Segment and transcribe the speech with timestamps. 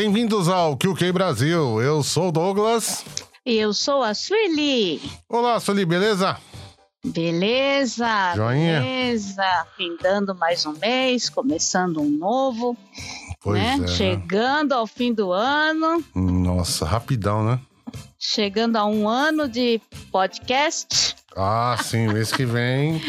[0.00, 1.82] Bem-vindos ao QQ Brasil.
[1.82, 3.04] Eu sou o Douglas.
[3.44, 5.00] E eu sou a Sueli.
[5.28, 6.38] Olá, Sueli, beleza?
[7.10, 8.80] Beleza, Joinha.
[8.80, 9.66] beleza.
[9.76, 12.76] Findando mais um mês, começando um novo,
[13.42, 13.74] Pois né?
[13.74, 13.78] é.
[13.78, 13.86] né?
[13.88, 17.60] Chegando ao fim do ano, Nossa, rapidão, né?
[18.18, 19.80] chegando a um ano de
[20.12, 21.16] podcast.
[21.36, 23.00] Ah, sim, mês que vem.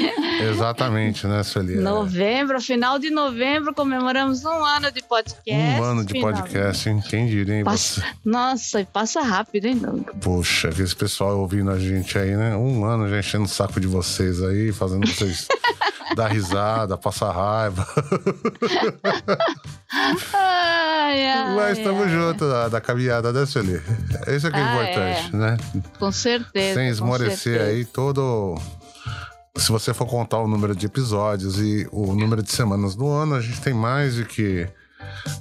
[0.50, 1.74] Exatamente, né, Sueli?
[1.78, 1.82] É.
[1.82, 5.80] Novembro, final de novembro, comemoramos um ano de podcast.
[5.82, 6.42] Um ano de finalmente.
[6.42, 7.04] podcast, hein?
[7.10, 7.64] Quem diria, hein?
[7.64, 9.82] Passa- Nossa, e passa rápido, hein?
[10.22, 12.56] Poxa, esse pessoal ouvindo a gente aí, né?
[12.56, 15.48] Um ano já enchendo o saco de vocês aí, fazendo vocês
[16.16, 17.88] dar risada, passar raiva.
[20.34, 23.82] Ai, ai, Mas estamos juntos da, da caminhada, né, Sueli?
[24.28, 25.58] Isso é que é Ah, importante, né?
[26.00, 26.80] Com certeza.
[26.80, 27.70] Sem esmorecer certeza.
[27.72, 28.56] aí todo.
[29.58, 33.36] Se você for contar o número de episódios e o número de semanas do ano,
[33.36, 34.68] a gente tem mais do que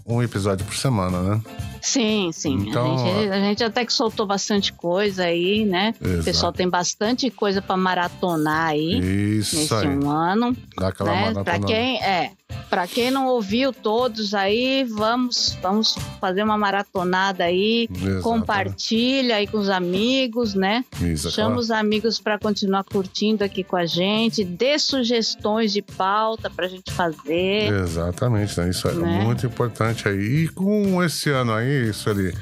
[0.05, 1.41] um episódio por semana, né?
[1.81, 2.67] Sim, sim.
[2.69, 5.95] Então, a, gente, a gente até que soltou bastante coisa aí, né?
[6.01, 6.25] O Exato.
[6.25, 9.89] pessoal tem bastante coisa para maratonar aí Isso nesse aí.
[9.89, 11.21] um ano, Dá aquela né?
[11.21, 11.45] maratona.
[11.45, 12.31] Para quem é,
[12.69, 17.89] para quem não ouviu todos aí, vamos vamos fazer uma maratonada aí.
[17.91, 18.23] Exato.
[18.23, 20.85] Compartilha aí com os amigos, né?
[21.01, 25.83] Isso, Chama aquela- os amigos para continuar curtindo aqui com a gente, dê sugestões de
[25.83, 27.73] pauta pra gente fazer.
[27.73, 28.71] Exatamente, né?
[28.71, 29.21] Isso é Né?
[29.25, 30.45] muito importante aí.
[30.45, 32.35] E com esse ano aí, isso ali,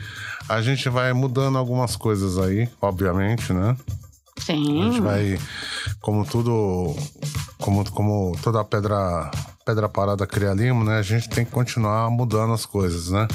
[0.49, 3.77] a gente vai mudando algumas coisas aí, obviamente, né?
[4.39, 4.83] A Sim.
[4.93, 5.39] gente vai,
[6.01, 6.95] como tudo,
[7.59, 9.31] como, como toda pedra,
[9.67, 10.99] pedra parada cria limo, né?
[10.99, 13.27] A gente tem que continuar mudando as coisas, né?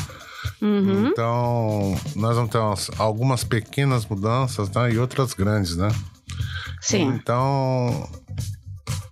[0.61, 1.08] Uhum.
[1.08, 4.92] Então, nós vamos ter umas- algumas pequenas mudanças, né?
[4.93, 5.89] E outras grandes, né?
[6.81, 7.10] Sim.
[7.10, 8.10] Então,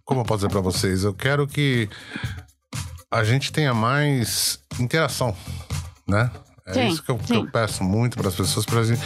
[0.03, 1.03] como eu posso dizer pra vocês?
[1.03, 1.88] Eu quero que
[3.12, 5.36] a gente tenha mais interação,
[6.08, 6.31] né?
[6.72, 9.02] É Sim, isso que eu, que eu peço muito para as pessoas, gente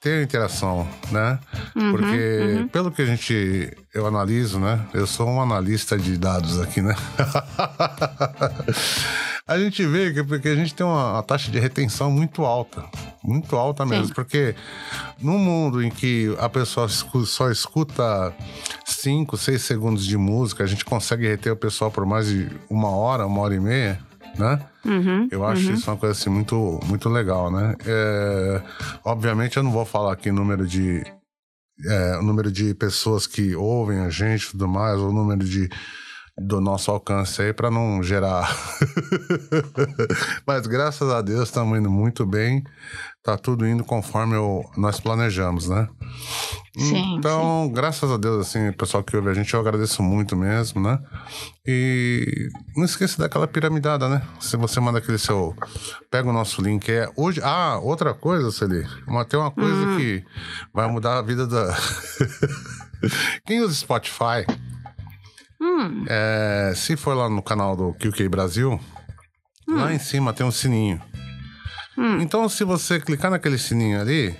[0.00, 1.38] ter interação, né?
[1.74, 4.86] Uhum, Porque, pelo que a gente, eu analiso, né?
[4.94, 6.94] Eu sou um analista de dados aqui, né?
[9.46, 12.84] a gente vê que porque a gente tem uma, uma taxa de retenção muito alta.
[13.24, 14.06] Muito alta mesmo.
[14.06, 14.14] Sim.
[14.14, 14.54] Porque
[15.20, 18.32] num mundo em que a pessoa só escuta
[18.84, 22.90] 5, 6 segundos de música, a gente consegue reter o pessoal por mais de uma
[22.90, 23.98] hora, uma hora e meia,
[24.38, 24.60] né?
[24.84, 25.28] Uhum.
[25.30, 27.74] Eu acho isso uma coisa assim muito, muito legal, né?
[27.86, 28.62] É,
[29.04, 31.02] obviamente eu não vou falar aqui número de
[31.84, 35.68] é, o número de pessoas que ouvem a gente e tudo mais, o número de
[36.40, 38.48] do nosso alcance aí para não gerar.
[40.46, 42.62] Mas graças a Deus estamos indo muito bem.
[43.22, 45.88] Tá tudo indo conforme eu- nós planejamos, né?
[46.78, 50.80] Sim, então, graças a Deus, assim, pessoal que ouve a gente, eu agradeço muito mesmo,
[50.80, 50.98] né?
[51.66, 54.22] E não esqueça daquela piramidada, né?
[54.40, 55.54] Se você manda aquele seu.
[56.10, 56.88] Pega o nosso link.
[56.90, 57.40] É hoje.
[57.42, 58.86] Ah, outra coisa, Celi.
[59.28, 59.96] Tem uma coisa Hum.
[59.96, 60.24] que
[60.72, 61.76] vai mudar a vida da.
[63.44, 64.46] Quem usa Spotify,
[65.68, 68.80] Hum, é, se for lá no canal do QQ Brasil,
[69.68, 71.00] lá em cima tem um sininho.
[71.96, 72.20] Hum.
[72.20, 74.34] Então, se você clicar naquele sininho ali,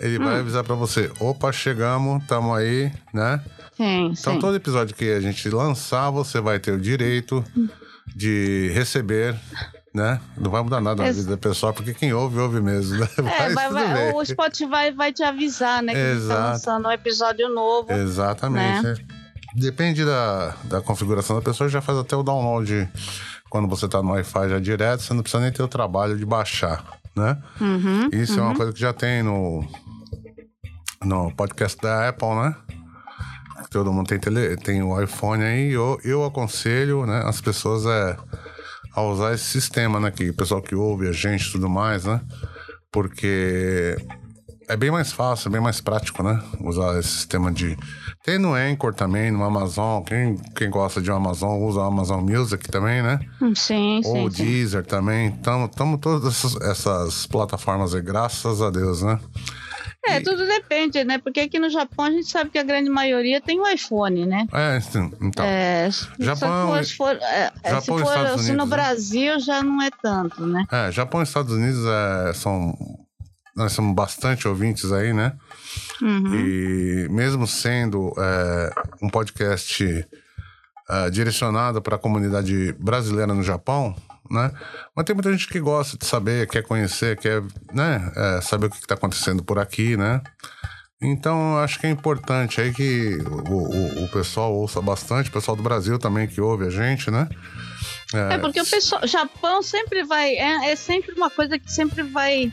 [0.00, 3.40] ele vai avisar pra você: opa, chegamos, tamo aí, né?
[3.76, 4.38] sim, Então, sim.
[4.40, 7.44] todo episódio que a gente lançar, você vai ter o direito
[8.14, 9.34] de receber,
[9.94, 10.20] né?
[10.36, 13.08] Não vai mudar nada na Ex- vida pessoal, porque quem ouve, ouve mesmo, né?
[13.18, 15.92] É, Mas vai- vai- o Spotify vai te avisar, né?
[15.94, 16.40] Que tá Exato.
[16.50, 17.92] lançando um episódio novo.
[17.92, 18.82] Exatamente.
[18.86, 18.94] Né?
[19.54, 22.88] Depende da, da configuração da pessoa, já faz até o download
[23.52, 26.24] quando você tá no Wi-Fi já direto, você não precisa nem ter o trabalho de
[26.24, 26.82] baixar,
[27.14, 27.36] né?
[27.60, 28.08] Uhum.
[28.10, 29.62] Isso é uma coisa que já tem no,
[31.04, 32.56] no podcast da Apple, né?
[33.70, 35.70] Todo mundo tem, tele, tem o iPhone aí.
[35.70, 38.16] Eu, eu aconselho né, as pessoas é,
[38.94, 40.10] a usar esse sistema, né?
[40.10, 42.22] Que o pessoal que ouve a gente e tudo mais, né?
[42.90, 43.96] Porque
[44.68, 46.42] é bem mais fácil, é bem mais prático, né?
[46.60, 47.76] Usar esse sistema de.
[48.24, 50.02] Tem no Anchor também, no Amazon.
[50.04, 53.18] Quem, quem gosta de Amazon usa o Amazon Music também, né?
[53.40, 54.44] Hum, Sim, Ou sim, o sim.
[54.44, 55.28] Deezer também.
[55.34, 59.18] Estamos todas essas, essas plataformas aí, graças a Deus, né?
[60.04, 61.18] É, tudo depende, né?
[61.18, 64.46] Porque aqui no Japão a gente sabe que a grande maioria tem o iPhone, né?
[64.52, 65.44] É, sim, então.
[65.44, 65.88] É,
[66.18, 68.70] Japão- se for, se for, é, é, Japão e se, for Estados se no Unidos,
[68.70, 68.76] né?
[68.76, 70.64] Brasil já não é tanto, né?
[70.70, 72.76] É, Japão e Estados Unidos é, são
[73.54, 75.34] nós somos bastante ouvintes aí, né?
[76.00, 76.34] Uhum.
[76.34, 78.72] E mesmo sendo é,
[79.02, 80.06] um podcast
[80.88, 83.94] é, direcionado para a comunidade brasileira no Japão,
[84.30, 84.50] né?
[84.96, 88.70] Mas tem muita gente que gosta de saber, quer conhecer, quer né, é, saber o
[88.70, 90.22] que está acontecendo por aqui, né?
[91.04, 93.18] Então, acho que é importante aí que
[93.50, 97.10] o, o, o, pessoal ouça bastante, o pessoal do Brasil também que ouve a gente,
[97.10, 97.28] né?
[98.14, 102.04] É, é porque o pessoal, Japão sempre vai, é, é sempre uma coisa que sempre
[102.04, 102.52] vai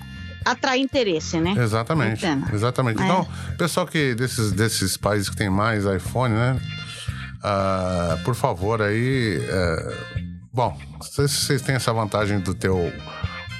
[0.51, 1.53] atrair interesse, né?
[1.57, 2.25] Exatamente.
[2.25, 2.53] Entendo.
[2.53, 3.01] Exatamente.
[3.01, 3.05] É.
[3.05, 6.59] Então, pessoal que desses, desses países que tem mais iPhone, né?
[7.43, 9.39] Ah, por favor, aí.
[9.41, 9.95] é,
[10.53, 12.91] bom, vocês, vocês têm essa vantagem do teu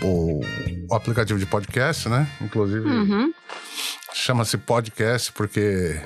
[0.02, 0.42] o,
[0.90, 2.28] o aplicativo de podcast, né?
[2.42, 3.32] Inclusive, Uhum.
[4.14, 6.02] chama-se podcast porque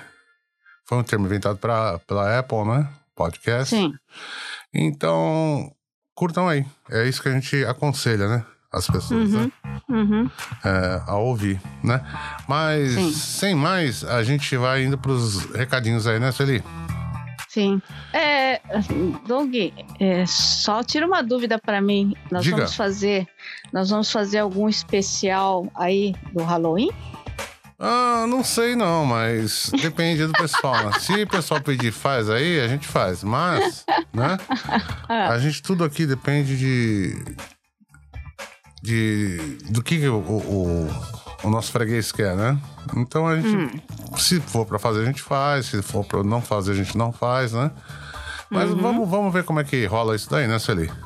[0.87, 2.87] foi um termo inventado pra, pela Apple, né?
[3.15, 3.75] Podcast.
[3.75, 3.93] Sim.
[4.73, 5.71] Então,
[6.15, 6.65] curtam aí.
[6.89, 8.45] É isso que a gente aconselha, né?
[8.73, 9.51] As pessoas, né?
[9.87, 10.29] Uhum.
[10.65, 12.01] é, a ouvir, né?
[12.47, 13.11] Mas, Sim.
[13.11, 16.63] sem mais, a gente vai indo pros recadinhos aí, né, Sueli?
[17.47, 17.79] Sim.
[18.11, 18.59] É,
[19.27, 19.53] Doug,
[19.99, 22.15] é, só tira uma dúvida para mim.
[22.31, 22.57] Nós Diga.
[22.57, 23.27] vamos fazer,
[23.71, 26.89] nós vamos fazer algum especial aí do Halloween?
[27.77, 30.99] Ah, não sei não, mas depende do pessoal, né?
[30.99, 33.23] Se o pessoal pedir faz aí, a gente faz.
[33.23, 34.37] Mas, né?
[35.09, 37.35] A gente tudo aqui depende de...
[38.83, 39.37] de
[39.69, 40.89] do que o, o,
[41.43, 42.59] o nosso freguês quer, né?
[42.97, 43.81] Então a gente,
[44.17, 45.67] se for pra fazer, a gente faz.
[45.67, 47.71] Se for pra não fazer, a gente não faz, né?
[48.49, 50.91] Mas vamos, vamos ver como é que rola isso daí, né, Sueli?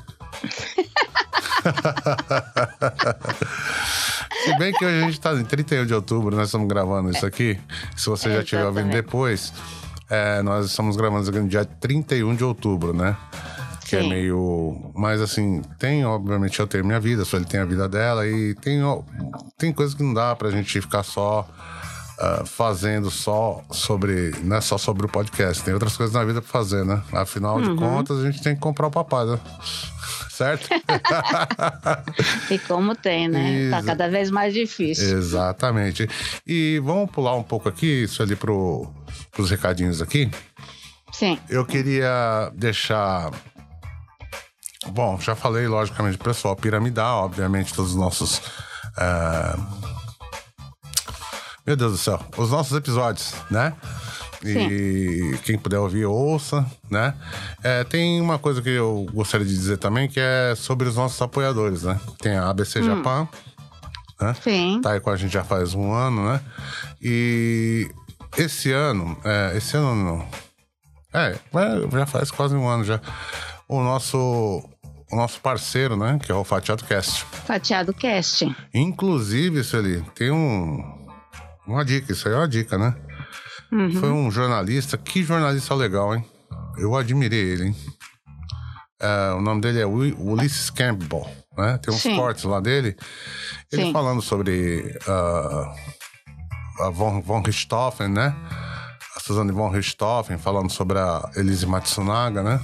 [4.44, 7.26] Se bem que hoje a gente tá em 31 de outubro, nós estamos gravando isso
[7.26, 7.60] aqui.
[7.96, 9.54] Se você já estiver ouvindo depois,
[10.10, 13.16] é, nós estamos gravando isso aqui no dia 31 de outubro, né?
[13.88, 14.10] Que é Sim.
[14.10, 14.92] meio.
[14.94, 18.54] Mas assim, tem, obviamente, eu tenho minha vida, só ele tem a vida dela, e
[18.56, 18.80] tem,
[19.58, 21.48] tem coisas que não dá pra gente ficar só.
[22.20, 24.32] ah, fazendo só sobre.
[24.44, 27.02] Não é só sobre o podcast, tem outras coisas na vida pra fazer, né?
[27.14, 29.40] Afinal de contas, a gente tem que comprar o papai, né?
[30.32, 30.68] Certo?
[32.52, 33.70] E como tem, né?
[33.70, 35.18] Tá cada vez mais difícil.
[35.18, 36.08] Exatamente.
[36.46, 38.88] E vamos pular um pouco aqui, isso ali pro,
[39.32, 40.30] pros recadinhos aqui.
[41.12, 41.38] Sim.
[41.50, 43.32] Eu queria deixar.
[44.92, 48.42] Bom, já falei, logicamente, pessoal piramidal, obviamente, todos os nossos.
[48.98, 49.58] ah,
[51.66, 53.74] Meu Deus do céu, os nossos episódios, né?
[54.44, 57.14] E quem puder ouvir, ouça, né?
[57.64, 61.20] É, tem uma coisa que eu gostaria de dizer também, que é sobre os nossos
[61.22, 62.00] apoiadores, né?
[62.20, 63.28] Tem a ABC Japan,
[64.44, 64.80] Sim.
[64.82, 66.42] tá aí com a gente já faz um ano, né?
[67.02, 67.90] E
[68.38, 70.28] esse ano, é, esse ano não.
[71.14, 73.02] É, mas já faz quase um ano já.
[73.68, 74.64] O nosso,
[75.12, 76.20] o nosso parceiro, né?
[76.22, 77.26] Que é o Fatiado Cast.
[77.46, 78.56] Fatiado Cast.
[78.74, 80.84] Inclusive, isso ali, tem um,
[81.66, 82.96] uma dica, isso aí é uma dica, né?
[84.00, 86.26] Foi um jornalista, que jornalista legal, hein?
[86.78, 87.76] Eu admirei ele, hein?
[89.00, 91.28] É, o nome dele é Ulysses Campbell,
[91.58, 91.78] né?
[91.78, 92.16] Tem uns Sim.
[92.16, 92.96] cortes lá dele.
[93.72, 93.94] Ele Sim.
[93.94, 95.76] falando sobre ah,
[96.80, 98.34] a Von, von Richthofen, né?
[99.16, 102.62] A Suzanne von Richthofen, falando sobre a Elise Matsunaga, né?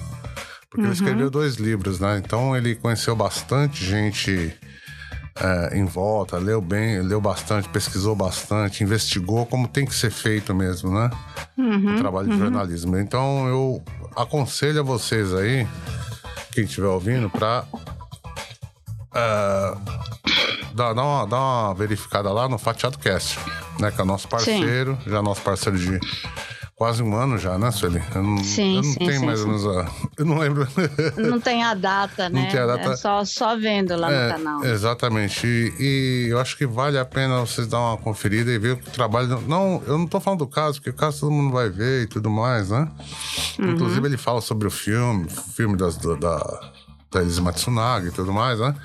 [0.74, 2.18] Porque ele escreveu dois livros, né?
[2.18, 4.52] Então ele conheceu bastante gente
[5.40, 10.54] é, em volta, leu bem, leu bastante, pesquisou bastante, investigou como tem que ser feito
[10.56, 11.12] mesmo, né?
[11.94, 12.98] o trabalho de jornalismo.
[12.98, 13.84] Então eu
[14.16, 15.68] aconselho a vocês aí,
[16.52, 17.66] quem estiver ouvindo, para
[20.74, 23.38] dar, dar uma, dar uma verificada lá no Fatiado Cast,
[23.80, 23.92] né?
[23.92, 26.00] Que é o nosso parceiro, já nosso parceiro de
[26.76, 28.02] quase um ano já, né, Sueli?
[28.14, 29.52] Eu não, Sim, eu não sim, tenho sim, mais ou sim.
[29.52, 29.92] menos a.
[30.18, 30.68] Eu não lembro.
[31.18, 32.48] Não tem a data, né?
[32.52, 32.90] tem a data.
[32.92, 34.66] É só, só vendo lá É, no canal.
[34.66, 35.48] Exatamente.
[35.48, 38.78] E, e eu acho que vale a pena vocês dar uma conferida e ver o
[38.78, 39.42] trabalho.
[39.48, 42.08] Não, eu não tô falando do caso, porque o caso todo mundo vai ver e
[42.08, 42.88] tudo mais, né?
[43.60, 43.72] Uhum.
[43.72, 46.16] Inclusive, ele fala sobre o filme, filme das, da,
[47.12, 48.76] da Elise Matsunaga e tudo mais, né?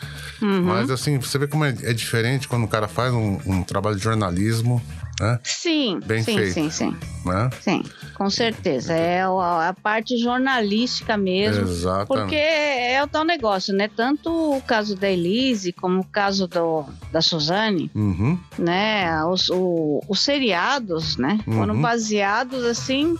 [0.40, 0.62] Uhum.
[0.62, 3.96] Mas assim, você vê como é, é diferente quando o cara faz um, um trabalho
[3.96, 4.80] de jornalismo,
[5.20, 5.38] né?
[5.42, 6.52] Sim, Bem sim, feito.
[6.54, 6.96] sim, sim.
[7.24, 7.50] né?
[7.60, 7.82] Sim,
[8.14, 8.92] com certeza.
[8.94, 11.68] É o- a parte jornalística mesmo.
[11.68, 12.06] Exatamente.
[12.08, 13.88] Porque é o tal negócio, né?
[13.94, 18.38] Tanto o caso da Elise como o caso do, da Suzane, Uhum.
[18.58, 19.24] né?
[19.24, 21.38] Os, o- os seriados, né?
[21.44, 21.82] Foram Uhum.
[21.82, 23.16] baseados assim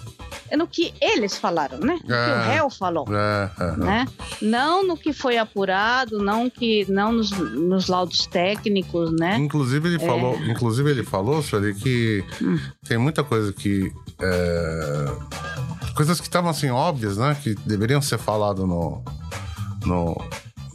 [0.57, 1.99] no que eles falaram, né?
[2.03, 2.35] No que É.
[2.39, 3.05] o réu falou.
[3.11, 3.77] É, é, é.
[3.77, 4.07] Né?
[4.41, 9.37] Não no que foi apurado, não que não nos, nos laudos técnicos, né?
[9.37, 11.88] Inclusive ele falou, inclusive ele falou, Sueli, que
[12.43, 12.59] Hum.
[12.87, 15.05] tem muita coisa que é,
[15.95, 19.03] coisas que estavam assim óbvias, né, que deveriam ser falado no
[19.87, 20.17] no,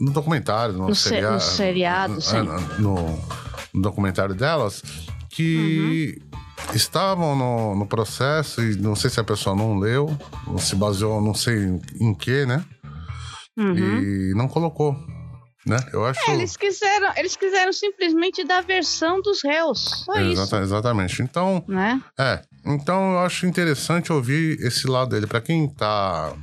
[0.00, 2.36] no documentário, no, No se- seria- no seriado, no, sim.
[2.36, 2.42] é,
[2.80, 2.94] no,
[3.72, 4.82] no documentário delas,
[5.30, 6.74] que Uhum.
[6.74, 10.16] estavam no, no processo e não sei se a pessoa não leu,
[10.46, 12.64] ou se baseou não sei em, em que, né?
[13.56, 13.74] Uhum.
[13.76, 14.96] E não colocou,
[15.66, 15.76] né?
[15.92, 16.20] Eu acho...
[16.30, 20.04] É, eles quiseram, eles quiseram simplesmente dar a versão dos réus.
[20.04, 20.32] Só isso.
[20.42, 21.22] Exata- exatamente.
[21.22, 22.00] Então, Né?
[22.18, 25.26] É, então eu acho interessante ouvir esse lado dele.
[25.26, 26.34] Pra quem tá.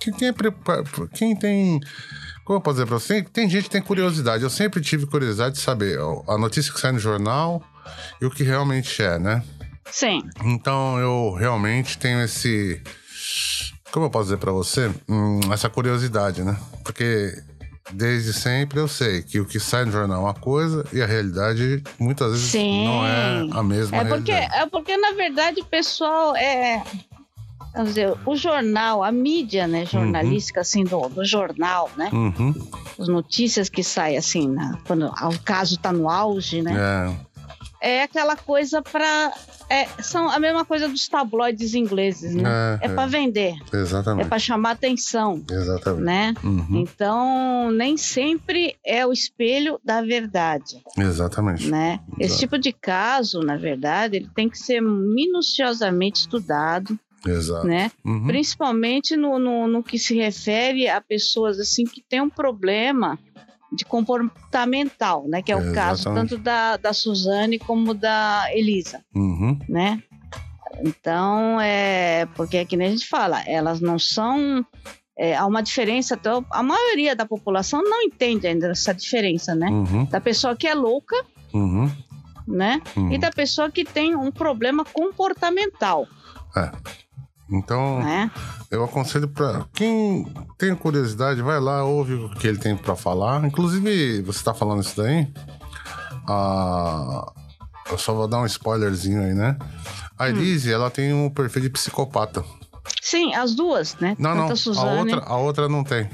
[0.00, 0.32] Quem tem.
[0.32, 0.82] prepa-
[1.14, 1.80] Quem tem.
[2.44, 3.22] Como eu posso dizer pra você?
[3.22, 4.42] Tem gente que tem curiosidade.
[4.42, 7.62] Eu sempre tive curiosidade de saber a notícia que sai no jornal
[8.20, 9.42] e o que realmente é, né?
[9.90, 10.20] Sim.
[10.44, 12.82] Então eu realmente tenho esse.
[13.92, 14.90] Como eu posso dizer pra você?
[15.08, 16.54] Hum, essa curiosidade, né?
[16.84, 17.32] Porque
[17.92, 21.06] desde sempre eu sei que o que sai no jornal é uma coisa e a
[21.06, 22.84] realidade muitas vezes Sim.
[22.86, 24.62] não é a mesma É porque, realidade.
[24.62, 26.82] é porque, na verdade, o pessoal é.
[27.74, 32.08] Vamos dizer, o jornal, a mídia, né, jornalística, assim, do, do jornal, né?
[32.12, 32.54] Uhum.
[32.96, 36.72] As notícias que saem, assim, na- quando o caso tá no auge, né?
[36.72, 37.16] É,
[37.86, 39.30] É, aquela coisa pra.
[39.68, 42.78] É, são a mesma coisa dos tabloides ingleses, né?
[42.80, 42.94] É, É, é.
[42.94, 44.26] pra vender, é exatamente.
[44.28, 46.02] pra chamar atenção, Exatamente.
[46.04, 46.34] né?
[46.42, 50.82] Uhum, Então, nem sempre é o espelho da verdade.
[50.98, 51.68] Exatamente.
[51.70, 52.00] né?
[52.18, 52.40] Esse Exato.
[52.40, 57.66] tipo de caso, na verdade, ele tem que ser minuciosamente estudado, Exato.
[57.66, 57.90] né?
[58.04, 63.18] Uhum, Principalmente no, no, no que se refere a pessoas assim que têm um problema
[63.74, 65.42] de comportamental, né?
[65.42, 66.30] Que é o caso Exatamente.
[66.30, 70.02] tanto da, da Suzane como da Elisa, uhum, né?
[70.82, 74.64] Então, é porque é que nem a gente fala, elas não são
[75.16, 79.68] é, há uma diferença, então, a maioria da população não entende ainda essa diferença, né?
[79.68, 81.14] uhum, Da pessoa que é louca,
[81.52, 81.90] uhum,
[82.48, 82.80] né?
[82.96, 83.12] uhum.
[83.12, 86.08] e da pessoa que tem um problema comportamental,
[86.56, 86.70] É.
[87.50, 88.30] Então, né?
[88.70, 90.26] eu aconselho pra quem
[90.58, 93.44] tem curiosidade, vai lá, ouve o que ele tem pra falar.
[93.44, 95.28] Inclusive, você tá falando isso daí?
[96.28, 97.26] Ah,
[97.90, 99.56] eu só vou dar um spoilerzinho aí, né?
[99.60, 99.66] Hum.
[100.18, 102.42] A Elise, ela tem um perfil de psicopata.
[103.02, 104.16] Sim, as duas, né?
[104.18, 104.48] Não, Tanto não.
[104.48, 105.12] a A Suzane.
[105.14, 106.08] outra, a outra não tem.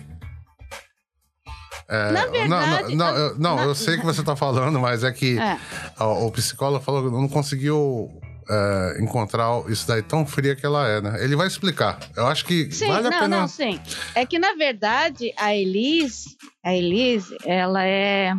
[1.88, 4.36] É, Na não, verdade, não, não, a- eu, não, na- eu sei que você tá
[4.36, 5.58] falando, mas é que É.
[5.98, 8.08] o, o psicólogo falou que não conseguiu
[8.50, 11.22] é, encontrar isso daí tão fria que ela é, né?
[11.24, 11.98] Ele vai explicar.
[12.16, 13.40] Eu acho que Sim, vale a não, pena.
[13.40, 13.80] não, sim.
[14.14, 18.32] É que na verdade a Elise, a Elise, ela é,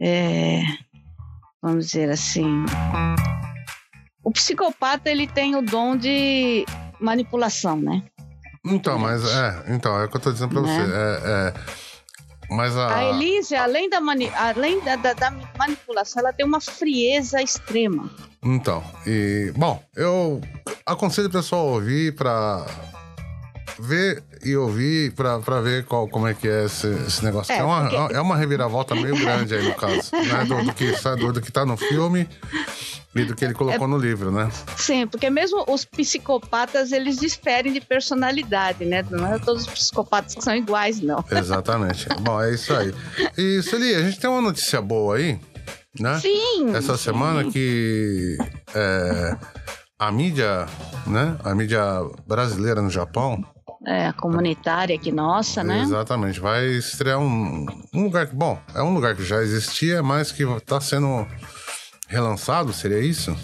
[0.00, 0.62] é,
[1.62, 2.64] vamos dizer assim,
[4.22, 6.64] o psicopata ele tem o dom de
[7.00, 8.02] manipulação, né?
[8.64, 10.68] Então, mas é, então, é o que eu tô dizendo pra Né?
[10.68, 10.82] você.
[10.82, 11.54] É,
[12.50, 12.96] é, mas a.
[12.96, 18.10] A Elise, além da, mani- além da, da- da manipulação, ela tem uma frieza extrema.
[18.42, 19.52] Então, e.
[19.56, 20.40] Bom, eu
[20.86, 22.64] aconselho o pessoal a ouvir pra
[23.80, 27.52] ver e ouvir pra, pra ver qual, como é que é esse, esse negócio.
[27.52, 30.44] É, É, uma, porque- é uma reviravolta meio grande aí no caso, né?
[30.44, 32.28] Do, do que, do, do que tá no filme
[33.14, 34.48] e do que ele colocou É no livro, né?
[34.76, 39.04] Sim, porque mesmo os psicopatas, eles diferem de personalidade, né?
[39.10, 41.24] Não é todos os psicopatas que são iguais, não.
[41.30, 42.06] Exatamente.
[42.20, 42.94] Bom, é isso aí.
[43.36, 45.38] E, Sueli, a gente tem uma notícia boa aí,
[46.00, 46.18] né?
[46.20, 46.74] Sim!
[46.74, 47.04] Essa sim.
[47.04, 48.36] semana que
[48.74, 49.36] é,
[49.98, 50.66] a mídia,
[51.06, 51.36] né?
[51.44, 51.82] A mídia
[52.26, 53.42] brasileira no Japão,
[53.86, 55.80] É, comunitária aqui nossa, né?
[55.82, 57.64] exatamente, vai estrear um,
[57.94, 61.26] um lugar que, bom, é um lugar que já existia, mas que está sendo
[62.08, 63.34] relançado, seria isso?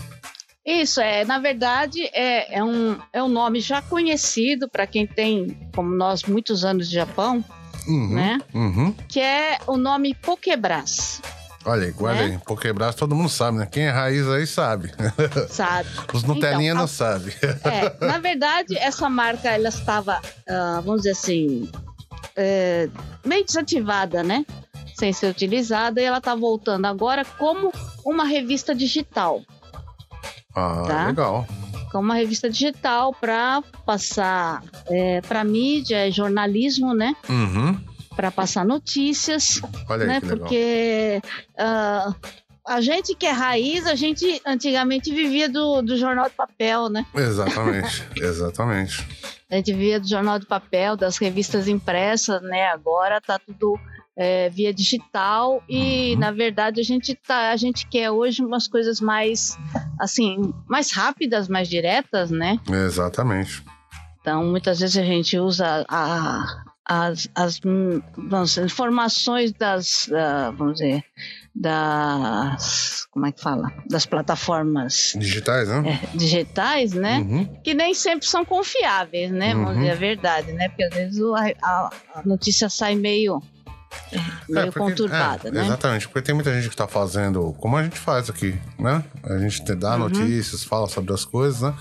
[0.66, 5.56] Isso, é, na verdade, é, é, um, é um nome já conhecido para quem tem,
[5.75, 7.44] como nós, muitos anos de Japão,
[7.87, 8.38] Uhum, né?
[8.54, 8.94] uhum.
[9.08, 11.20] Que é o nome Pokebras,
[11.66, 12.33] Olha aí, guarda Né?
[12.35, 12.38] aí.
[12.44, 13.66] Pokebras todo mundo sabe, né?
[13.66, 14.92] Quem é raiz aí sabe.
[15.49, 15.88] sabe?
[16.12, 17.33] Os Nutelinha Então, não a- sabem.
[17.64, 21.71] É, na verdade, essa marca, ela estava, ah, vamos dizer assim,
[22.37, 22.88] é,
[23.25, 24.44] meio desativada, né?
[24.94, 27.73] Sem ser utilizada, e ela está voltando agora como
[28.04, 29.40] uma revista digital.
[30.54, 31.06] Ah, Tá.
[31.06, 31.47] legal.
[31.90, 34.62] Como uma revista digital para passar
[35.26, 37.14] para mídia, jornalismo, né?
[37.28, 37.78] Uhum.
[38.16, 40.21] Para passar notícias, Olha né?
[40.21, 41.21] Porque
[41.59, 42.14] ah,
[42.66, 47.04] a gente que é raiz, a gente antigamente vivia do, do jornal de papel, né?
[47.14, 49.06] Exatamente, exatamente.
[49.50, 52.66] A gente via do jornal de papel, das revistas impressas, né?
[52.68, 53.78] Agora tá tudo
[54.16, 56.21] é, via digital e, Uhum.
[56.21, 59.59] na verdade, a gente tá, a gente quer hoje umas coisas mais,
[60.00, 62.59] assim, mais rápidas, mais diretas, né?
[62.87, 63.62] Exatamente.
[64.21, 67.60] Então, muitas vezes a gente usa a, as, as
[68.16, 71.02] vamos informações das, ah, vamos dizer,
[71.54, 73.72] das, como é que fala?
[73.88, 76.00] Das plataformas Digitais, né?
[76.12, 77.18] é, digitais, né?
[77.18, 77.44] Uhum.
[77.62, 79.54] que nem sempre são confiáveis, né?
[79.54, 79.76] Vamos Uhum.
[79.76, 80.68] dizer a verdade, né?
[80.68, 81.90] Porque às vezes o- a, a-
[82.24, 83.42] notícia sai meio,
[84.48, 85.60] meio porque- conturbada, é, né?
[85.64, 89.02] Exatamente, porque tem muita gente que tá fazendo como a gente faz aqui, né?
[89.22, 89.78] A gente te Uhum.
[89.78, 91.74] dá notícias, fala sobre as coisas, né?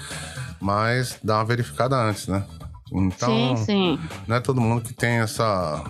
[0.61, 2.43] Mas dá uma verificada antes, né?
[2.91, 3.99] Então, sim, sim.
[4.27, 5.83] não é todo mundo que tem essa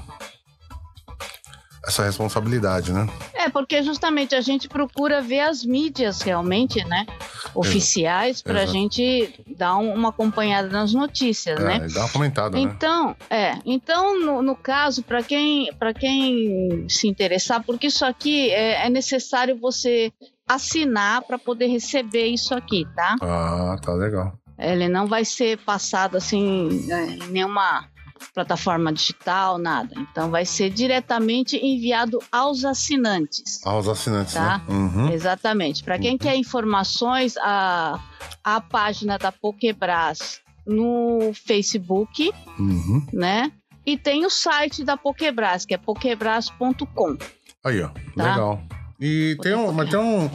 [1.85, 3.09] essa responsabilidade, né?
[3.33, 7.05] É, porque justamente a gente procura ver as mídias realmente, né?
[7.53, 11.87] Oficiais, para a gente dar um- uma acompanhada nas notícias, É, né?
[11.93, 12.61] dá uma comentada, né?
[12.61, 18.49] Então, é, então no, no caso, para quem, para quem se interessar, porque isso aqui
[18.51, 20.09] é, é necessário você
[20.47, 23.15] assinar para poder receber isso aqui, tá?
[23.21, 24.37] Ah, tá legal.
[24.57, 27.85] Ele não vai ser passado assim é, em nenhuma
[28.33, 29.93] plataforma digital, nada.
[29.97, 33.65] Então vai ser diretamente enviado aos assinantes.
[33.65, 34.59] Aos assinantes, Tá.
[34.59, 34.63] né?
[34.73, 35.09] Uhum.
[35.11, 35.83] Exatamente.
[35.83, 37.99] Para quem quer informações, a,
[38.43, 43.05] a página da Pokebras no Facebook, Uhum.
[43.11, 43.51] né?
[43.85, 47.17] E tem o site da Pokebras, que é pokebras.com.
[47.65, 47.89] Aí, ó.
[48.15, 48.31] Tá.
[48.31, 48.61] Legal.
[48.99, 50.29] E tem, um, mas tem um-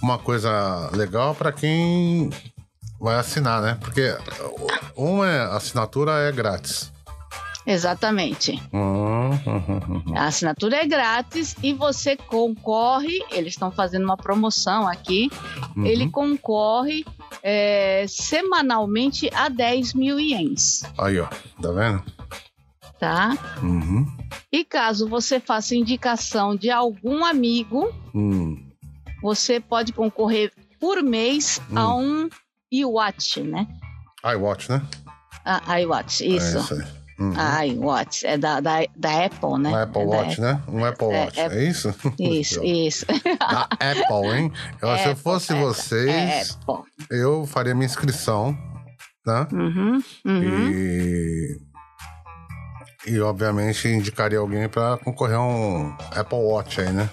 [0.00, 2.30] uma coisa legal para quem
[3.00, 3.76] vai assinar, né?
[3.80, 4.16] Porque
[4.96, 6.92] uma é, a assinatura é grátis.
[7.66, 8.62] Exatamente.
[8.74, 10.18] Uhum, uhum, uhum.
[10.18, 13.20] A assinatura é grátis e você concorre.
[13.30, 15.30] Eles estão fazendo uma promoção aqui.
[15.74, 15.86] Uhum.
[15.86, 17.06] Ele concorre
[17.42, 21.26] é, semanalmente a 10 mil ienes, Aí, ó.
[21.60, 22.02] Tá vendo?
[23.00, 23.36] tá?
[23.62, 24.06] Uhum.
[24.52, 28.56] E caso você faça indicação de algum amigo, Hum.
[29.22, 32.24] você pode concorrer por mês a Hum.
[32.24, 32.28] um
[32.82, 33.66] iWatch, né?
[34.24, 34.82] iWatch, né?
[35.44, 36.58] A iWatch, isso.
[36.58, 37.04] É isso aí.
[37.16, 37.32] Uhum.
[37.36, 39.70] A iWatch, é da, da, da Apple, né?
[39.70, 40.62] Um Apple É Watch, né?
[40.66, 41.94] Um Apple É, Watch, é- é, isso?
[42.18, 43.06] Isso, isso.
[43.38, 44.52] Da Apple, hein?
[44.82, 46.84] Eu, se eu Apple, fosse é, vocês, É Apple.
[47.10, 48.56] eu faria minha inscrição,
[49.24, 49.46] né?
[49.52, 50.70] Uhum, uhum.
[50.72, 51.60] E,
[53.06, 57.08] e obviamente indicaria alguém para concorrer a um Apple Watch aí, né?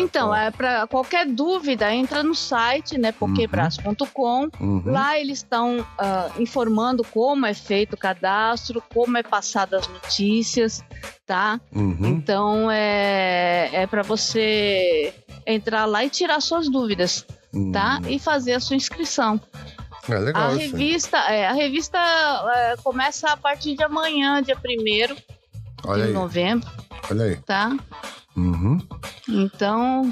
[0.00, 4.48] Então, é para qualquer dúvida, entra no site, né, pokebras.com.
[4.60, 4.82] Uhum.
[4.84, 10.84] Lá eles estão ah, informando como é feito o cadastro, como é passado as notícias,
[11.26, 11.60] tá?
[11.74, 12.06] Uhum.
[12.06, 15.12] Então é, é para você
[15.46, 17.26] entrar lá e tirar suas dúvidas,
[17.72, 18.00] tá?
[18.08, 19.40] E fazer a sua inscrição.
[20.08, 20.58] É A legal aí.
[20.58, 25.16] revista, é, a revista é, começa a partir de amanhã, dia 1
[25.84, 26.68] Olha de aí, novembro,
[27.10, 27.36] olha aí.
[27.36, 27.76] tá?
[28.38, 28.78] Uhum.
[29.28, 30.10] Então,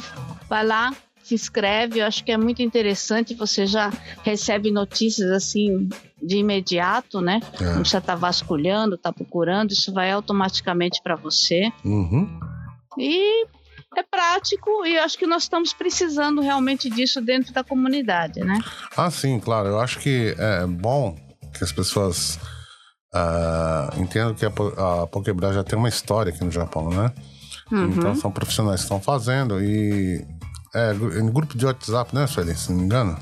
[0.49, 2.01] vai lá, se inscreve.
[2.01, 3.35] Eu acho que é muito interessante.
[3.35, 3.91] Você já
[4.23, 5.89] recebe notícias assim
[6.23, 7.41] de imediato, né?
[7.61, 7.79] Não É.
[7.81, 9.71] precisa estar vasculhando, estar procurando.
[9.73, 11.71] Isso vai automaticamente para você.
[11.85, 12.41] Uhum.
[12.99, 13.45] E
[13.97, 18.59] é prático e eu acho que nós estamos precisando realmente disso dentro da comunidade, né?
[18.97, 19.69] Ah, sim, claro.
[19.69, 21.17] Eu acho que é bom
[21.57, 22.39] que as pessoas
[23.15, 27.13] ah, entendam que a, a Pokébras já tem uma história aqui no Japão, né?
[27.71, 27.87] Uhum.
[27.89, 30.25] Então são profissionais que estão fazendo e
[30.75, 32.55] é em grupo de WhatsApp, né, Sueli?
[32.55, 33.19] Se não me engano.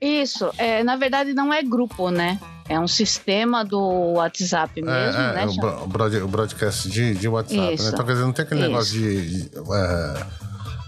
[0.00, 2.38] Isso, é, na verdade não é grupo, né?
[2.68, 3.78] É um sistema do
[4.14, 5.42] WhatsApp mesmo, é, né?
[5.42, 7.84] é, o, bro- o broad- o broadcast de, de WhatsApp, Isso.
[7.84, 7.90] né?
[7.92, 8.70] Então, quer dizer, não tem aquele Isso.
[8.70, 9.42] negócio de.
[9.44, 10.26] de, é,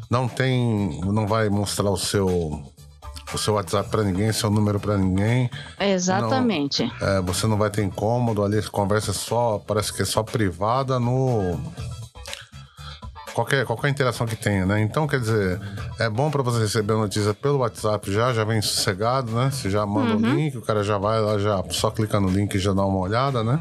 [0.09, 1.01] não tem.
[1.05, 2.27] Não vai mostrar o seu.
[3.35, 5.51] O seu WhatsApp pra ninguém, seu número pra ninguém.
[5.81, 6.91] Exatamente.
[7.01, 11.59] É, você não vai ter incômodo ali, conversa só, parece que é só privada no.
[13.35, 14.83] Qualquer, qualquer interação que tenha, né?
[14.83, 15.59] Então, quer dizer,
[15.99, 19.51] é bom pra você receber a notícia pelo WhatsApp já, já vem sossegado, né?
[19.51, 20.21] Você já manda Uhum.
[20.33, 22.85] o link, o cara já vai lá, já só clica no link e já dá
[22.85, 23.59] uma olhada, né?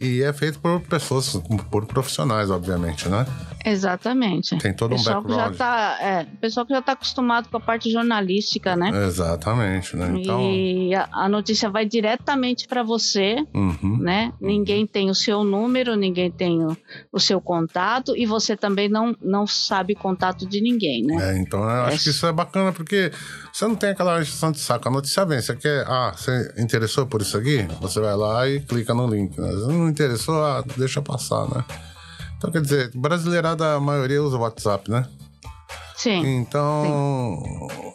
[0.00, 1.40] E é feito por pessoas,
[1.70, 3.24] por profissionais, obviamente, né?
[3.66, 4.56] Exatamente.
[4.58, 5.56] Tem todo um pessoal que já background.
[5.56, 8.90] tá, é, pessoal que já está acostumado com a parte jornalística, né?
[9.06, 10.14] Exatamente, né?
[10.20, 10.40] Então.
[10.40, 13.98] E a, a notícia vai diretamente para você, uhum.
[14.00, 14.32] né?
[14.40, 16.76] Ninguém tem o seu número, ninguém tem o,
[17.12, 21.32] o seu contato e você também não, não sabe contato de ninguém, né?
[21.32, 21.98] É, então eu acho É.
[21.98, 23.10] que isso é bacana, porque
[23.52, 24.86] você não tem aquela injeção de saco.
[24.88, 27.66] A notícia vem, você quer, ah, você interessou por isso aqui?
[27.80, 29.36] Você vai lá e clica no link.
[29.40, 29.48] Né?
[29.50, 31.64] Se não interessou, ah, deixa passar, né?
[32.36, 35.06] Então, quer dizer, brasileirada, a maioria usa o WhatsApp, né?
[35.96, 36.22] Sim.
[36.36, 37.42] Então,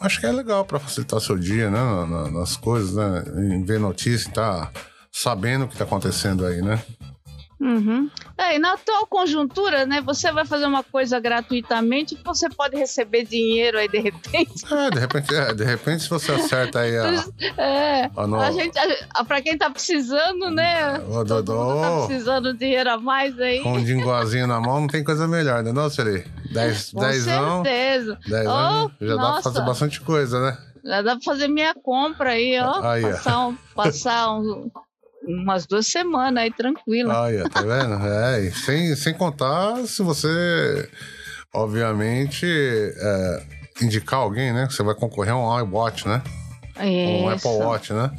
[0.00, 1.78] acho que é legal para facilitar seu dia, né?
[1.78, 3.22] na- na- nas coisas, né?
[3.54, 4.70] Em ver notícia e tá
[5.12, 6.82] sabendo o que tá acontecendo aí, né?
[7.62, 8.10] Uhum.
[8.36, 10.00] É, e na atual conjuntura, né?
[10.00, 14.64] Você vai fazer uma coisa gratuitamente que você pode receber dinheiro aí de repente.
[14.72, 17.24] É, de repente, é, de repente se você acerta aí a,
[17.62, 18.10] É.
[18.16, 18.76] a no- A gente,
[19.14, 20.98] a, pra quem tá precisando, né?
[20.98, 21.80] Todo Dodô.
[21.80, 23.60] tá precisando de dinheiro a mais aí.
[23.60, 26.26] Com um dingozinho na mão, não tem coisa melhor, né, não, Siri?
[26.52, 28.18] Dez, Com dezão, certeza.
[28.26, 29.42] dez Oh, anos, já dá pra nossa.
[29.42, 30.58] fazer bastante coisa, né?
[30.84, 32.82] Já dá pra fazer minha compra aí, ó.
[32.82, 33.10] Aí, ó.
[33.10, 34.70] passar um, passar um,
[35.24, 37.10] umas duas semanas aí, tranquilo.
[37.10, 37.94] Olha, tá vendo?
[38.06, 40.88] É, sem, sem contar se você,
[41.52, 43.42] obviamente, é,
[43.82, 44.66] indicar alguém, né?
[44.70, 46.22] Você vai concorrer a um iWatch, né?
[46.76, 47.24] Isso.
[47.24, 48.10] Um Apple Watch, né?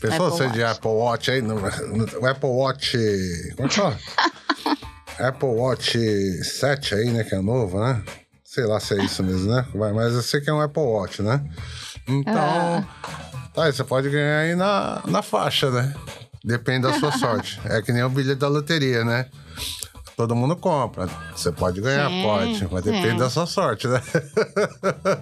[0.00, 0.76] Pensou Apple você de Watch.
[0.78, 1.42] Apple Watch aí?
[1.42, 2.96] No, no- o Apple Watch.
[3.56, 3.98] Como é que fala?
[5.18, 5.98] Apple Watch
[6.44, 7.24] 7 aí, né?
[7.24, 8.02] Que é novo, né?
[8.44, 9.64] Sei lá se é isso mesmo, né?
[9.74, 11.42] Vai, mas eu sei que é um Apple Watch, né?
[12.06, 12.34] Então.
[12.36, 12.84] Ah.
[13.54, 15.94] Tá, aí você pode ganhar aí na, na faixa, né?
[16.44, 17.58] Depende da sua sorte.
[17.64, 19.26] É que nem o bilhete da loteria, né?
[20.16, 21.08] Todo mundo compra.
[21.34, 23.16] Você pode ganhar, Sim, pode, mas depende sim.
[23.16, 24.00] da sua sorte, né?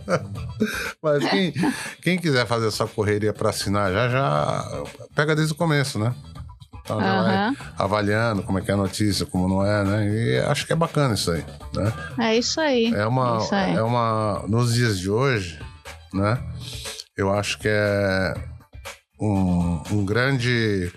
[1.02, 1.52] mas quem,
[2.02, 6.12] quem quiser fazer essa correria para assinar já, já pega desde o começo, né?
[6.84, 7.54] Então já Aham.
[7.54, 10.08] vai avaliando como é que é a notícia, como não é, né?
[10.08, 11.92] E acho que é bacana isso aí, né?
[12.18, 12.92] É isso aí.
[12.92, 13.76] É uma, isso aí.
[13.76, 14.44] é uma.
[14.48, 15.58] Nos dias de hoje,
[16.12, 16.42] né?
[17.16, 18.34] Eu acho que é
[19.20, 20.92] um, um grande.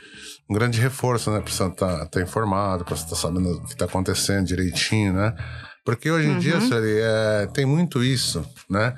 [0.49, 1.39] Um grande reforço, né?
[1.39, 5.35] Pra você estar tá, informado, pra você estar sabendo o que está acontecendo direitinho, né?
[5.83, 6.67] Porque hoje em dia, Uhum.
[6.67, 8.95] Sueli, é, tem muito isso, né?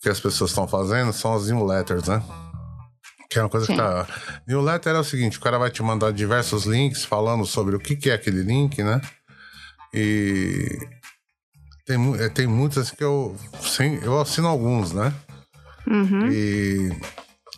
[0.00, 2.22] Que as pessoas estão fazendo, são as newsletters, né?
[3.30, 3.72] Que é uma coisa Sim.
[3.72, 4.06] que tá.
[4.46, 7.96] Newsletter é o seguinte: o cara vai te mandar diversos links falando sobre o que,
[7.96, 9.00] que é aquele link, né?
[9.94, 10.78] E
[11.86, 15.12] tem, eh, tem muitas que eu, sim, eu assino alguns, né?
[15.86, 16.28] Uhum.
[16.30, 16.94] E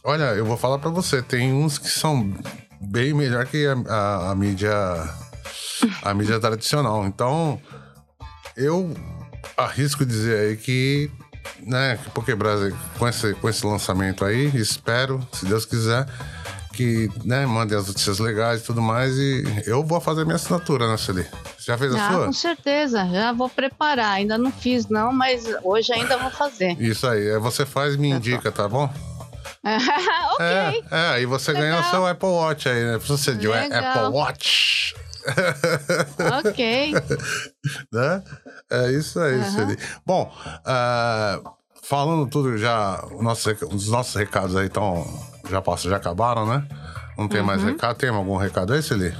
[0.05, 2.33] olha, eu vou falar pra você, tem uns que são
[2.80, 4.72] bem melhor que a, a- a mídia
[6.02, 7.06] a mídia tradicional.
[7.06, 7.60] Então,
[8.56, 8.94] eu
[9.56, 11.10] arrisco dizer aí que
[11.60, 16.06] né, que Pokébras com esse com esse lançamento aí, espero, se Deus quiser,
[16.72, 20.88] que né, mandem as notícias legais e tudo mais e eu vou fazer minha assinatura,
[20.88, 20.96] né?
[20.96, 21.26] Você
[21.58, 22.26] já fez a Ah, sua?
[22.26, 24.12] com certeza, já vou preparar.
[24.14, 26.76] Ainda não fiz, não, mas hoje ainda vou fazer.
[26.80, 28.92] Isso aí, aí você faz e me indica, tá bom?
[30.35, 30.44] ok.
[30.46, 31.90] É, é, aí você ganha o Legal.
[31.90, 32.98] seu Apple Watch aí, né?
[32.98, 33.46] Precisa ser de.
[33.53, 34.94] Apple Watch.
[36.44, 36.92] Ok.
[37.92, 38.22] né?
[38.70, 39.50] É isso aí, Aham.
[39.50, 39.79] Sueli.
[40.05, 40.31] Bom,
[40.66, 41.40] ah,
[41.83, 45.07] falando tudo já, nosso os nossos recados aí estão.
[45.48, 46.66] Já passam, já acabaram, né?
[47.16, 47.70] Não tem mais Uhum.
[47.70, 47.96] recado?
[47.96, 49.14] Tem algum recado aí, Celi?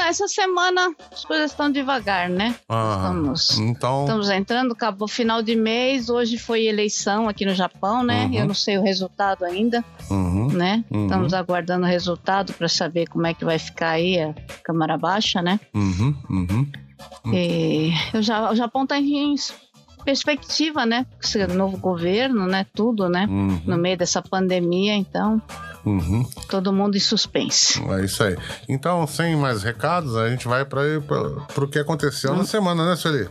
[0.00, 2.54] Essa semana as coisas estão devagar, né?
[2.68, 4.04] Ah, Estamos, então.
[4.04, 8.26] estamos entrando, acabou final de mês, hoje foi eleição aqui no Japão, né?
[8.26, 8.34] Uhum.
[8.34, 10.84] Eu não sei o resultado ainda, Uhum, né?
[10.90, 11.04] Uhum.
[11.06, 15.42] Estamos aguardando o resultado para saber como é que vai ficar aí a Câmara Baixa,
[15.42, 15.58] né?
[15.74, 16.66] uhum, uhum.
[17.32, 19.34] E o, Ja- o Japão está em
[20.04, 21.04] perspectiva, né?
[21.22, 22.64] Esse novo governo, né?
[22.74, 23.26] Tudo, né?
[23.28, 25.42] Uhum, No meio dessa pandemia, então,
[25.84, 26.24] uhum.
[26.48, 27.82] todo mundo em suspense.
[27.92, 28.36] É isso aí.
[28.68, 30.80] Então, sem mais recados, a gente vai para
[31.56, 32.38] o que aconteceu Hum.
[32.38, 33.28] na semana, né, Sueli?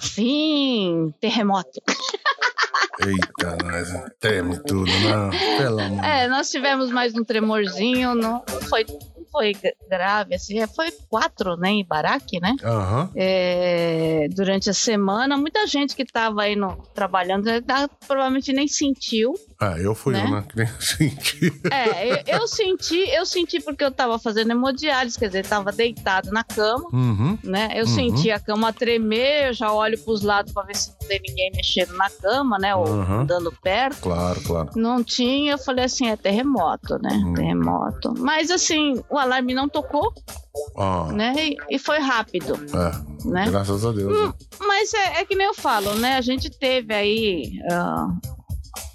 [0.00, 1.80] Sim, terremoto.
[3.00, 3.88] Eita, nós
[4.20, 5.30] treme tudo, não.
[5.56, 6.04] Pelo amor.
[6.04, 9.56] É, nós tivemos mais um tremorzinho, não foi, não foi
[9.88, 12.54] grave, assim, é, foi quatro, né, em Baraque, né?
[12.62, 13.10] Aham.
[13.16, 19.32] É, durante a semana, muita gente que estava aí no, trabalhando já provavelmente nem sentiu.
[19.58, 20.24] Ah, eu fui Né?
[20.24, 20.44] um, né?
[20.48, 21.52] Que nem senti.
[21.70, 26.30] É, eu, eu senti, eu senti porque eu estava fazendo hemodiálise, quer dizer, estava deitado
[26.30, 27.38] na cama, Uhum.
[27.42, 27.68] né?
[27.74, 27.94] Eu Uhum.
[27.94, 31.20] senti a cama tremer, eu já olho para os lados para ver se não tem
[31.26, 32.74] ninguém mexendo na cama, né?
[32.82, 33.20] Ou Uhum.
[33.20, 34.00] andando perto.
[34.00, 34.70] Claro, claro.
[34.76, 37.10] Não tinha, eu falei assim, é terremoto, né?
[37.24, 37.34] Hum.
[37.34, 38.14] Terremoto.
[38.18, 40.12] Mas assim, o alarme não tocou,
[40.76, 41.34] Ah, né?
[41.36, 43.28] E, e foi rápido, é.
[43.28, 43.48] né?
[43.50, 44.12] Graças a Deus.
[44.12, 44.32] né?
[44.60, 46.16] Mas é, é que nem eu falo, né?
[46.16, 47.52] A gente teve aí.
[47.70, 48.08] ah,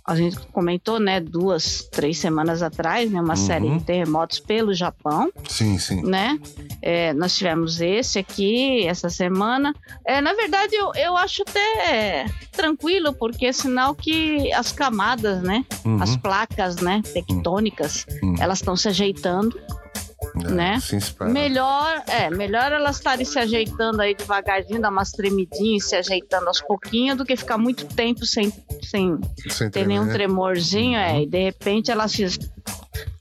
[0.07, 3.35] a gente comentou, né, duas, três semanas atrás, né, uma Uhum.
[3.35, 6.01] série de terremotos pelo Japão, Sim, sim.
[6.01, 6.39] né?
[6.81, 9.75] É, nós tivemos esse aqui essa semana.
[10.05, 15.65] É, na verdade, eu, eu acho até tranquilo, porque é sinal que as camadas, né,
[15.83, 16.01] Uhum.
[16.01, 18.35] as placas, né, tectônicas, Uhum.
[18.39, 19.59] elas estão se ajeitando.
[20.45, 20.79] É, né?
[21.31, 26.61] Melhor, é, melhor elas estarem se ajeitando aí devagarzinho, dar umas tremidinhas, se ajeitando aos
[26.61, 28.51] pouquinhos, do que ficar muito tempo sem,
[28.83, 29.17] sem
[29.49, 30.13] Sem ter tremer, nenhum né?
[30.13, 32.15] tremorzinho, é, e de repente elas,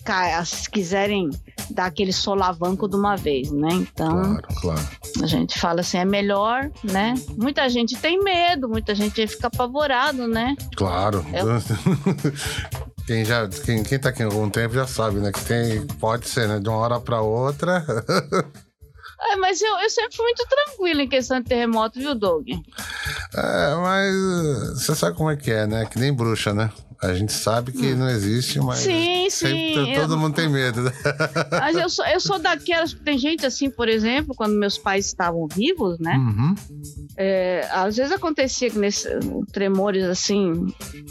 [0.04, 1.30] ca- elas quiserem
[1.76, 3.68] dar aquele solavanco de uma vez, né?
[3.72, 4.88] Então, Claro, claro.
[5.22, 7.14] a gente fala assim, é melhor, né?
[7.36, 10.56] Muita gente tem medo, muita gente fica apavorado, né?
[10.76, 11.24] Claro.
[11.32, 11.46] Eu-
[13.06, 15.30] Quem, já, quem, quem tá aqui há algum tempo já sabe, né?
[15.30, 16.58] Que tem, pode ser, né?
[16.58, 17.84] De uma hora pra outra.
[19.18, 22.46] É, mas eu, eu sempre fui muito tranquila em questão de terremoto, viu, Doug?
[23.34, 25.86] É, mas uh, você sabe como é que é, né?
[25.86, 26.70] Que nem bruxa, né?
[27.02, 30.82] A gente sabe que não existe, mas Sim, sempre sim, todo eu- mundo tem medo.
[30.82, 30.92] né?
[31.60, 32.92] Mas eu sou, eu sou daquelas.
[32.94, 36.16] Tem gente assim, por exemplo, quando meus pais estavam vivos, né?
[36.16, 36.54] Uhum.
[37.16, 39.08] É, às vezes acontecia que nesse,
[39.52, 40.66] tremores assim,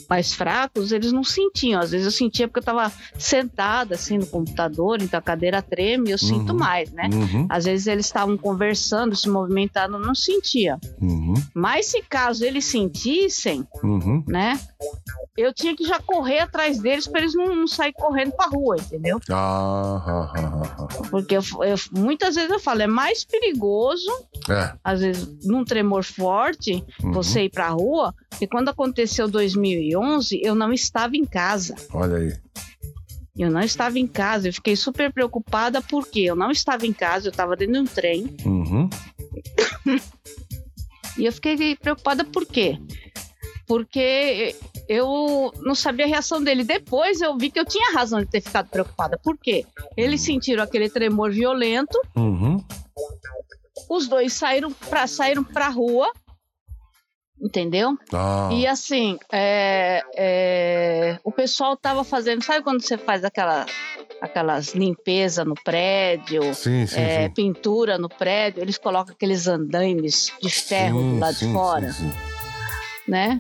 [0.10, 1.80] mais fracos, eles não sentiam.
[1.82, 6.12] Às vezes eu sentia porque eu estava sentada assim no computador, então a cadeira treme,
[6.12, 6.60] eu sinto Uhum.
[6.60, 7.10] mais, né?
[7.14, 7.46] Uhum.
[7.50, 10.80] Às vezes eles estavam conversando, se movimentando, não sentia.
[11.02, 11.34] Uhum.
[11.54, 14.24] Mas se caso eles sentissem, Uhum.
[14.28, 14.60] né?
[15.38, 18.78] Eu tinha que já correr atrás deles para eles não, não sair correndo pra rua,
[18.78, 19.20] entendeu?
[19.30, 24.10] Ah, ah, ah, ah, Porque eu- eu- muitas vezes eu falo, é mais perigoso,
[24.50, 24.54] ah.
[24.54, 24.78] É.
[24.84, 27.12] às vezes num tremor forte, Uhum.
[27.12, 28.14] você ir pra rua.
[28.42, 31.76] E quando aconteceu 2011, eu não estava em casa.
[31.94, 32.34] Olha aí.
[33.38, 34.48] Eu não estava em casa.
[34.48, 37.86] Eu fiquei super preocupada porque eu não estava em casa, eu estava dentro de um
[37.86, 38.36] trem.
[38.46, 38.90] Uhum.
[41.18, 42.78] E eu fiquei preocupada por quê?
[43.68, 44.54] Porque
[44.88, 46.64] eu não sabia a reação dele.
[46.64, 49.18] Depois eu vi que eu tinha razão de ter ficado preocupada.
[49.24, 49.66] Por quê?
[49.98, 52.64] Eles sentiram aquele tremor violento, Uhum.
[53.90, 56.12] os dois saíram pra, saíram pra rua,
[57.42, 57.98] entendeu?
[58.14, 58.50] Ah.
[58.54, 62.44] E assim, é, é, o pessoal tava fazendo.
[62.44, 63.66] Sabe quando você faz aquela,
[64.22, 66.42] aquelas limpeza no prédio?
[66.54, 67.34] Sim, sim, é, sim.
[67.34, 71.96] pintura no prédio, eles colocam aqueles andaimes de ferro do lado de fora,
[73.08, 73.40] né?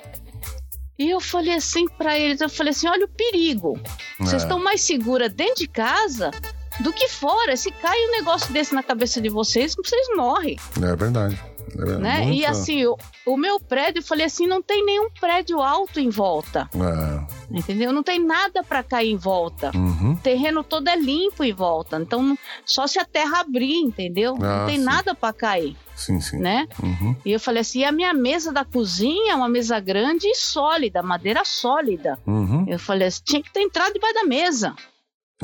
[0.97, 3.79] E eu falei assim pra eles, eu falei assim, olha o perigo.
[4.19, 4.45] Vocês É.
[4.45, 6.31] estão mais seguras dentro de casa
[6.79, 7.57] do que fora.
[7.57, 11.37] Se cai um negócio desse na cabeça de vocês, vocês morrem, É verdade.
[11.77, 12.29] É né?
[12.31, 16.09] E assim, o, o meu prédio, eu falei assim, não tem nenhum prédio alto em
[16.09, 17.27] volta, É.
[17.57, 17.91] entendeu?
[17.91, 19.71] Não tem nada pra cair em volta.
[19.75, 20.13] Uhum.
[20.13, 24.35] O terreno todo é limpo em volta, então só se a terra abrir, entendeu?
[24.41, 24.83] Ah, não tem sim.
[24.85, 26.37] nada pra cair, Sim, sim.
[26.39, 26.67] né?
[26.81, 27.15] Uhum.
[27.25, 30.35] E eu falei assim, e a minha mesa da cozinha é uma mesa grande e
[30.35, 32.19] sólida, madeira sólida.
[32.25, 32.65] Uhum.
[32.67, 34.75] Eu falei assim, tinha que ter entrado debaixo da mesa.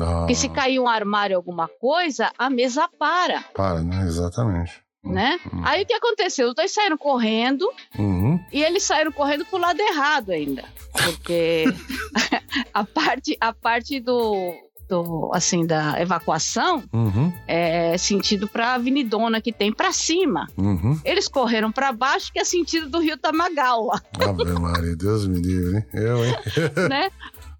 [0.00, 4.04] Ah, Porque se cair um armário, alguma coisa, a mesa para, Para, né?
[4.06, 4.80] Exatamente.
[5.04, 5.38] Né?
[5.52, 5.62] Uhum.
[5.64, 6.48] Aí o que aconteceu?
[6.48, 8.38] Os dois saíram correndo Uhum.
[8.52, 10.64] e eles saíram correndo pro lado errado ainda.
[10.92, 11.64] Porque
[12.72, 14.54] a parte, a parte do,
[14.88, 17.32] do, assim, da evacuação Uhum.
[17.48, 20.46] é sentido pra avenidona que tem pra cima.
[20.56, 21.00] Uhum.
[21.04, 25.76] Eles correram pra baixo, que é sentido do rio Tamagawa, Ave Maria, Deus me livre,
[25.78, 25.86] hein?
[25.94, 26.34] Eu, hein?
[26.88, 27.10] né?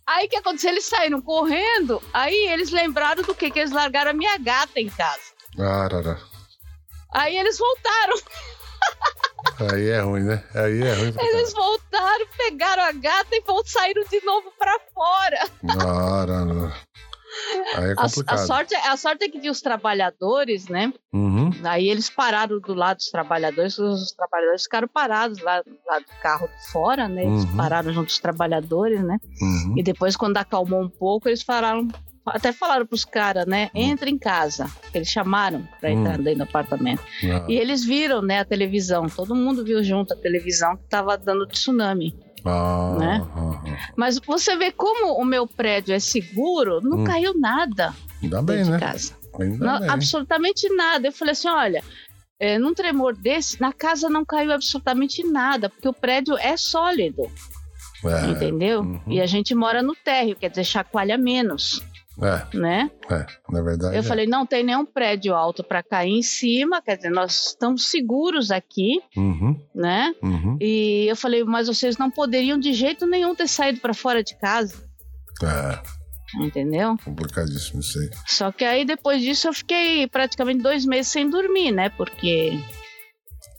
[0.06, 0.70] Aí o que aconteceu?
[0.70, 3.50] Eles saíram correndo, aí eles lembraram do que?
[3.50, 5.20] Que eles largaram a minha gata em casa.
[5.58, 6.18] Arara.
[7.12, 8.16] Aí eles voltaram,
[9.72, 10.42] Aí é ruim, né?
[10.54, 11.14] Aí é ruim.
[11.18, 15.38] eles voltaram, pegaram a gata e saíram de novo pra fora.
[15.66, 16.52] caralho.
[16.64, 16.72] Arara.
[17.76, 20.92] Aí é A, a sorte, a sorte é que tinha os trabalhadores, né?
[21.14, 21.50] Uhum.
[21.64, 26.46] Aí eles pararam do lado dos trabalhadores, os trabalhadores ficaram parados lá, lá do carro
[26.48, 27.24] de fora, né?
[27.24, 27.56] Eles Uhum.
[27.56, 29.18] pararam junto dos trabalhadores, né?
[29.40, 29.74] Uhum.
[29.78, 31.88] E depois, quando acalmou um pouco, eles falaram,
[32.26, 33.70] até falaram pros caras, né?
[33.74, 34.70] Entra em casa.
[34.94, 36.22] Eles chamaram pra entrar Hum.
[36.22, 37.02] dentro do apartamento.
[37.24, 39.06] Ah, E eles viram, né, a televisão.
[39.08, 42.14] Todo mundo viu junto a televisão que tava dando tsunami.
[42.44, 43.22] ah, né?
[43.36, 47.04] ah, Mas você vê como o meu prédio é seguro, não Hum.
[47.04, 48.78] caiu nada Ainda bem, né?
[48.78, 49.14] casa.
[49.40, 49.88] Ainda Não, bem.
[49.90, 51.08] absolutamente nada.
[51.08, 51.82] Eu falei assim: olha,
[52.40, 57.22] é, num tremor desse, na casa não caiu absolutamente nada, porque o prédio é sólido,
[58.04, 58.80] É, entendeu?
[58.80, 59.00] uhum.
[59.06, 61.80] E a gente mora no térreo, quer dizer, chacoalha menos,
[62.20, 62.90] é, né?
[63.10, 63.94] é, na verdade.
[63.96, 64.02] Eu é.
[64.02, 68.50] falei: não tem nenhum prédio alto para cair em cima, quer dizer, nós estamos seguros
[68.50, 70.14] aqui, Uhum, né?
[70.22, 70.56] uhum.
[70.60, 74.36] E eu falei: mas vocês não poderiam de jeito nenhum ter saído para fora de
[74.38, 74.76] casa,
[75.42, 75.78] É,
[76.44, 76.96] entendeu?
[77.04, 78.10] complicadíssimo isso aí.
[78.26, 81.88] Só que aí depois disso eu fiquei praticamente dois meses sem dormir, né?
[81.90, 82.58] Porque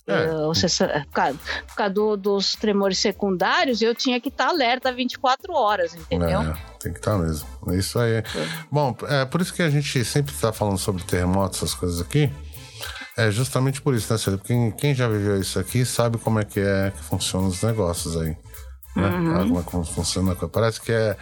[0.05, 0.27] É.
[0.47, 4.91] você sa- por causa, por causa do- dos tremores secundários, eu tinha que estar alerta
[4.91, 6.41] 24 horas, entendeu?
[6.41, 7.47] É, tem que estar mesmo.
[7.69, 8.21] É isso aí.
[8.71, 12.29] Bom, é por isso que a gente sempre está falando sobre terremotos, essas coisas aqui.
[13.15, 14.37] É justamente por isso, né, Cília?
[14.39, 18.17] Porque quem, já viveu isso aqui sabe como é que é que funcionam os negócios
[18.17, 18.35] aí.
[18.95, 19.07] Né?
[19.07, 19.33] Uhum.
[19.37, 20.51] Como, é, como funciona a coisa.
[20.51, 21.15] Parece que é,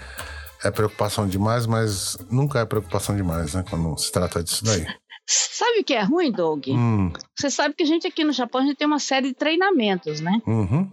[0.64, 3.64] é preocupação demais, mas nunca é preocupação demais, né?
[3.70, 4.86] Quando se trata disso daí.
[5.34, 6.68] Sabe o que é ruim, Doug?
[6.70, 9.34] Hum, Você sabe que a gente aqui no Japão a gente tem uma série de
[9.34, 10.42] treinamentos, né?
[10.46, 10.92] uhum,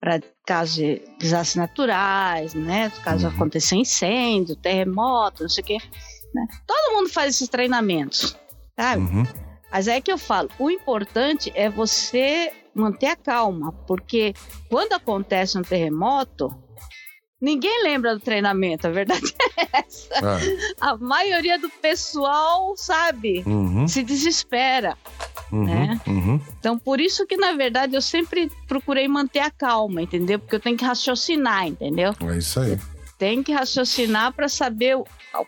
[0.00, 2.90] Para casos de desastres naturais, né?
[3.04, 3.32] Caso Uhum.
[3.34, 5.78] aconteça incêndio, terremoto, não sei o quê.
[6.34, 6.46] Né?
[6.66, 8.36] Todo mundo faz esses treinamentos,
[8.78, 9.02] sabe?
[9.02, 9.24] uhum.
[9.70, 14.34] Mas é que eu falo, o importante é você manter a calma, porque
[14.68, 16.54] quando acontece um terremoto,
[17.40, 20.08] ninguém lembra do treinamento, a verdade é essa.
[20.80, 24.96] Ah, A maioria do pessoal, sabe, uhum, se desespera.
[25.52, 26.00] uhum, né?
[26.06, 26.40] uhum.
[26.58, 30.38] Então, por isso que, na verdade, eu sempre procurei manter a calma, entendeu?
[30.38, 32.14] Porque eu tenho que raciocinar, entendeu?
[32.22, 32.78] É isso aí.
[33.18, 34.96] tem que raciocinar para saber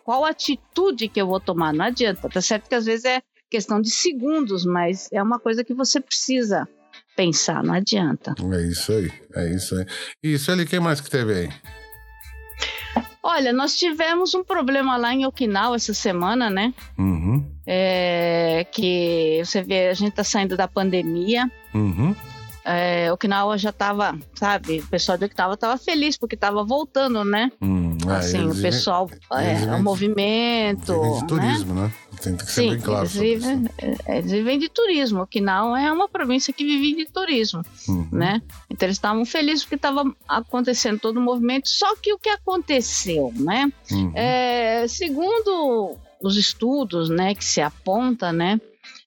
[0.05, 1.73] qual atitude que eu vou tomar.
[1.73, 2.29] Não adianta.
[2.29, 6.01] Tá certo que às vezes é questão de segundos, mas é uma coisa que você
[6.01, 6.69] precisa
[7.17, 8.35] pensar, não adianta.
[8.55, 9.87] É isso aí, é isso aí.
[10.23, 11.49] E isso ali, quem mais que teve aí?
[13.23, 16.73] Olha, nós tivemos um problema lá em Okinawa essa semana, né?
[16.97, 17.45] Uhum.
[17.67, 21.51] É, que você vê, a gente tá saindo da pandemia.
[21.75, 22.15] Uhum.
[22.65, 27.51] É, Okinawa já tava, sabe, o pessoal de Okinawa tava feliz porque tava voltando, né?
[27.63, 30.93] Hum, é, assim, o pessoal, é, o movimento.
[30.93, 31.27] De né?
[31.27, 31.93] turismo, né?
[32.23, 33.65] Tem que ser Sim, bem claro eles vivem,
[34.07, 35.23] é, eles vivem de turismo.
[35.23, 38.09] Okinawa é uma província que vive de turismo, Uhum.
[38.13, 38.43] né?
[38.71, 41.69] Então eles estavam felizes porque estava acontecendo todo o movimento.
[41.69, 43.73] Só que o que aconteceu, né?
[43.91, 44.13] Uhum.
[44.15, 48.61] É, segundo os estudos, né, que se aponta, né,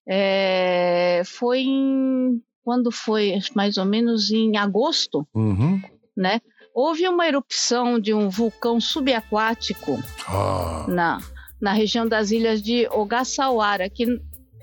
[0.07, 5.81] é, foi em, quando foi mais ou menos em agosto, Uhum.
[6.15, 6.39] né,
[6.73, 11.19] houve uma erupção de um vulcão subaquático Ah, na,
[11.61, 14.19] na região das ilhas de Ogasawara, que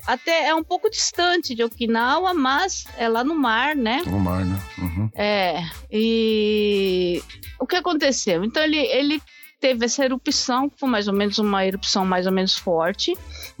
[0.07, 4.01] até é um pouco distante de Okinawa, mas é lá no mar, né?
[4.07, 4.59] o mar, né?
[4.77, 5.09] Uhum.
[5.15, 7.21] É, e
[7.59, 8.43] o que aconteceu?
[8.43, 9.21] Então ele, ele
[9.59, 13.15] teve essa erupção, que foi mais ou menos uma erupção mais ou menos forte,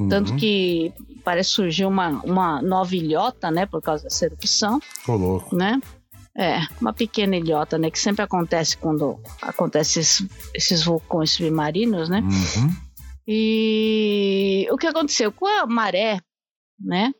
[0.09, 0.37] tanto Uhum.
[0.37, 0.93] que
[1.25, 5.55] parece surgir uma, uma nova ilhota, né, por causa dessa erupção, Ficou louco.
[5.55, 5.79] né?
[6.37, 12.21] É, uma pequena ilhota, né, que sempre acontece quando acontece esses, esses vulcões submarinos, né?
[12.21, 12.69] Uhum.
[13.31, 16.19] E o que aconteceu com a maré,
[16.79, 17.13] né?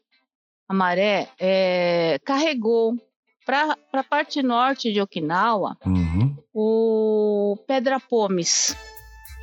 [0.68, 2.96] A maré é, carregou
[3.46, 6.36] para a parte norte de Okinawa Uhum.
[6.54, 8.76] o pedra-pomes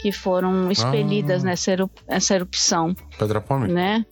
[0.00, 1.46] que foram expelidas Ah.
[1.46, 3.68] nessa, eru- nessa erupção, Pedra Pome?
[3.72, 4.05] né?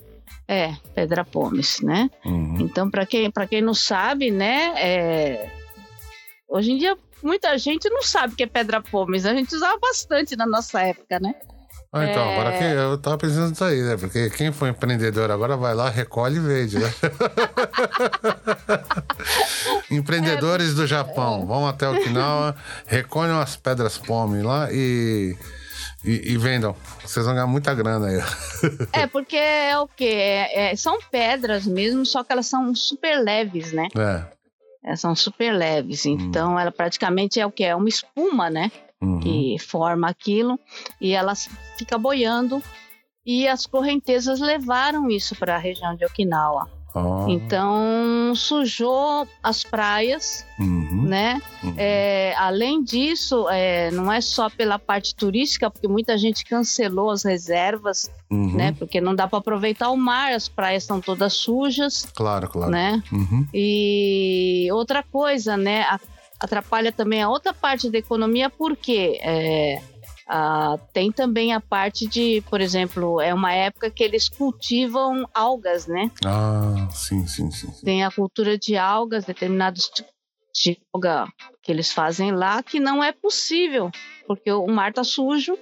[0.47, 2.09] É, pedra-pomes, né?
[2.25, 2.61] Uhum.
[2.61, 4.75] Então, para quem, pra quem não sabe, né?
[4.77, 5.51] é,
[6.49, 9.27] Hoje em dia, muita gente não sabe o que é pedra-pomes.
[9.27, 11.35] A gente usava bastante na nossa época, né?
[11.97, 12.33] Ah, então, É.
[12.41, 13.97] agora que eu tava pensando nisso aí, né?
[13.97, 16.93] Porque quem for empreendedor agora vai lá, recolhe e vende, né?
[19.91, 22.55] Empreendedores do Japão, vão até Okinawa,
[22.87, 25.37] recolham as pedras pome lá e,
[26.05, 26.75] e, e vendam.
[27.05, 28.21] Vocês vão ganhar muita grana aí.
[28.93, 30.05] É, porque é o quê?
[30.05, 33.87] É- é- são pedras mesmo, só que elas são super leves, né?
[33.97, 34.23] É.
[34.85, 36.05] Elas são super leves.
[36.07, 37.63] Então, ela praticamente é o que?
[37.65, 38.71] É uma espuma, né?
[39.05, 39.21] Uhum.
[39.21, 40.59] Que forma aquilo
[41.01, 41.35] e ela
[41.79, 42.63] fica boiando.
[43.27, 46.69] E as correntezas levaram isso para a região de Okinawa.
[46.97, 51.43] Ah, Então, sujou as praias, uhum, né?
[51.63, 51.75] uhum.
[51.77, 57.25] É, além disso, é, não é só pela parte turística, porque muita gente cancelou as
[57.25, 58.55] reservas, Uhum.
[58.55, 58.73] né?
[58.79, 62.71] Porque não dá para aproveitar o mar, as praias estão todas sujas, Claro, claro.
[62.71, 63.03] né?
[63.11, 63.45] Uhum.
[63.53, 65.83] E outra coisa, né?
[65.83, 65.99] a-
[66.41, 69.81] Atrapalha também a outra parte da economia, porque é,
[70.29, 75.87] ah, tem também a parte de, por exemplo, é uma época que eles cultivam algas,
[75.87, 76.11] né?
[76.25, 77.71] Ah, sim, sim, sim.
[77.73, 77.85] sim.
[77.85, 80.13] Tem a cultura de algas, determinados tipos
[80.55, 81.27] de alga
[81.63, 83.91] que eles fazem lá, que não é possível,
[84.27, 85.57] porque o mar tá sujo,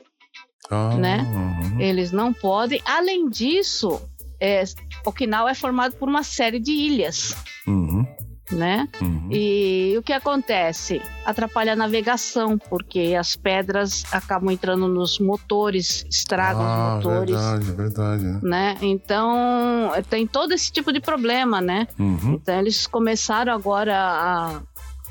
[0.70, 1.18] Ah, Né?
[1.22, 1.80] uhum.
[1.80, 2.80] eles não podem.
[2.84, 4.00] Além disso,
[4.40, 4.62] é,
[5.04, 7.34] Okinawa é formado por uma série de ilhas,
[7.66, 8.04] Uhum.
[8.52, 8.88] Né?
[9.00, 9.28] Uhum.
[9.30, 11.00] E o que acontece?
[11.24, 17.30] Atrapalha a navegação, porque as pedras acabam entrando nos motores, estragam ah, os motores.
[17.34, 18.22] verdade, verdade.
[18.22, 18.40] né?
[18.42, 18.76] Né?
[18.82, 21.88] Então tem todo esse tipo de problema, né?
[21.98, 22.34] Uhum.
[22.34, 24.60] Então eles começaram agora a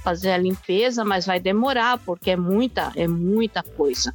[0.04, 4.13] fazer a limpeza, mas vai demorar porque é muita, é muita coisa,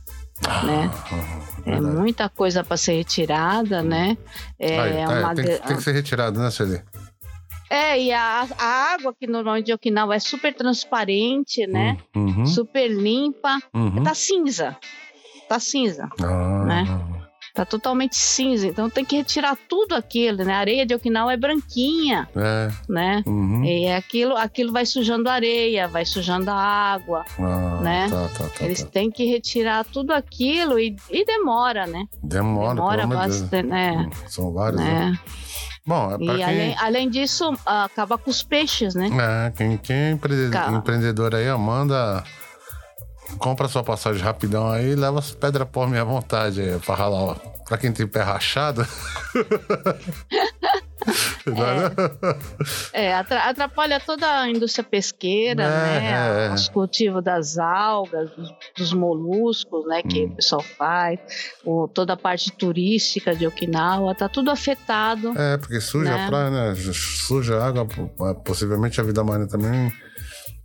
[0.65, 0.91] né?
[1.11, 1.97] Ah, É verdade.
[1.97, 4.17] muita coisa para ser retirada, né?
[4.59, 6.81] É, Aí, tá, uma tem, que, tem que ser retirado, né, Celi?
[7.71, 11.97] É e a, a água que normalmente de Okinawa é super transparente, né?
[12.15, 12.47] Uhum.
[12.47, 14.03] Super limpa, Uhum.
[14.03, 14.77] tá cinza,
[15.49, 16.85] tá cinza, Ah, né?
[17.55, 18.67] tá totalmente cinza.
[18.67, 20.53] Então tem que retirar tudo aquilo, né?
[20.53, 22.69] A areia de Okinawa é branquinha, É.
[22.87, 23.23] né?
[23.27, 23.65] Uhum.
[23.65, 27.25] E aquilo, aquilo vai sujando a areia, vai sujando a água.
[27.39, 28.09] Ah, né?
[28.11, 28.65] Tá, tá, tá.
[28.65, 28.91] Eles tá.
[28.91, 32.05] têm que retirar tudo aquilo e, e demora, né?
[32.23, 34.07] Demora, demora bastante, né?
[34.07, 35.11] Hum, São vários, né?
[35.13, 35.19] né?
[35.87, 36.45] Bom, é E quem...
[36.45, 39.09] além, além disso, acaba com os peixes, né?
[39.47, 42.25] É, quem, quem é empre- empreendedor aí, manda.
[43.39, 47.19] Compra sua passagem rapidão aí e leva as pedras por minha vontade aí, pra ralar,
[47.23, 47.35] ó.
[47.69, 48.87] Pra quem tem pé rachado.
[52.93, 55.67] É, atra- atrapalha toda a indústria pesqueira, É,
[56.01, 56.07] né?
[56.07, 56.53] é, é.
[56.53, 60.03] Os cultivos das algas, dos, dos moluscos, né?
[60.03, 60.29] Que Hum.
[60.33, 61.21] o pessoal faz,
[61.65, 65.33] o- toda a parte turística de Okinawa, tá tudo afetado.
[65.37, 66.25] É, porque suja Né?
[66.25, 66.75] a praia, né?
[66.93, 69.93] Suja a água, po- possivelmente a vida marinha também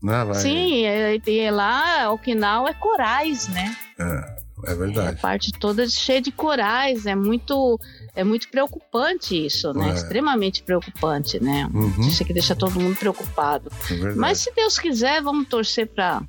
[0.03, 0.23] Né?
[0.25, 0.33] Vai...
[0.35, 3.75] Sim, e, e lá Okinawa é corais, né?
[3.99, 4.35] É,
[4.65, 5.17] é verdade.
[5.17, 7.79] A parte toda cheia de corais, é muito
[8.15, 9.89] é muito preocupante isso, né?
[9.89, 9.93] É.
[9.93, 11.69] Extremamente preocupante, né?
[11.73, 13.71] Uhum, Isso que deixa todo mundo preocupado.
[13.89, 14.13] é.
[14.15, 16.21] Mas se Deus quiser, vamos torcer para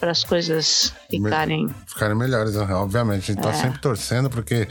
[0.00, 1.68] para as coisas ficarem.
[1.86, 2.64] Ficarem melhores, né?
[2.74, 3.30] obviamente.
[3.30, 3.52] A gente tá É.
[3.54, 4.66] sempre torcendo, porque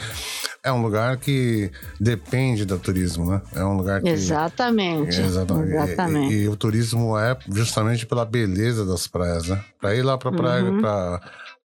[0.61, 3.41] é um lugar que depende do turismo, né?
[3.55, 4.09] É um lugar que.
[4.09, 5.21] Exatamente.
[5.21, 5.71] Exatamente.
[5.71, 6.33] E- Exatamente.
[6.33, 9.63] E, e o turismo é justamente pela beleza das praias, né?
[9.79, 10.81] Pra ir lá pra praia, Uhum.
[10.81, 11.21] pra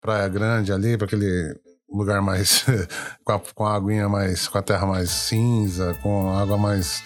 [0.05, 1.55] Praia Grande ali, pra aquele
[1.91, 2.63] lugar mais.
[3.25, 4.47] com, a, com a aguinha mais.
[4.47, 7.01] com a terra mais cinza, com água mais.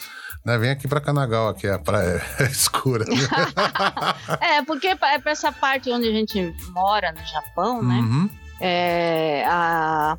[0.45, 0.57] Né?
[0.57, 2.21] Vem aqui pra Canagawa, que é a praia
[2.51, 3.05] escura.
[3.05, 3.15] né?
[4.41, 7.95] É, porque é para essa parte onde a gente mora no Japão, né?
[7.95, 8.29] Uhum.
[8.59, 10.17] É, a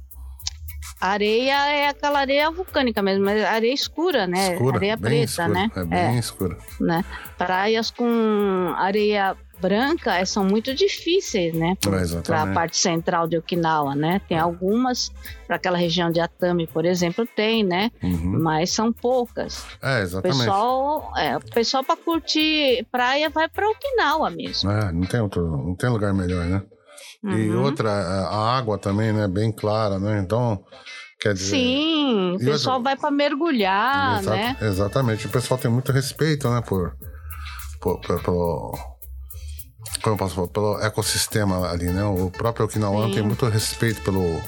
[1.02, 4.54] areia é aquela areia vulcânica mesmo, mas areia escura, né?
[4.54, 5.70] Escura, areia preta, escura, né?
[5.76, 6.56] É bem escura.
[6.80, 7.04] né?
[7.36, 11.76] Praias com areia branca eh, são muito difíceis, né?
[11.86, 14.20] É, Para a parte central de Okinawa, né?
[14.28, 15.10] Tem algumas,
[15.46, 17.90] para aquela região de Atami, por exemplo, tem, né?
[18.02, 18.38] Uhum.
[18.42, 19.64] Mas são poucas.
[19.82, 20.38] É, O exatamente.
[20.38, 24.70] pessoal, é, o pessoal para curtir praia vai para Okinawa mesmo.
[24.70, 26.62] É, não tem outro, não tem lugar melhor, né?
[27.22, 27.62] E Uhum.
[27.64, 29.28] outra, a água também, né?
[29.28, 30.18] Bem clara, né?
[30.24, 30.62] Então,
[31.20, 31.50] quer dizer.
[31.56, 34.56] Sim, o E pessoal outra- vai para mergulhar, né?
[34.62, 35.26] Exatamente.
[35.26, 36.62] O pessoal tem muito respeito, né?
[36.66, 36.94] Por,
[37.80, 38.72] por, por- pelo,
[40.02, 40.48] como eu posso falar?
[40.48, 42.04] Pelo ecossistema ali, né?
[42.04, 43.10] O próprio Okinawa Sim.
[43.12, 44.40] tem muito respeito pelo,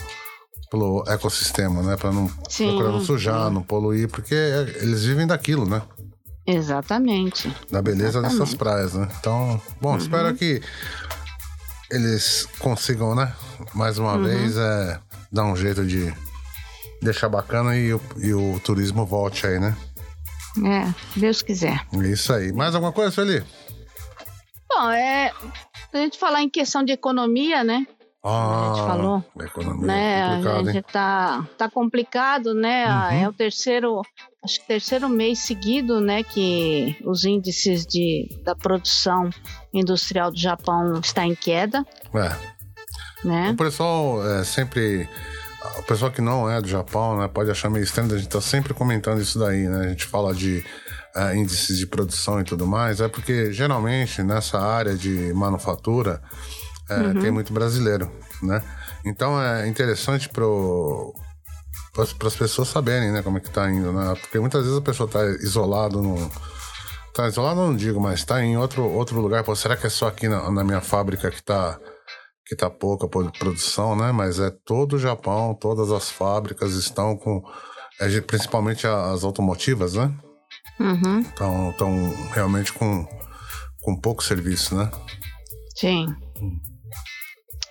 [0.70, 1.96] pelo ecossistema, né?
[1.96, 3.54] Para não Sim, procurar não sujar, sim.
[3.54, 5.82] não poluir, porque eles vivem daquilo, né?
[6.46, 7.54] Exatamente.
[7.70, 8.56] Da beleza dessas Exatamente.
[8.56, 9.08] praias, né?
[9.20, 10.60] Então, bom, espero que
[11.90, 13.32] eles consigam, né?
[13.74, 14.24] Mais uma Uhum.
[14.24, 14.98] vez, é,
[15.30, 16.12] dar um jeito de
[17.00, 19.76] deixar bacana e o, e o turismo volte aí, né?
[20.64, 21.80] É, Deus quiser.
[21.92, 22.52] É Isso aí.
[22.52, 23.42] Mais alguma coisa, Sueli?
[24.74, 25.32] Bom, é.
[25.92, 27.86] A gente falar em questão de economia, né?
[28.24, 30.12] Ah, gente falou, a economia né?
[30.12, 30.84] é A complicado, gente hein?
[30.92, 32.84] tá, tá complicado, né?
[32.86, 33.16] Ah, Uhum.
[33.24, 34.00] É o terceiro,
[34.44, 36.22] acho que terceiro mês seguido, né?
[36.22, 39.28] Que os índices de, da produção
[39.74, 43.26] industrial do Japão está em queda, É.
[43.26, 43.50] né?
[43.50, 45.08] O pessoal é sempre.
[45.78, 48.40] O pessoal que não é do Japão, né, pode achar meio estranho, a gente tá
[48.40, 49.86] sempre comentando isso daí, né?
[49.86, 50.64] A gente fala de
[51.14, 56.20] é, índices de produção e tudo mais, é porque geralmente nessa área de manufatura
[56.90, 57.20] é, Uhum.
[57.20, 58.10] tem muito brasileiro,
[58.42, 58.62] né?
[59.04, 61.14] Então é interessante pro
[61.94, 64.14] para as pessoas saberem, né, como é que tá indo, né?
[64.18, 66.30] Porque muitas vezes a pessoa tá isolado no
[67.14, 70.08] tá isolado não digo, mas tá em outro outro lugar, pô, será que é só
[70.08, 71.78] aqui na, na minha fábrica que tá
[72.52, 74.12] que tá pouca pro- produção, né?
[74.12, 77.42] Mas é todo o Japão, todas as fábricas estão com
[77.98, 80.12] é, principalmente as automotivas, né?
[80.78, 83.06] Uhum, Estão estão realmente com
[83.80, 84.90] com pouco serviço, né?
[85.74, 86.14] sim.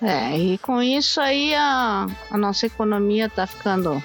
[0.01, 4.03] É, e com isso aí a, a nossa economia tá ficando.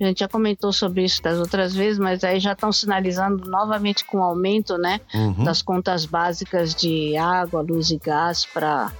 [0.00, 4.04] A gente já comentou sobre isso das outras vezes, mas aí já estão sinalizando novamente
[4.04, 5.00] com aumento, né?
[5.14, 5.44] Uhum.
[5.44, 8.92] das contas básicas de água, luz e gás para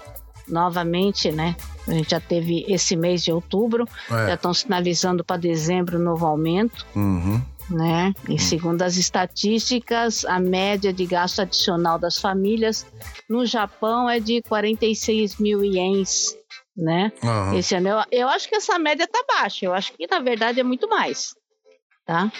[0.48, 1.54] novamente, né?
[1.86, 4.34] A gente já teve esse mês de outubro, já É.
[4.34, 7.40] estão sinalizando para dezembro um novo aumento, Uhum.
[7.70, 8.12] né?
[8.28, 12.86] E segundo as estatísticas, a média de gasto adicional das famílias
[13.28, 16.36] no Japão é de 46 mil ienes,
[16.76, 17.12] né?
[17.22, 17.54] Aham.
[17.56, 20.60] Esse ano eu, eu acho que essa média tá baixa, eu acho que na verdade
[20.60, 21.34] é muito mais,
[22.04, 22.30] tá?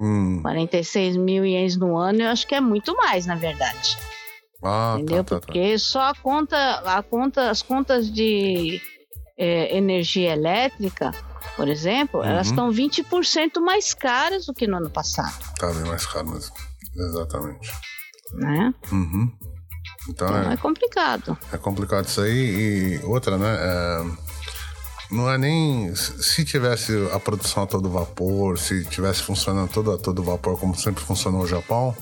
[0.00, 0.40] Hum.
[0.42, 3.96] 46 mil ienes no ano, eu acho que é muito mais, na verdade.
[4.62, 5.24] Ah, entendeu?
[5.24, 5.46] tá, tá, tá.
[5.46, 8.80] Porque só a conta, a conta, as contas de
[9.38, 11.12] é, energia elétrica,
[11.56, 12.52] por exemplo, elas Uhum.
[12.52, 16.54] estão 20% mais caras do que no ano passado, Tá bem mais caro mesmo.
[16.96, 17.70] Exatamente.
[18.34, 18.74] né?
[18.90, 19.32] Uhum.
[20.08, 21.38] Então Então é, é complicado.
[21.52, 22.32] é complicado isso aí.
[23.00, 23.56] E outra, né?
[23.60, 24.04] é,
[25.10, 25.94] não é nem.
[25.94, 30.74] Se tivesse a produção a todo vapor, se tivesse funcionando todo a todo vapor, como
[30.76, 31.94] sempre funcionou o Japão,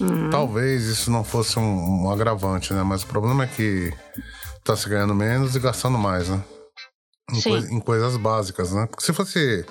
[0.00, 0.30] Uhum.
[0.30, 2.82] talvez isso não fosse um, um agravante, né?
[2.82, 3.92] Mas o problema é que
[4.64, 6.42] tá se ganhando menos e gastando mais, né?
[7.30, 8.86] Em, em coisas básicas, né?
[8.86, 9.64] Porque se fosse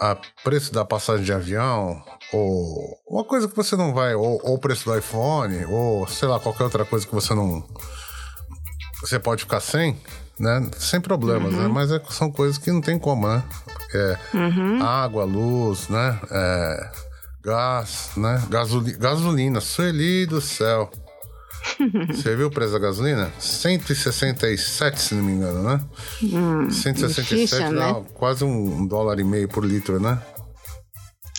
[0.00, 2.02] a preço da passagem de avião,
[2.32, 6.38] ou uma coisa que você não vai, ou, o preço do iPhone, ou sei lá,
[6.38, 7.66] qualquer outra coisa que você não.
[9.00, 10.00] Você pode ficar sem,
[10.38, 10.70] né?
[10.78, 11.68] Sem problemas, né?
[11.68, 13.42] Mas é- são coisas que não tem como, né?
[13.64, 14.82] Porque Uhum.
[14.82, 16.18] água, luz, né?
[16.30, 16.90] É,
[17.48, 18.42] gás, né?
[18.50, 20.90] Gasoli gasolina, Sueli do céu.
[22.12, 23.32] Você viu o preço da gasolina?
[23.38, 25.80] 167, se não me engano, né?
[26.22, 28.04] Hum, 167 difícil, dá né?
[28.14, 30.20] quase um dólar e meio por litro, né?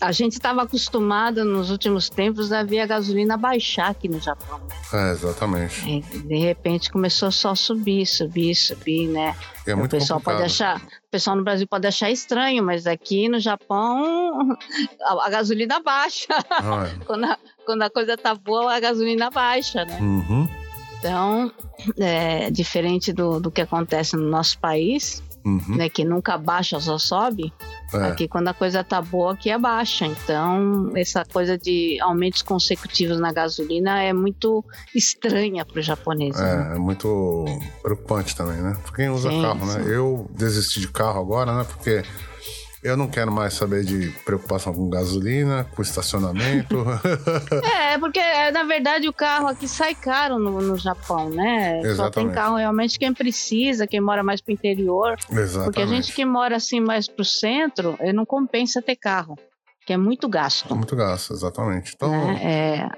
[0.02, 4.60] A gente estava acostumado nos últimos tempos a ver a gasolina baixar aqui no Japão.
[4.60, 4.76] Né?
[4.94, 5.90] É, exatamente.
[5.90, 9.36] E, de repente começou só a subir, subir, subir, né?
[9.68, 10.42] É muito o pessoal complicado.
[10.42, 14.58] pode achar, o pessoal no Brasil pode achar estranho, mas aqui no Japão
[15.02, 16.34] a, a gasolina baixa.
[16.50, 17.00] Ah, é.
[17.06, 20.00] quando, a, quando a coisa tá boa, a gasolina baixa, né?
[20.00, 20.48] Uhum.
[21.00, 21.52] Então,
[21.98, 25.24] é diferente do, do que acontece no nosso país,
[25.58, 25.76] Uhum.
[25.78, 25.90] né?
[25.90, 27.54] Que nunca baixa, só sobe.
[27.94, 28.06] É.
[28.08, 30.06] Aqui, quando a coisa tá boa, aqui é baixa.
[30.06, 36.36] Então, essa coisa de aumentos consecutivos na gasolina é muito estranha para o japonês.
[36.38, 36.70] né?
[36.72, 37.46] É, é muito
[37.82, 38.78] preocupante também, né?
[38.84, 39.84] Pra quem usa Sim, carro, né?
[39.84, 39.90] sim.
[39.90, 41.66] Eu desisti de carro agora, né?
[41.68, 42.04] Porque
[42.82, 46.86] eu não quero mais saber de preocupação com gasolina, com estacionamento.
[47.90, 51.78] É, porque é, na verdade o carro aqui sai caro no, no Japão, né?
[51.78, 52.36] Só tem Exatamente.
[52.36, 55.18] carro realmente quem precisa, quem mora mais pro interior.
[55.32, 55.66] Exatamente.
[55.66, 59.36] Porque a gente que mora assim mais pro centro, eh, não compensa ter carro,
[59.86, 60.76] que é muito gasto.
[60.76, 61.94] Muito gasto, exatamente.
[61.96, 62.40] Então, né?
[62.44, 62.90] É,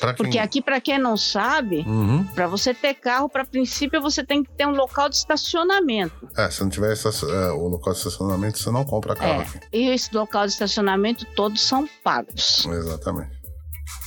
[0.00, 0.24] pra quem...
[0.24, 2.24] porque aqui, para quem não sabe, Uhum.
[2.34, 6.28] para você ter carro, para princípio você tem que ter um local de estacionamento.
[6.36, 9.42] É, se não tiver é, o local de estacionamento, você não compra carro É.
[9.42, 9.60] aqui.
[9.72, 12.64] E esse local de estacionamento todos são pagos.
[12.66, 13.30] Exatamente.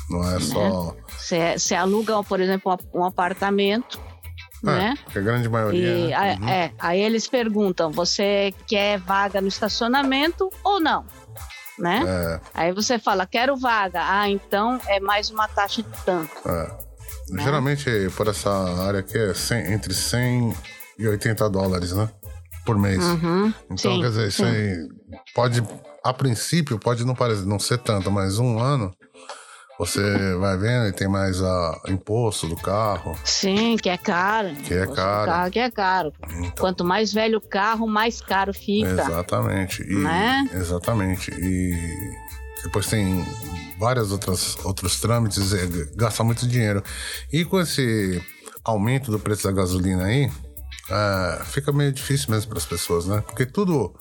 [0.10, 0.36] Não Né?
[0.36, 0.96] é só.
[1.18, 4.00] Você, você aluga, por exemplo, um apartamento,
[4.62, 4.94] né?
[4.98, 5.88] É, porque a grande maioria.
[5.94, 6.38] E né?
[6.42, 6.50] Uhum.
[6.50, 11.06] é, aí eles perguntam: você quer vaga no estacionamento ou não?
[11.82, 12.04] Né?
[12.06, 14.02] É, Aí você fala: quero vaga.
[14.04, 16.32] Ah, então é mais uma taxa de tanto.
[16.48, 16.92] é.
[17.30, 17.44] Né?
[17.44, 18.50] Geralmente, por essa
[18.86, 20.54] área aqui, é 100 entre 100
[21.00, 22.10] e 80 dólares, né?
[22.66, 23.02] Por mês.
[23.04, 24.50] Uhum, Então, sim, quer dizer, isso sim.
[24.52, 24.88] aí
[25.34, 25.64] pode,
[26.04, 28.92] a princípio, pode não parecer, não ser tanto, mas um ano
[29.82, 33.18] você vai vendo e tem mais a imposto do carro.
[33.26, 34.54] Sim, que é caro.
[34.54, 35.26] Que é caro.
[35.32, 36.14] carro que é caro.
[36.38, 38.92] Então, Quanto mais velho o carro, mais caro fica.
[38.92, 39.82] exatamente.
[39.82, 40.48] E, Né?
[40.54, 41.32] Exatamente.
[41.32, 41.76] E
[42.64, 43.26] depois tem
[43.80, 46.84] vários outros, outros trâmites, é, gasta muito dinheiro.
[47.34, 48.22] E com esse
[48.64, 50.30] aumento do preço da gasolina aí,
[50.92, 53.24] é, fica meio difícil mesmo para as pessoas, né?
[53.26, 53.96] Porque tudo.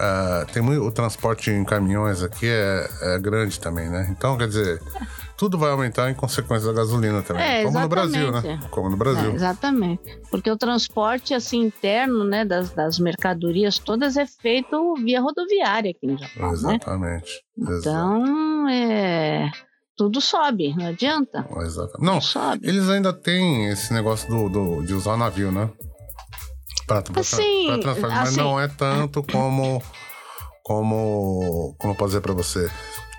[0.00, 4.08] É, tem muito, o transporte em caminhões aqui é, é grande também, né?
[4.10, 4.80] Então, quer dizer,
[5.36, 7.42] tudo vai aumentar em consequência da gasolina também.
[7.42, 8.38] É, como no Brasil, né?
[8.38, 8.68] exatamente.
[8.70, 9.30] Como no É, Brasil.
[9.34, 10.20] exatamente.
[10.30, 16.06] Porque o transporte assim interno, né, das, das mercadorias todas é feito via rodoviária aqui
[16.06, 16.52] no Japão, né?
[16.54, 17.30] Exatamente.
[17.58, 17.78] Exato.
[17.80, 19.50] Então, é,
[19.96, 21.46] tudo sobe, não adianta.
[21.58, 21.92] Exato.
[22.02, 22.66] Não, sobe.
[22.66, 25.68] Eles ainda têm esse negócio do, do- de usar navio, né?
[26.90, 29.80] Pra, pra, Assim, pra transporte, mas assim- não é tanto como.
[30.64, 31.74] Como.
[31.78, 32.68] Como eu posso dizer pra você?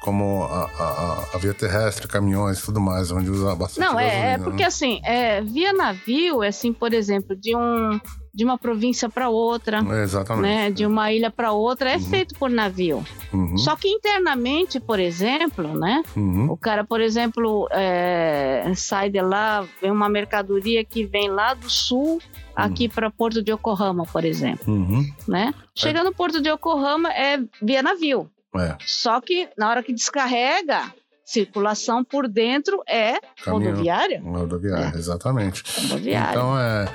[0.02, 4.08] Como a, a, a- via terrestre, caminhões e tudo mais, onde usa bastante Não, é,
[4.08, 4.68] é gasolina, porque né?
[4.68, 8.00] assim, é, via navio, é assim, por exemplo, de, um,
[8.34, 10.42] de uma província para outra, É, Exatamente.
[10.42, 12.02] né, de uma ilha para outra, é Uhum.
[12.10, 13.04] feito por navio.
[13.34, 19.22] Uhum, Só que internamente, por exemplo, né, uhum, o cara, por exemplo, é, sai de
[19.22, 22.22] lá, vem uma mercadoria que vem lá do sul
[22.56, 25.06] aqui para Porto de Yokohama, por exemplo, uhum.
[25.28, 25.54] né?
[25.76, 28.30] Chega no Porto de Yokohama é via navio.
[28.56, 30.84] É, Só que na hora que descarrega,
[31.24, 33.14] circulação por dentro é
[33.44, 33.72] caminhão.
[33.72, 34.22] rodoviária.
[34.22, 35.64] Rodoviária, exatamente.
[35.82, 36.32] Rodoviária.
[36.32, 36.86] Então é,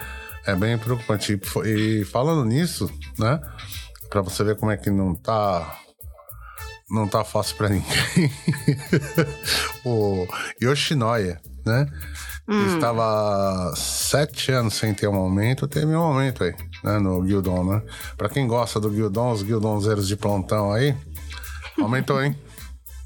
[0.47, 1.39] é bem preocupante.
[1.65, 3.41] E falando nisso, né?
[4.09, 5.79] Pra você ver como é que não tá.
[6.89, 8.33] Não tá fácil pra ninguém.
[9.85, 10.27] o
[10.63, 11.87] Yoshinoya, né?
[12.49, 12.75] Hum.
[12.75, 16.99] Estava sete anos sem ter um aumento, teve um aumento aí, né?
[17.01, 17.83] No Guildon, né?
[18.17, 20.95] Pra quem gosta do Guildon, os Guildonzeiros de plantão aí,
[21.77, 22.37] aumentou, hein?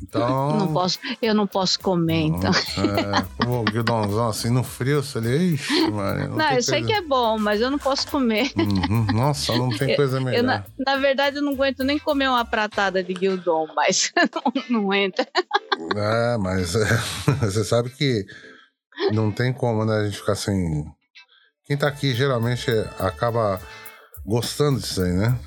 [0.03, 0.57] Então.
[0.57, 2.51] Não posso, eu não posso comer, então.
[2.51, 6.37] É, o Guildonzão assim no frio, você ali, ixi, mano.
[6.37, 8.51] Não, eu sei que é bom, mas eu não posso comer.
[8.57, 9.07] Uhum.
[9.13, 10.39] Nossa, não tem coisa melhor.
[10.39, 14.13] Eu, na, na verdade, eu não aguento nem comer uma pratada de guildon, mas
[14.71, 15.27] não, não entra.
[15.97, 16.87] É, mas é,
[17.41, 18.25] você sabe que
[19.13, 20.85] não tem como, né, a gente ficar sem.
[21.65, 23.61] Quem tá aqui geralmente acaba
[24.25, 25.39] gostando disso aí, né?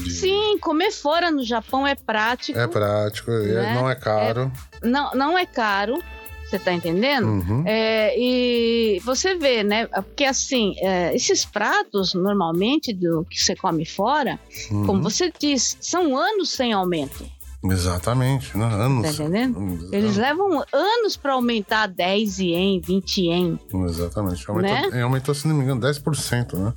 [0.00, 3.74] De- Sim, comer fora no Japão é prático, É prático, é- Né?
[3.74, 4.50] não é caro.
[4.82, 6.02] não, não é caro,
[6.48, 7.26] você tá entendendo?
[7.26, 7.62] Uhum.
[7.66, 9.86] É, e você vê, né?
[9.86, 14.38] Porque assim, é, esses pratos, normalmente, do que você come fora,
[14.70, 14.86] uhum.
[14.86, 17.24] como você diz, são anos sem aumento.
[17.64, 18.64] Exatamente, né?
[18.66, 19.02] Anos.
[19.16, 19.56] Tá entendendo?
[19.62, 19.94] Exatamente.
[19.96, 23.58] Eles levam anos para aumentar 10 ien, 20 ien.
[23.88, 24.44] Exatamente.
[24.50, 25.02] Aumentou, Né?
[25.02, 26.72] aumentou, se não me engano, 10%, né?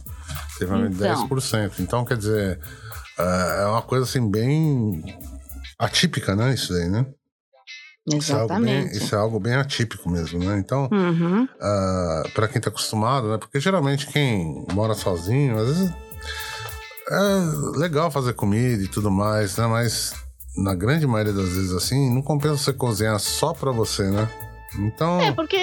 [0.59, 1.27] Teve Então.
[1.27, 1.79] 10%.
[1.79, 2.59] Então, quer dizer,
[3.19, 5.03] é é uma coisa assim bem
[5.79, 6.53] atípica, né?
[6.53, 7.05] Isso aí, né?
[8.07, 8.97] Isso é, algo bem, Exatamente.
[8.97, 10.59] isso é algo bem atípico mesmo, né?
[10.59, 11.47] Então, Uhum.
[12.33, 13.37] para quem tá acostumado, né?
[13.37, 15.93] Porque geralmente quem mora sozinho, às vezes
[17.09, 19.65] é legal fazer comida e tudo mais, né?
[19.67, 20.13] Mas
[20.57, 24.29] na grande maioria das vezes assim, não compensa você cozinhar só pra você, né?
[24.79, 25.21] Então.
[25.21, 25.57] É, porque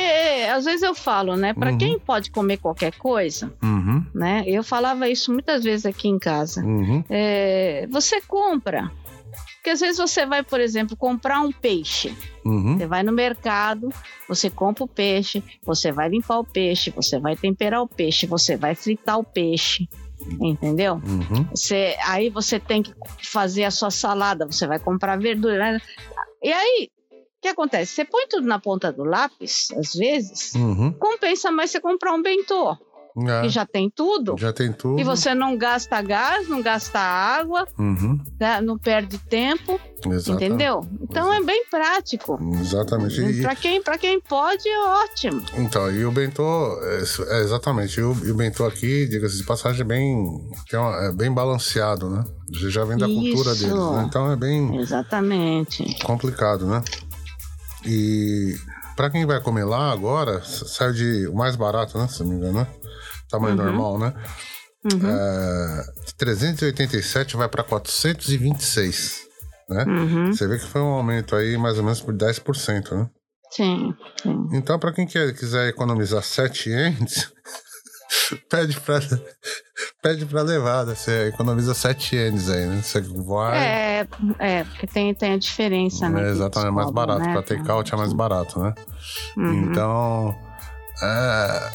[0.53, 1.53] às vezes eu falo, né?
[1.55, 1.79] Pra Uhum.
[1.79, 4.43] quem pode comer qualquer coisa, Uhum, né?
[4.47, 6.63] Eu falava isso muitas vezes aqui em casa.
[6.63, 8.91] uhum, É, você compra.
[9.57, 12.13] Porque às vezes você vai, por exemplo, comprar um peixe.
[12.45, 13.91] uhum, Você vai no mercado,
[14.29, 18.57] você compra o peixe, você vai limpar o peixe, você vai temperar o peixe, você
[18.57, 19.89] vai fritar o peixe.
[20.41, 21.01] Entendeu?
[21.05, 21.45] uhum.
[21.55, 22.93] Você, aí você tem que
[23.25, 25.73] fazer a sua salada, você vai comprar verdura.
[25.73, 25.81] né?
[26.43, 26.89] E aí,
[27.43, 27.93] que acontece?
[27.95, 30.93] Você põe tudo na ponta do lápis, às vezes, Uhum.
[30.93, 32.77] compensa mais você comprar um bentô,
[33.29, 34.37] É, que já tem tudo.
[34.39, 34.99] já tem tudo.
[34.99, 38.19] E você não gasta gás, não gasta água, Uhum.
[38.41, 38.61] né?
[38.63, 40.31] não perde tempo, Exatamente.
[40.45, 40.81] entendeu?
[41.03, 42.39] Então é bem prático.
[42.61, 43.21] Exatamente.
[43.21, 45.43] E- Para quem, pra quem pode, é ótimo.
[45.59, 47.03] Então, e o bentô, é,
[47.39, 50.25] é, exatamente, e o, e o bentô aqui, diga-se de passagem, é bem,
[50.73, 52.25] é bem balanceado, né?
[52.51, 53.65] Já já vem da cultura Isso.
[53.67, 54.05] deles, né?
[54.09, 55.99] Então é bem Exatamente.
[56.05, 56.83] complicado, né?
[57.85, 58.55] E
[58.97, 62.07] pra quem vai comer lá agora, saiu de o mais barato, né?
[62.09, 62.67] Se não me engano, né?
[63.31, 63.65] Tamanho Uhum.
[63.65, 64.15] normal, né?
[64.93, 65.09] Uhum.
[65.09, 69.21] É, de 387 vai pra 426,
[69.69, 69.85] né?
[69.85, 70.33] Uhum.
[70.33, 73.09] Você vê que foi um aumento aí mais ou menos por 10%, né?
[73.51, 74.49] Sim, sim.
[74.53, 77.31] Então, para quem quer, quiser economizar 7 ienes,
[78.51, 79.01] pede para
[80.03, 80.95] pede pra levar, né?
[80.95, 82.83] Você economiza 7 ienes aí, né?
[82.83, 83.59] Você vai.
[83.59, 84.09] É,
[84.39, 86.29] é, porque tem, tem a diferença, né?
[86.29, 87.21] É, exatamente, é mais barato.
[87.21, 87.33] né?
[87.33, 88.75] Pra take-out é mais barato, né?
[89.37, 89.65] Uhum.
[89.65, 90.37] Então.
[91.03, 91.71] É.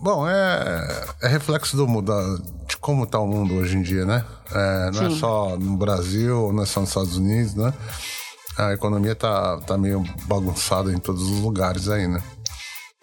[0.00, 2.12] Bom, é, é reflexo do mundo,
[2.68, 4.24] de como tá o mundo hoje em dia, né?
[4.52, 5.18] É, não é Sim.
[5.18, 7.72] só no Brasil, não é só nos Estados Unidos, né?
[8.58, 12.22] A economia tá, tá meio bagunçada em todos os lugares aí, né?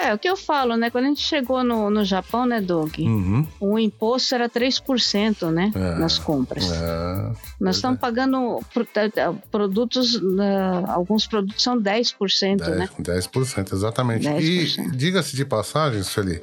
[0.02, 0.90] É, o que eu falo, né?
[0.90, 2.98] Quando a gente chegou no, no Japão, né, Doug?
[2.98, 3.48] Uhum.
[3.60, 5.72] O imposto era 3%, né?
[5.76, 6.72] É, nas compras.
[6.72, 8.60] É, Nós estamos pagando
[8.96, 12.90] eh, eh, produtos, eh, alguns produtos são 10%, né?
[13.00, 14.28] 10%, 10% exatamente.
[14.28, 14.40] 10%.
[14.42, 16.42] E diga-se de passagem, Sueli,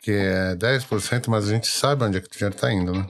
[0.00, 3.06] que é 10%, mas a gente sabe onde é que o dinheiro tá indo, né?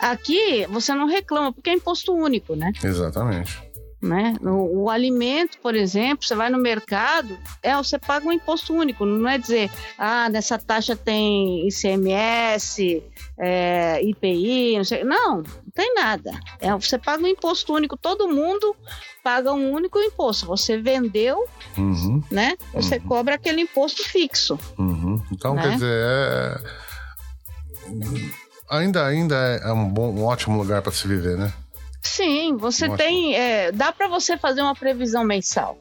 [0.00, 2.72] Aqui você não reclama, porque é imposto único, né?
[2.82, 3.65] Exatamente.
[4.06, 4.34] Né?
[4.42, 9.04] O, o alimento, por exemplo, você vai no mercado, é, você paga um imposto único,
[9.04, 13.02] não é dizer, ah, nessa taxa tem ICMS,
[13.38, 15.04] é, IPI, não sei.
[15.04, 15.44] Não, não
[15.74, 16.30] tem nada.
[16.60, 18.74] É, você paga um imposto único, todo mundo
[19.22, 20.46] paga um único imposto.
[20.46, 21.44] Você vendeu,
[21.76, 22.56] Uhum, né?
[22.72, 23.00] Você Uhum.
[23.08, 24.58] cobra aquele imposto fixo.
[24.78, 25.20] uhum.
[25.32, 25.62] Então, Né?
[25.62, 26.60] quer dizer, é...
[28.68, 31.52] Ainda, ainda é um, bom, um ótimo lugar para se viver, né?
[32.06, 33.34] Sim, você tem.
[33.34, 35.78] é, dá para você fazer uma previsão mensal.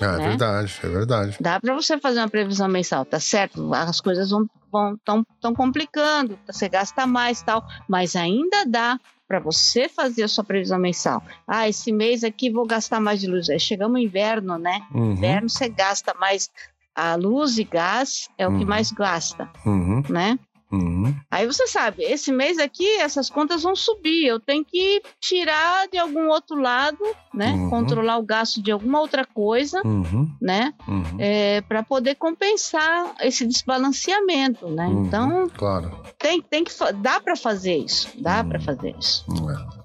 [0.00, 0.28] É, é Né?
[0.28, 1.36] verdade, é verdade.
[1.40, 3.72] Dá para você fazer uma previsão mensal, tá certo?
[3.74, 9.40] As coisas vão vão tão, tão complicando, você gasta mais tal, mas ainda dá para
[9.40, 11.22] você fazer a sua previsão mensal.
[11.46, 13.48] Ah, esse mês aqui vou gastar mais de luz.
[13.48, 14.86] Aí chegamos no inverno, né?
[14.92, 16.50] Uhum, Inverno você gasta mais
[16.94, 18.66] a luz e gás é o que Uhum.
[18.68, 20.38] mais gasta, uhum, né?
[20.70, 21.14] Uhum.
[21.30, 25.98] Aí você sabe, esse mês aqui essas contas vão subir, eu tenho que tirar de
[25.98, 26.98] algum outro lado,
[27.32, 27.52] né?
[27.52, 27.70] Uhum.
[27.70, 30.74] Controlar o gasto de alguma outra coisa, Uhum, né?
[30.86, 34.86] uhum, é, para poder compensar esse desbalanceamento, né?
[34.86, 35.06] uhum.
[35.06, 36.02] Então Claro.
[36.18, 38.48] tem, tem que dá para fazer isso, dá Uhum.
[38.48, 39.24] para fazer isso.
[39.50, 39.78] É.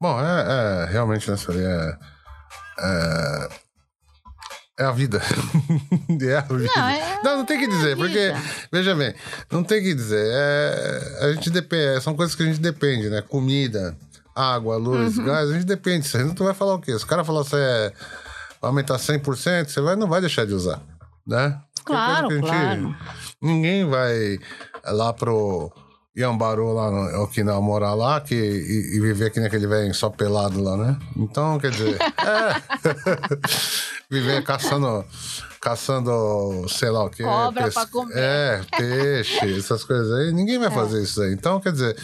[0.00, 1.98] Bom, é, é realmente, né, Sueli, é,
[2.78, 3.48] é,
[4.78, 5.20] é a vida.
[6.20, 6.70] é a vida.
[6.76, 8.32] Não, é Não, não tem que dizer, a porque,
[8.72, 9.14] veja bem,
[9.50, 10.26] não tem que dizer.
[10.32, 13.22] É, a gente depende, são coisas que a gente depende, né?
[13.22, 13.96] Comida,
[14.34, 15.24] água, luz, Uhum.
[15.24, 16.34] gás, a gente depende aí.
[16.34, 16.98] Tu vai falar o quê?
[16.98, 17.92] Se o cara falar que você é,
[18.60, 20.80] vai aumentar 100%, você vai, não vai deixar de usar,
[21.26, 21.60] né?
[21.84, 22.96] Claro, gente- claro.
[23.42, 24.38] Ninguém vai
[24.86, 25.70] lá pro
[26.16, 30.62] Iambaru, lá no Okinawa, morar lá que, e, e viver aqui naquele velho só pelado
[30.62, 30.96] lá, né?
[31.16, 32.62] Então, quer dizer, é.
[34.08, 35.04] viver caçando,
[35.60, 37.22] caçando, sei lá o que.
[37.24, 38.14] Cobra pra comer.
[38.16, 40.32] É, peixe, essas coisas aí.
[40.32, 41.32] Ninguém vai fazer isso aí.
[41.32, 41.96] Então, quer dizer,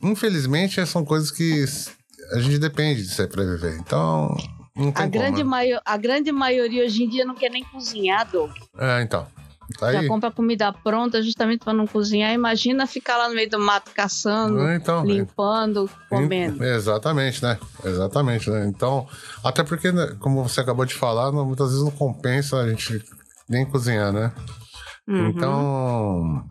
[0.00, 1.64] infelizmente, são coisas que
[2.32, 3.76] a gente depende de ser pra viver.
[3.80, 4.32] Então,
[4.94, 5.56] A grande, como.
[5.56, 5.80] né?
[5.84, 8.52] a grande maioria hoje em dia não quer nem cozinhar, Doug.
[8.78, 9.26] É, então.
[9.78, 10.08] Tá Já aí.
[10.08, 12.32] compra comida pronta justamente para não cozinhar.
[12.32, 16.64] Imagina ficar lá no meio do mato caçando, Então, limpando, comendo.
[16.64, 17.58] Exatamente, né?
[17.84, 18.66] Exatamente, né?
[18.66, 19.06] Então,
[19.44, 23.02] até porque, né, como você acabou de falar, muitas vezes não compensa a gente
[23.48, 24.32] nem cozinhar, né?
[25.06, 25.28] Uhum.
[25.28, 26.44] Então.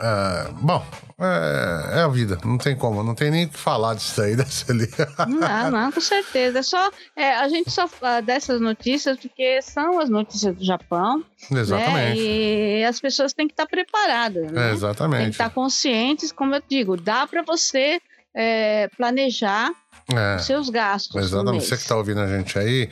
[0.00, 0.84] É, bom,
[1.18, 4.34] é, é a vida, não tem como, não tem nem o que falar disso aí,
[4.36, 4.88] dessa ali.
[5.28, 6.58] Não, não, com certeza.
[6.58, 11.24] É só, é, a gente só fala dessas notícias porque são as notícias do Japão,
[11.50, 11.60] né?
[11.60, 12.20] exatamente.
[12.20, 14.60] E as pessoas têm que estar preparadas, né?
[14.60, 15.30] Tem que exatamente.
[15.30, 18.00] estar conscientes, como eu digo, dá para você
[18.34, 19.70] é, planejar
[20.14, 20.36] É.
[20.36, 21.16] os seus gastos.
[21.16, 21.64] Exatamente.
[21.64, 22.90] Você que tá ouvindo a gente aí,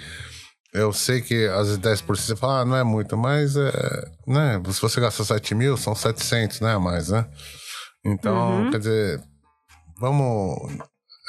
[0.74, 3.70] eu sei que às vezes 10% você fala, ah, não é muito, mas é,
[4.26, 7.26] né, se você gasta 7 mil, são 700, né, a mais, né?
[8.04, 8.70] Então, Uhum.
[8.70, 9.22] quer dizer,
[9.98, 10.72] vamos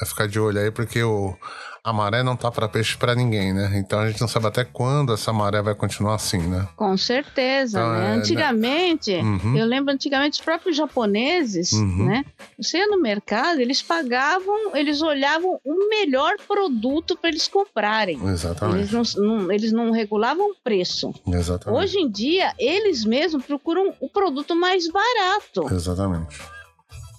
[0.08, 1.38] ficar de olho aí, porque o,
[1.86, 3.72] a maré não tá para peixe para ninguém, né?
[3.78, 6.68] Então a gente não sabe até quando essa maré vai continuar assim, né?
[6.76, 7.98] Com certeza, Então, né?
[7.98, 8.14] é, né?
[8.16, 9.56] Antigamente, Uhum.
[9.56, 12.06] eu lembro antigamente os próprios japoneses, Uhum.
[12.08, 12.26] né?
[12.58, 18.18] Você ia no mercado, eles pagavam, eles olhavam o melhor produto para eles comprarem.
[18.18, 18.92] Eles Exatamente.
[18.92, 21.14] não, não- eles não regulavam o preço.
[21.28, 21.80] Exatamente.
[21.84, 25.72] Hoje em dia, eles mesmos procuram o produto mais barato.
[25.72, 26.40] Exatamente.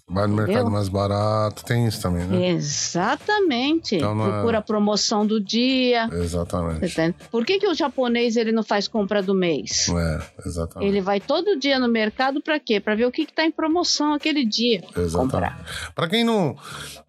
[0.08, 0.46] Vai no Entendeu?
[0.54, 2.50] mercado mais barato, tem isso também, né?
[2.50, 3.96] Exatamente.
[3.96, 6.08] Então, não é- Procura a promoção do dia.
[6.12, 6.84] Exatamente.
[6.86, 7.16] entende?
[7.30, 9.88] Por que, que o japonês ele não faz compra do mês?
[9.88, 10.88] É, exatamente.
[10.88, 12.78] Ele vai todo dia no mercado para quê?
[12.78, 14.80] Para ver o que está em promoção aquele dia.
[14.96, 15.32] Exatamente.
[15.32, 15.92] Comprar.
[15.94, 16.56] Para quem não.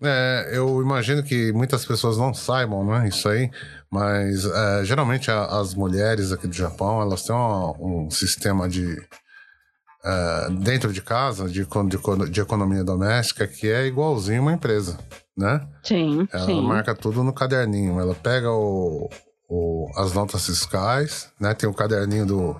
[0.02, 3.08] é, eu imagino que muitas pessoas não saibam, né?
[3.08, 3.52] Isso aí.
[3.92, 8.98] Mas é, geralmente a- as mulheres aqui do Japão, elas têm um, um sistema de.
[10.10, 14.98] É, dentro de casa, de, de, de economia doméstica, que é igualzinho uma empresa,
[15.38, 15.68] né?
[15.84, 16.62] Sim, Ela sim.
[16.62, 18.00] marca tudo no caderninho.
[18.00, 19.10] Ela pega o,
[19.50, 21.54] o- as notas fiscais, né?
[21.54, 22.56] Tem o caderninho do,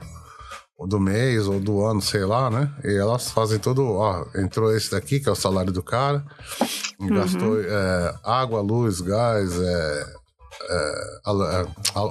[0.88, 2.70] do mês ou do ano, sei lá, né?
[2.84, 3.84] E elas fazem tudo.
[3.94, 6.26] Ó, entrou esse daqui, que é o salário do cara,
[7.00, 10.06] e gastou é, água, luz, gás, é,
[10.70, 10.92] é,
[11.26, 11.68] é,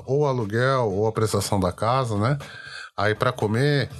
[0.07, 2.39] ou aluguel ou a prestação da casa, né?
[2.97, 3.91] Aí para comer,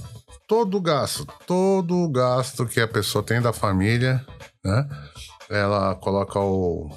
[0.47, 4.25] todo o gasto, todo o gasto que a pessoa tem da família,
[4.65, 4.89] né?
[5.49, 6.91] Ela coloca o.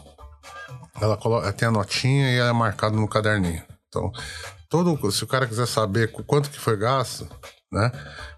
[1.02, 3.64] Ela coloca, tem a notinha e é marcado no caderninho.
[3.88, 4.12] Então,
[4.70, 7.28] todo, se o cara quiser saber qu- quanto que foi gasto,
[7.72, 7.92] né?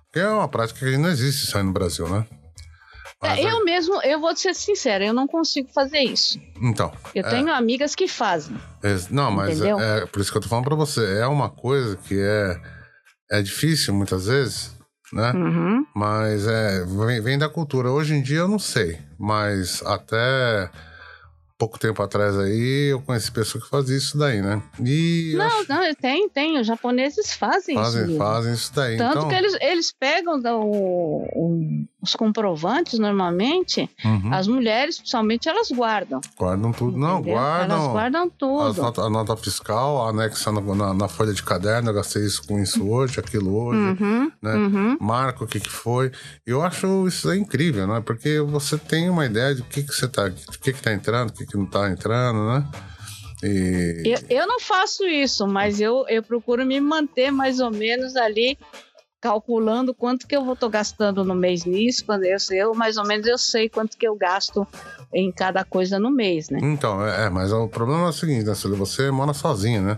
[0.05, 2.25] Porque é uma prática que não existe isso aí no Brasil, né?
[3.21, 6.39] Mas É, é- eu mesmo, eu vou ser sincera, eu não consigo fazer isso.
[6.61, 6.91] Então.
[7.15, 8.55] Eu é, tenho amigas que fazem.
[8.83, 11.19] é- não, mas é, é por isso que eu tô falando pra você.
[11.19, 12.61] É uma coisa que é,
[13.31, 14.75] é difícil muitas vezes,
[15.13, 15.31] né?
[15.33, 15.85] Uhum.
[15.95, 17.89] Mas é, vem, vem da cultura.
[17.91, 20.69] Hoje em dia eu não sei, mas até
[21.57, 24.63] pouco tempo atrás aí eu conheci pessoas que faziam isso daí, né?
[24.83, 26.59] E Não, acho- não, tem, tem.
[26.59, 27.83] Os japoneses fazem, isso.
[27.83, 28.97] fazem, fazem isso daí.
[28.97, 35.47] Tanto então, que eles, eles pegam o- o- os comprovantes, normalmente, uhum, as mulheres, principalmente,
[35.47, 36.19] elas guardam.
[36.37, 36.97] guardam tudo.
[36.97, 37.33] Não, entendeu?
[37.35, 37.77] guardam.
[37.77, 38.81] Elas guardam tudo.
[38.81, 42.59] nota- a nota fiscal, anexa na, na- na folha de caderno, eu gastei isso com
[42.59, 43.79] isso hoje, aquilo hoje.
[44.01, 44.55] Uhum, né?
[44.55, 44.97] uhum.
[44.99, 46.11] marca o que, que foi.
[46.45, 48.01] Eu acho isso aí incrível, né?
[48.03, 50.25] Porque você tem uma ideia de o que, que você tá.
[50.25, 52.67] O que, que tá entrando, o que, que não tá entrando, né?
[53.43, 54.03] E.
[54.05, 58.57] Eu, eu não faço isso, mas eu, eu procuro me manter mais ou menos ali
[59.21, 63.05] calculando quanto que eu vou tô gastando no mês nisso, quando eu, eu mais ou
[63.05, 64.67] menos eu sei quanto que eu gasto
[65.13, 66.57] em cada coisa no mês, né?
[66.61, 68.75] Então, é, é, mas o problema é o seguinte, né, Cília?
[68.77, 69.97] Você mora sozinha, né?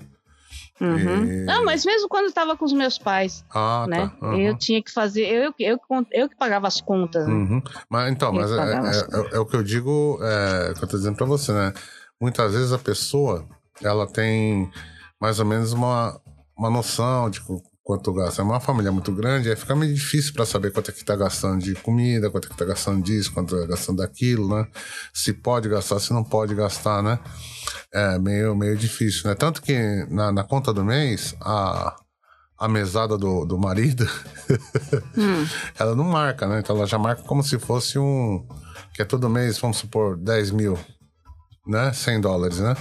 [0.81, 1.23] Uhum.
[1.23, 4.11] E- Não, mas mesmo quando eu tava com os meus pais, Ah, né?
[4.19, 4.27] tá.
[4.27, 4.35] Uhum.
[4.41, 7.25] Eu tinha que fazer, eu, eu, eu, eu que pagava as contas.
[7.25, 7.33] né?
[7.33, 7.61] Uhum.
[7.89, 10.87] Mas então, Eu mas é, é- é- é o que eu digo, é, que eu
[10.89, 11.71] tô dizendo pra você, né?
[12.19, 13.47] Muitas vezes a pessoa,
[13.81, 14.69] ela tem
[15.21, 16.19] mais ou menos uma,
[16.57, 17.39] uma noção de
[17.83, 18.41] quanto gasta.
[18.41, 21.15] É uma família muito grande, aí fica meio difícil pra saber quanto é que tá
[21.15, 24.65] gastando de comida, quanto é que tá gastando disso, quanto tá gastando daquilo, né?
[25.13, 27.19] Se pode gastar, se não pode gastar, né?
[27.93, 29.35] É meio, meio difícil, né?
[29.35, 31.95] Tanto que na, na conta do mês, a,
[32.57, 34.07] a mesada do, do marido
[35.17, 35.45] Hum.
[35.77, 36.59] ela não marca, né?
[36.59, 38.45] Então ela já marca como se fosse um.
[38.93, 40.77] Que é todo mês, vamos supor, 10 mil,
[41.65, 41.91] né?
[41.93, 42.75] 100 dólares, né?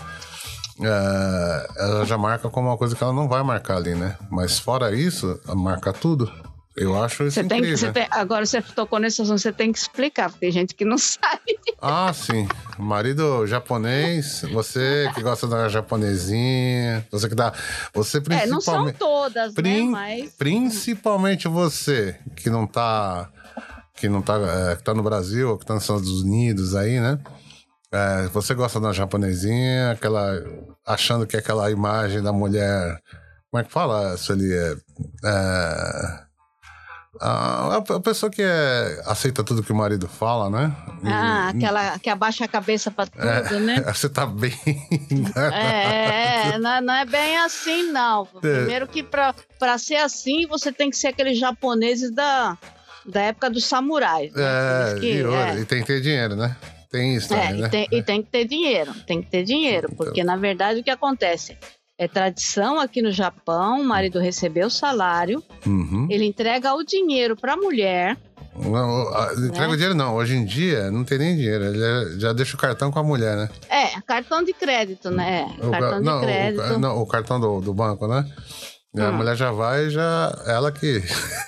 [0.82, 4.16] É, ela já marca como uma coisa que ela não vai marcar ali, né?
[4.30, 6.30] Mas fora isso, marca tudo.
[6.74, 7.74] Eu acho isso Você tem, incrível.
[7.78, 10.74] que- você tem, agora você tocou nesse assunto, você tem que explicar, porque tem gente
[10.74, 11.58] que não sabe.
[11.80, 12.48] Ah, sim.
[12.78, 17.52] Marido japonês, você que gosta da japonesinha, você que dá.
[17.92, 18.96] Você É, não são principalmente.
[18.98, 19.80] todas, né?
[19.82, 20.30] Mas.
[20.32, 23.28] Principalmente você que não tá
[23.94, 24.36] que não tá
[24.72, 27.18] é, que tá no Brasil, que tá nos Estados Unidos aí, né?
[27.92, 30.32] É, você gosta da japonesinha, aquela
[30.86, 32.98] achando que é aquela imagem da mulher,
[33.50, 34.50] como é que fala, Sueli?
[34.52, 34.76] É,
[35.24, 36.22] é,
[37.20, 40.74] a, a pessoa que é, aceita tudo que o marido fala, né?
[41.04, 43.80] E- Ah, aquela que abaixa a cabeça pra tudo, é, né?
[43.92, 44.54] Você tá bem
[45.10, 45.54] enganado.
[45.54, 48.24] É, não, não é bem assim, não.
[48.24, 52.56] Primeiro que pra, pra ser assim, você tem que ser aqueles japoneses da,
[53.06, 54.32] da época dos samurais.
[54.32, 54.42] Né?
[54.42, 55.54] É, que- e, é.
[55.60, 56.56] e tem que ter dinheiro, né?
[56.92, 57.66] Tem isso É, também, né?
[57.66, 60.04] e, tem, e tem que ter dinheiro, tem que ter dinheiro, Então.
[60.06, 61.56] porque na verdade o que acontece?
[61.98, 66.06] É tradição aqui no Japão, o marido recebeu o salário, Uhum.
[66.10, 68.18] ele entrega o dinheiro para a mulher,
[68.54, 69.08] Não,
[69.46, 69.72] entrega Né?
[69.72, 70.14] o dinheiro não.
[70.14, 71.64] Hoje em dia não tem nem dinheiro.
[71.64, 73.48] Ele é- já deixa o cartão com a mulher, né?
[73.70, 75.46] É, cartão de crédito, né?
[75.58, 76.78] O ca- cartão de não, o crédito.
[76.78, 78.30] não, o cartão do, do banco, né?
[78.94, 79.12] E A Hum.
[79.14, 80.38] mulher já vai, já.
[80.46, 81.02] Ela que.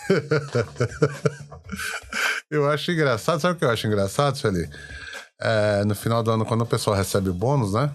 [2.51, 3.39] eu acho engraçado.
[3.41, 4.67] Sabe o que eu acho engraçado, Sueli?
[5.45, 7.93] É, no final do ano, quando o pessoal recebe bônus, né?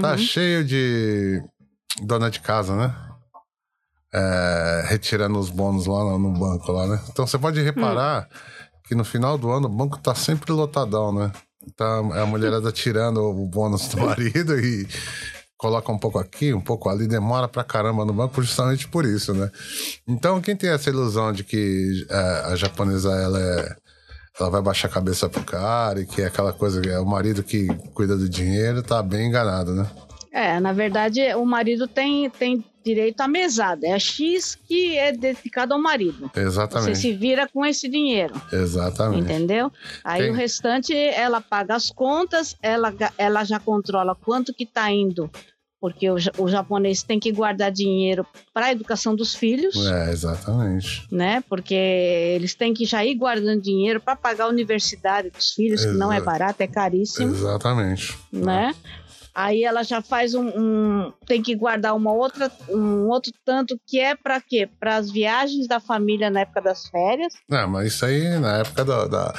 [0.00, 0.18] Tá Uhum.
[0.18, 1.42] cheio de
[2.02, 2.94] dona de casa, né?
[4.12, 7.00] É, retirando os bônus lá no, no banco lá, né?
[7.10, 8.28] Então você pode reparar
[8.86, 11.32] que no final do ano o banco tá sempre lotadão, né?
[11.66, 14.86] Então a mulherada tirando o bônus do marido e
[15.56, 19.34] coloca um pouco aqui, um pouco ali, demora pra caramba no banco justamente por isso,
[19.34, 19.50] né?
[20.06, 22.16] Então quem tem essa ilusão de que é,
[22.52, 23.76] a japonesa ela é
[24.38, 27.06] ela vai baixar a cabeça pro cara e que é aquela coisa que é o
[27.06, 29.88] marido que cuida do dinheiro, tá bem enganado, né?
[30.32, 33.86] É, na verdade, o marido tem, tem direito à mesada.
[33.86, 36.28] É a X que é dedicado ao marido.
[36.34, 36.98] Você Exatamente.
[36.98, 39.22] se vira com esse dinheiro, Exatamente.
[39.22, 39.70] entendeu?
[40.02, 44.90] Aí Tem- o restante, ela paga as contas, ela, ela já controla quanto que tá
[44.90, 45.30] indo,
[45.84, 49.76] porque o, o japonês tem que guardar dinheiro para a educação dos filhos.
[49.86, 51.06] É, exatamente.
[51.12, 51.44] né?
[51.46, 55.92] Porque eles têm que já ir guardando dinheiro para pagar a universidade dos filhos, que
[55.92, 58.16] não é barato, é caríssimo, Exatamente.
[58.32, 58.74] né?
[59.34, 63.98] Aí ela já faz um, um- tem que guardar uma outra, um outro tanto que
[63.98, 64.68] é para quê?
[64.78, 67.34] Para as viagens da família na época das férias.
[67.48, 69.34] Não, mas isso aí na época da, da-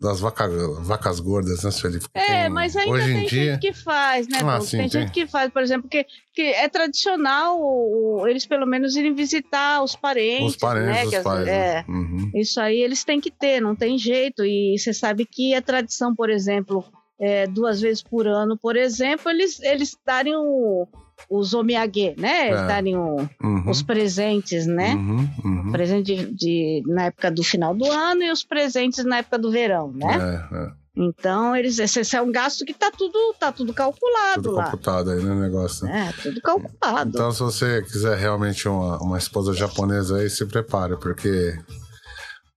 [0.00, 0.48] das vaca,
[0.80, 2.06] vacas gordas, né, Felipe?
[2.14, 3.52] É, mas ainda Hoje tem em dia.
[3.54, 4.38] gente que faz, né?
[4.42, 5.00] Ah, sim, tem tem.
[5.02, 9.82] gente que faz, por exemplo, que, que é tradicional o- eles pelo menos irem visitar
[9.82, 11.18] os parentes, Os parentes né?
[11.18, 11.48] as- pais.
[11.48, 11.84] é, né?
[11.88, 12.30] Uhum.
[12.34, 14.42] Isso aí eles têm que ter, não tem jeito.
[14.44, 16.82] E você sabe que a tradição, por exemplo,
[17.20, 20.88] é, duas vezes por ano, por exemplo, eles, eles darem o,
[21.28, 22.48] os omiyage, né?
[22.48, 22.66] Eles É.
[22.66, 23.68] darem o- Uhum.
[23.70, 24.94] os presentes, né?
[24.94, 25.28] Uhum.
[25.44, 25.72] Uhum.
[25.72, 29.50] Presente de, de- na época do final do ano e os presentes na época do
[29.50, 30.48] verão, né?
[30.52, 30.80] É, é.
[30.96, 34.64] Então, eles, esse, é um gasto que tá tudo, tá tudo calculado Tudo lá.
[34.64, 35.86] computado aí, né, negócio.
[35.86, 37.10] É, tudo calculado.
[37.10, 41.56] Então, se você quiser realmente uma, uma esposa japonesa aí, se prepare, porque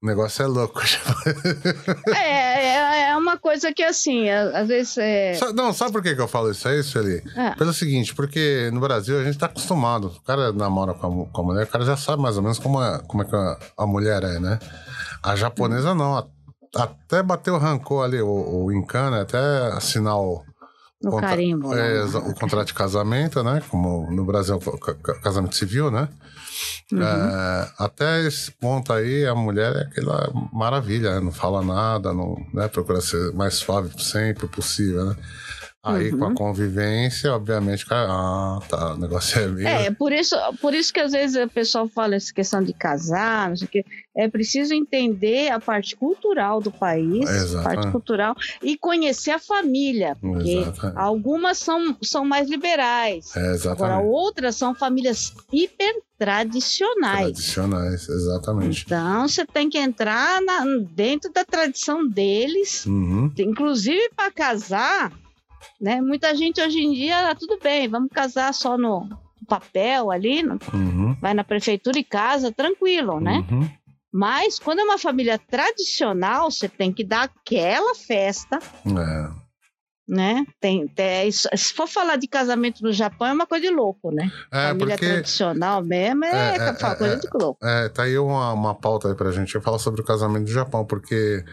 [0.04, 0.80] o negócio é louco.
[2.14, 5.34] É, é, é uma coisa que, assim, a- às vezes é.
[5.36, 7.24] Sa- Não, sabe por que, que eu falo isso aí, Sueli?
[7.36, 7.52] É.
[7.56, 10.08] Pelo seguinte, porque no Brasil a gente tá acostumado.
[10.08, 12.60] O cara namora com a, com a mulher, o cara já sabe mais ou menos
[12.60, 14.60] como é, como é que a, a mulher é, né?
[15.24, 16.18] A japonesa não.
[16.18, 16.28] a-
[16.76, 19.38] até bater o rancor ali, o, o encana, até
[19.74, 20.44] assinar o,
[21.02, 22.04] No contra- carimbo, é, né?
[22.04, 23.62] exa- o contrato de casamento, né?
[23.70, 24.60] Como no Brasil,
[25.22, 26.10] casamento civil, né?
[26.92, 27.02] Uhum.
[27.02, 31.20] É, até esse ponto aí, a mulher é aquela maravilha, né?
[31.20, 32.68] não fala nada, não, né?
[32.68, 35.16] procura ser mais suave sempre possível, né?
[35.86, 36.20] Aí Uhum.
[36.20, 39.68] com a convivência, obviamente, cara, ah, tá, o negócio é meio.
[39.68, 43.50] É, por isso, por isso que às vezes o pessoal fala essa questão de casar,
[43.50, 43.86] não sei o quê.
[44.16, 50.16] É preciso entender a parte cultural do país, Exato, parte cultural, e conhecer a família,
[50.22, 53.36] porque Exato, algumas são, são mais liberais.
[53.36, 57.24] É, Agora, outras são famílias hiper tradicionais.
[57.26, 58.84] Tradicionais, exatamente.
[58.86, 63.32] Então, você tem que entrar na- dentro da tradição deles, Uhum.
[63.38, 65.12] inclusive para casar,
[65.84, 66.00] né?
[66.02, 69.10] Muita gente hoje em dia, ah, tudo bem, vamos casar só no
[69.48, 71.16] papel ali, no- Uhum.
[71.22, 73.46] vai na prefeitura e casa, tranquilo, né?
[73.52, 73.70] Uhum.
[74.12, 79.30] Mas quando é uma família tradicional, você tem que dar aquela festa, É.
[80.08, 80.46] né?
[80.62, 84.12] Tem, tem- isso- se for falar de casamento no Japão, é uma coisa de louco,
[84.12, 84.32] né?
[84.52, 87.20] É, família porque tradicional mesmo é, É, é, uma é, coisa é.
[87.20, 87.66] de louco.
[87.66, 90.86] É, tá aí uma, uma pauta aí pra gente falar sobre o casamento do Japão,
[90.86, 91.44] porque,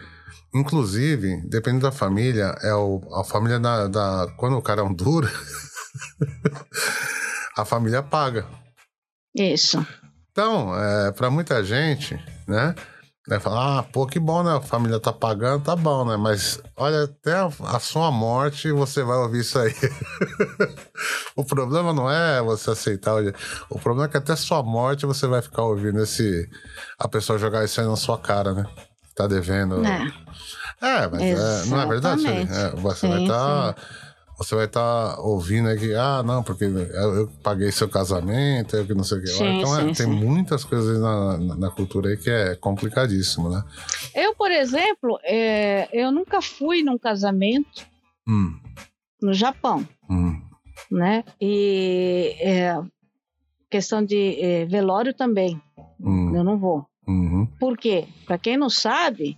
[0.53, 4.93] inclusive, dependendo da família, é o, a família da, da- Quando o cara é um
[4.93, 5.27] duro,
[7.57, 8.45] a família paga.
[9.35, 9.85] Isso.
[10.31, 12.15] Então, é, para muita gente,
[12.47, 12.75] né?
[13.27, 14.57] Vai falar, ah, pô, que bom, né?
[14.57, 16.17] A família tá pagando, tá bom, né?
[16.17, 19.73] Mas olha, até a, sua morte você vai ouvir isso aí.
[21.35, 23.13] o problema não é você aceitar.
[23.15, 23.33] O,
[23.69, 26.49] o problema é que até a sua morte você vai ficar ouvindo esse.
[26.97, 28.65] A pessoa jogar isso aí na sua cara, né?
[29.15, 29.85] Tá devendo.
[29.85, 30.11] É.
[30.81, 32.27] É, mas é, não é verdade?
[32.27, 33.75] É, você vai Sim, estar.
[34.37, 38.87] Você vai estar ouvindo aí que, ah, não, porque eu, eu paguei seu casamento, eu
[38.87, 39.27] que não sei o que.
[39.27, 43.63] Sim, Então, é, sim, tem muitas coisas na, na, cultura aí que é complicadíssimo, né?
[44.15, 47.85] Eu, por exemplo, é, eu nunca fui num casamento
[48.27, 48.59] Hum,
[49.21, 50.41] no Japão, hum,
[50.89, 51.23] né?
[51.39, 52.81] E é,
[53.69, 55.61] questão de velório também,
[55.99, 56.87] hum, eu não vou.
[57.07, 57.45] Uhum.
[57.59, 58.07] Por quê?
[58.25, 59.37] Para quem não sabe,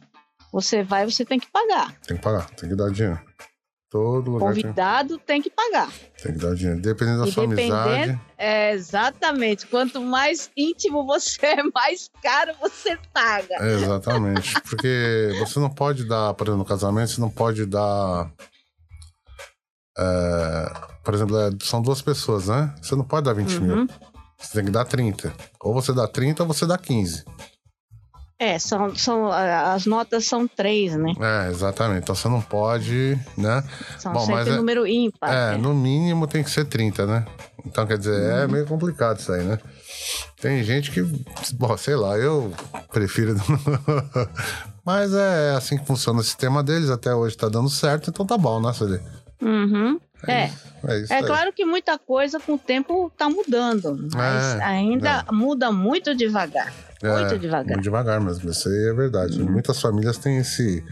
[0.52, 1.94] você vai, você tem que pagar.
[2.08, 3.20] Tem que pagar, tem que dar dinheiro.
[3.94, 5.26] Todo lugar Convidado tem...
[5.28, 5.88] tem que pagar.
[6.24, 6.82] Tem que dar dinheiro.
[6.82, 8.20] Dependendo da E sua amizade.
[8.40, 9.68] É, exatamente.
[9.68, 13.54] Quanto mais íntimo você é, mais caro você paga.
[13.60, 14.60] É, exatamente.
[14.68, 18.32] Porque você não pode dar, por exemplo, no casamento, você não pode dar.
[19.96, 22.74] é, por exemplo, é, são duas pessoas, né?
[22.82, 23.76] Você não pode dar 20 mil.
[23.76, 23.88] Uhum.
[24.40, 25.32] Você tem que dar 30.
[25.62, 27.24] Ou você dá 30 ou você dá 15.
[28.44, 31.14] É, são, são, as notas são três, né?
[31.20, 32.04] É, exatamente.
[32.04, 33.64] Então você não pode, né?
[33.98, 35.32] São Bom, sempre mas é- número ímpar.
[35.32, 35.58] É, né?
[35.58, 37.26] no mínimo tem que ser 30, né?
[37.66, 39.58] Então, quer dizer, é meio complicado isso aí, né?
[40.42, 41.02] Tem gente que,
[41.54, 42.52] bom, sei lá, eu
[42.92, 43.36] prefiro.
[44.86, 48.38] Mas é assim que funciona o sistema deles, até hoje tá dando certo, então tá
[48.38, 49.00] bom, né, CD?
[49.42, 50.00] Uhum.
[50.28, 50.50] É,
[50.88, 51.24] É isso é aí.
[51.24, 56.74] claro que muita coisa com o tempo tá mudando, mas É, ainda muda muito devagar.
[57.04, 57.66] É, muito devagar.
[57.74, 59.42] Muito devagar mesmo, isso aí é verdade.
[59.44, 60.84] Muitas famílias têm esse.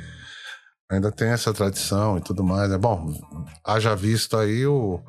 [0.92, 2.72] Ainda tem essa tradição e tudo mais.
[2.72, 3.14] É bom,
[3.66, 5.00] haja visto aí o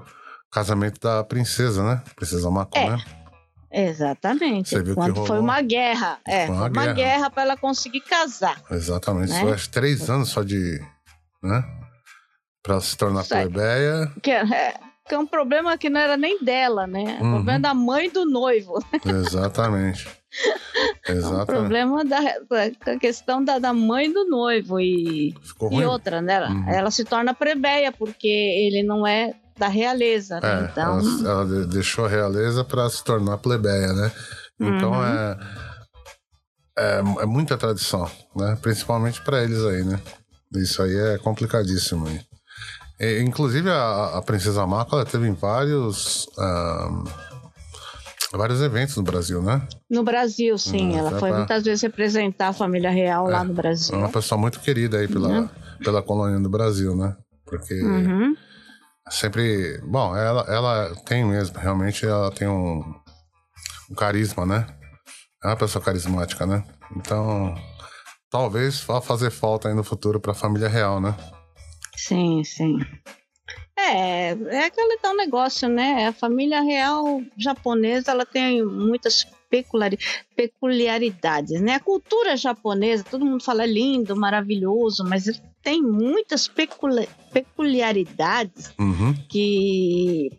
[0.51, 2.03] casamento da princesa, né?
[2.15, 2.91] Princesa Mako, É.
[2.91, 3.05] né?
[3.75, 4.69] Exatamente.
[4.69, 6.19] Você viu que Quando foi uma guerra.
[6.27, 6.93] É, Foi uma uma, guerra.
[6.93, 8.61] guerra para ela conseguir casar.
[8.71, 9.33] Exatamente.
[9.33, 9.57] Né?
[9.57, 10.79] Que três anos só de.
[11.43, 11.65] né?
[12.63, 14.13] Pra se tornar Isso plebeia.
[14.23, 14.75] Que é,
[15.09, 17.17] que é um problema que não era nem dela, né?
[17.19, 17.29] É Uhum.
[17.31, 18.75] um problema da mãe do noivo.
[19.05, 20.07] Exatamente.
[21.09, 22.21] É um problema da,
[22.85, 24.79] da questão da, da mãe do noivo.
[24.81, 25.35] E,
[25.71, 26.35] e outra, né?
[26.35, 26.69] Ela, Uhum.
[26.69, 30.61] ela se torna plebeia porque ele não é da realeza, né?
[30.61, 34.13] É, então, ela, ela de- deixou a realeza pra se tornar plebeia, né?
[34.61, 35.05] Então Uhum.
[35.05, 35.39] é,
[36.79, 36.99] é.
[37.21, 38.57] É muita tradição, né?
[38.63, 40.01] Principalmente pra eles aí, né?
[40.57, 42.07] Isso aí é complicadíssimo.
[42.07, 42.21] aí.
[43.01, 46.27] E, inclusive, a, a Princesa Mako, ela teve vários.
[48.33, 49.67] Vários eventos no Brasil, né?
[49.91, 50.93] no Brasil, sim.
[50.93, 53.97] Hum, ela foi pra- muitas vezes representar a família real lá no É Brasil.
[53.97, 55.49] uma pessoa muito querida aí pela, Uhum.
[55.85, 57.15] pela colônia do Brasil, né?
[57.47, 58.35] Porque Uhum.
[59.11, 59.79] sempre.
[59.87, 62.83] Bom, ela, ela tem mesmo, realmente ela tem um,
[63.91, 64.67] um carisma, né?
[65.45, 66.65] É uma pessoa carismática, né?
[66.97, 67.55] Então,
[68.31, 71.15] talvez vá fazer falta aí no futuro pra família real, né?
[71.97, 72.79] Sim, sim.
[73.79, 76.07] É, é aquele tal negócio, né?
[76.09, 79.99] A família real japonesa, ela tem muitas peculiari-
[80.37, 81.75] peculiaridades, né?
[81.75, 88.73] A cultura japonesa, todo mundo fala é lindo, maravilhoso, mas ele tem muitas peculi- peculiaridades
[88.79, 89.15] Uhum.
[89.29, 90.31] que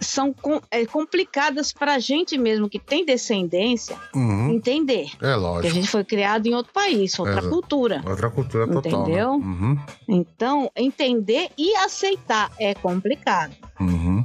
[0.00, 4.50] são com- é, complicadas para a gente mesmo que tem descendência Uhum.
[4.50, 5.06] entender.
[5.14, 5.74] É Que a lógico.
[5.74, 7.50] gente foi criado em outro país, outra Exato.
[7.50, 8.02] cultura.
[8.06, 9.02] Outra cultura total.
[9.02, 9.38] Entendeu?
[9.38, 9.44] Né?
[9.46, 9.78] Uhum.
[10.08, 14.24] Então, entender e aceitar é complicado, Uhum.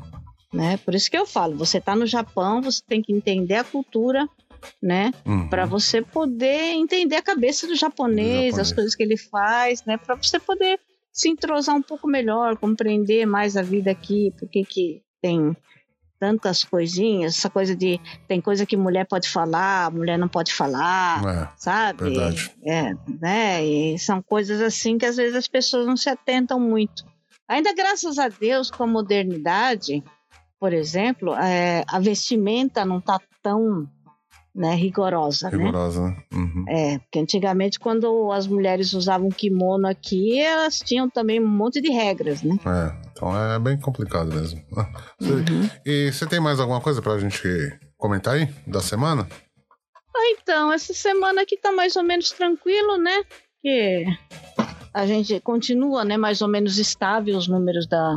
[0.54, 0.78] né?
[0.78, 4.28] Por isso que eu falo, você está no Japão, você tem que entender a cultura,
[4.82, 5.12] né?
[5.26, 5.48] Uhum.
[5.50, 8.74] Para você poder entender a cabeça do japonês, Do as japonês.
[8.74, 9.98] coisas que ele faz, né?
[9.98, 10.80] Para você poder
[11.12, 15.56] se entrosar um pouco melhor, compreender mais a vida aqui, porque que tem
[16.20, 21.24] tantas coisinhas, essa coisa de tem coisa que mulher pode falar, mulher não pode falar,
[21.26, 22.04] É, sabe?
[22.04, 22.52] Verdade.
[22.66, 23.66] É, né?
[23.66, 27.06] E são coisas assim que às vezes as pessoas não se atentam muito.
[27.48, 30.04] Ainda graças a Deus, com a modernidade,
[30.60, 33.88] por exemplo, é, a vestimenta não está tão
[34.54, 35.58] né, rigorosa, né?
[35.58, 36.18] rigorosa, né?
[36.34, 36.66] Uhum.
[36.68, 41.90] É, porque antigamente quando as mulheres usavam kimono aqui, elas tinham também um monte de
[41.90, 42.58] regras, né?
[42.66, 44.64] É, então é bem complicado mesmo.
[45.22, 45.70] Uhum.
[45.86, 47.44] E você tem mais alguma coisa pra gente
[47.98, 49.28] comentar aí da semana?
[50.16, 53.22] Ah, então, essa semana aqui tá mais ou menos tranquilo, né?
[53.62, 54.06] Que
[54.94, 58.16] a gente continua, né, mais ou menos estável os números da,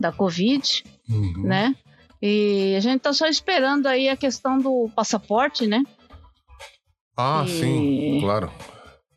[0.00, 1.42] da Covid, Uhum.
[1.44, 1.74] né?
[2.20, 5.82] E a gente tá só esperando aí a questão do passaporte, né?
[7.16, 8.50] Ah, E- sim, claro.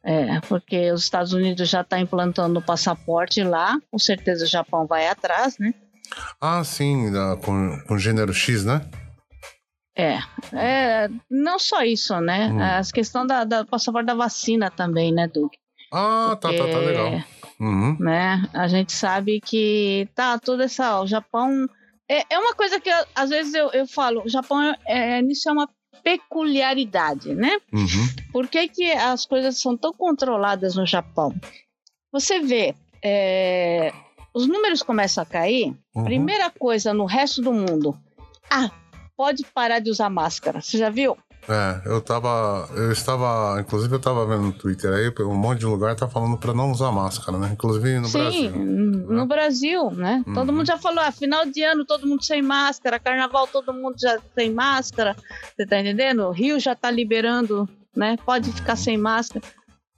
[0.04, 4.88] É, porque os Estados Unidos já tá implantando o passaporte lá, com certeza o Japão
[4.88, 5.74] vai atrás, né?
[6.40, 7.06] Ah, sim,
[7.44, 8.82] com, com gênero X, né?
[9.96, 10.18] É,
[10.54, 12.48] é não só isso, né?
[12.48, 12.62] Hum.
[12.62, 15.58] As questão da, da passaporte da vacina também, né, Duque?
[15.94, 17.24] Ah, tá, tá, tá Porque- legal.
[17.60, 17.96] Uhum.
[18.00, 18.44] né?
[18.56, 21.00] A gente sabe que tá toda essa.
[21.00, 21.68] O Japão.
[22.10, 25.48] É, é uma coisa que às vezes eu, eu falo, o Japão é, é, nisso
[25.48, 25.70] é uma
[26.04, 27.60] peculiaridade, né?
[27.72, 28.32] Uhum.
[28.32, 31.34] Por que, que as coisas são tão controladas no Japão?
[32.12, 33.94] Você vê, é,
[34.34, 35.76] os números começam a cair.
[35.96, 36.04] Uhum.
[36.04, 37.98] Primeira coisa no resto do mundo.
[38.50, 38.72] Ah,
[39.16, 40.62] pode parar de usar máscara.
[40.62, 41.18] Você já viu?
[41.48, 42.70] É, eu tava.
[42.76, 43.60] Eu estava.
[43.60, 46.72] Inclusive, eu tava vendo no Twitter aí, um monte de lugar tá falando pra não
[46.72, 47.50] usar máscara, né?
[47.54, 48.52] Inclusive no Sim, Brasil.
[48.52, 50.24] no Brasil, né?
[50.34, 50.56] Todo Uhum.
[50.58, 54.20] mundo já falou, ah, final de ano todo mundo sem máscara, carnaval todo mundo já
[54.36, 55.16] sem máscara,
[55.56, 56.24] você tá entendendo?
[56.28, 58.18] O Rio já tá liberando, né?
[58.26, 59.44] Pode ficar sem máscara.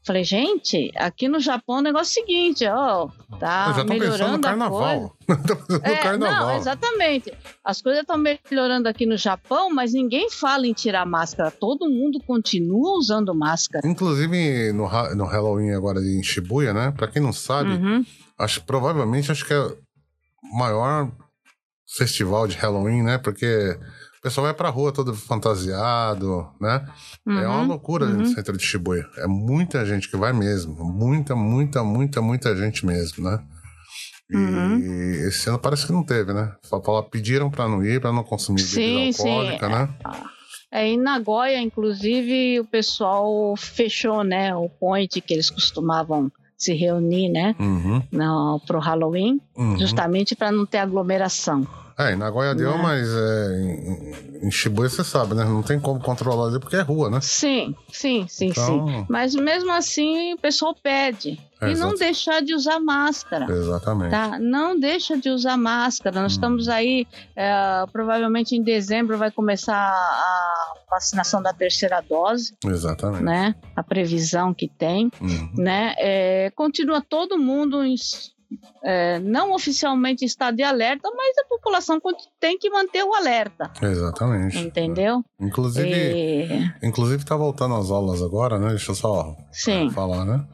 [0.05, 3.07] Falei, gente, aqui no Japão o negócio é o seguinte, ó,
[3.39, 4.41] tá Eu já tô pensando no melhorando a coisa.
[4.41, 5.17] carnaval.
[5.83, 6.47] É, carnaval.
[6.47, 7.33] não, exatamente.
[7.63, 11.49] As coisas estão melhorando aqui no Japão, mas ninguém fala em tirar máscara.
[11.51, 13.87] Todo mundo continua usando máscara.
[13.87, 14.83] Inclusive no,
[15.15, 16.91] no Halloween agora em Shibuya, né?
[16.91, 18.05] Pra quem não sabe, Uhum.
[18.37, 19.77] acho provavelmente acho que é o
[20.57, 21.09] maior
[21.97, 23.17] festival de Halloween, né?
[23.17, 23.77] Porque
[24.23, 26.87] pessoal vai pra rua todo fantasiado, né?
[27.27, 27.67] É uma Uhum.
[27.67, 28.25] loucura ali no uhum.
[28.25, 29.05] centro de Shibuya.
[29.17, 30.73] É muita gente que vai mesmo.
[30.85, 33.39] Muita, muita, muita, muita gente mesmo, né?
[34.31, 34.77] E Uhum.
[35.27, 36.53] esse ano parece que não teve, né?
[36.63, 39.29] Só falar, pediram pra não ir, pra não consumir Sim, bebida sim.
[39.29, 39.89] alcoólica, né?
[40.71, 47.29] É, em Nagoya, inclusive, o pessoal fechou, né, o point que eles costumavam se reunir,
[47.29, 49.77] né, Uhum, no, pro Halloween, uhum.
[49.77, 51.67] justamente para não ter aglomeração.
[52.09, 52.77] É, em Nagoya deu, Né?
[52.83, 55.43] mas é, em, em Shibuya você sabe, né?
[55.45, 57.19] Não tem como controlar ali porque é rua, né?
[57.21, 58.61] Sim, sim, sim, sim.
[58.61, 61.39] Então, Mas mesmo assim, o pessoal pede.
[61.61, 63.45] É, e não deixar de usar máscara.
[63.49, 64.11] exatamente.
[64.11, 64.37] Tá?
[64.37, 66.21] Não deixa de usar máscara.
[66.21, 66.35] Nós Hum.
[66.35, 73.23] estamos aí, é, provavelmente em dezembro vai começar a vacinação da terceira dose, Exatamente.
[73.23, 73.55] né?
[73.75, 75.51] A previsão que tem, Uhum.
[75.57, 75.93] né?
[75.97, 77.95] É, continua todo mundo em,
[78.83, 81.99] é, não oficialmente estado de alerta, mas a população
[82.39, 84.57] tem que manter o alerta, Exatamente.
[84.57, 85.23] entendeu?
[85.39, 88.69] Inclusive, E- inclusive tá voltando às aulas agora, né?
[88.69, 89.89] Deixa eu só sim.
[89.91, 90.45] falar, né?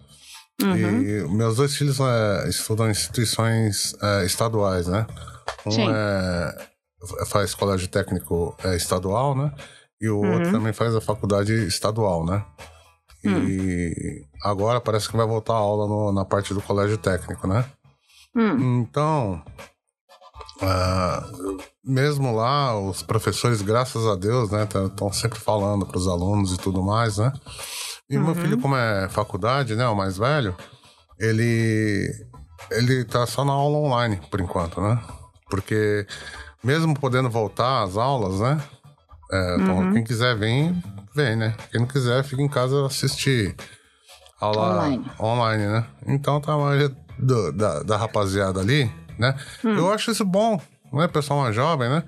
[0.62, 0.76] Uhum.
[0.76, 5.08] E meus dois filhos é, estudam em instituições é, estaduais, né?
[5.66, 5.88] Um Sim.
[5.89, 6.68] é,
[7.28, 9.54] faz colégio técnico é, estadual, né?
[10.02, 10.52] E o outro Uhum.
[10.52, 12.43] também faz a faculdade estadual, né?
[13.24, 17.66] E agora parece que vai voltar a aula no- na parte do colégio técnico, né?
[18.36, 19.42] Hum, Então,
[20.62, 21.24] ah,
[21.84, 26.58] mesmo lá, os professores, graças a Deus, né, estão sempre falando para os alunos e
[26.58, 27.32] tudo mais, né?
[28.10, 28.36] E o meu Uhum.
[28.36, 30.56] filho, como é faculdade, né, o mais velho,
[31.20, 32.08] ele
[32.72, 35.02] ele tá só na aula online por enquanto, né?
[35.50, 36.06] Porque
[36.64, 38.62] mesmo podendo voltar às aulas, né?
[39.32, 39.94] é, então, Uhum.
[39.94, 40.74] quem quiser vem,
[41.16, 41.56] vem, né?
[41.72, 43.56] Quem não quiser, fica em casa assistir
[44.40, 45.12] aula Online.
[45.20, 45.86] online, né?
[46.08, 48.86] Então tá a maioria do- da, da rapaziada ali,
[49.18, 49.36] né?
[49.64, 49.76] Hum.
[49.76, 50.60] Eu acho isso bom,
[50.94, 51.08] né?
[51.08, 52.04] Pessoal mais jovem, né?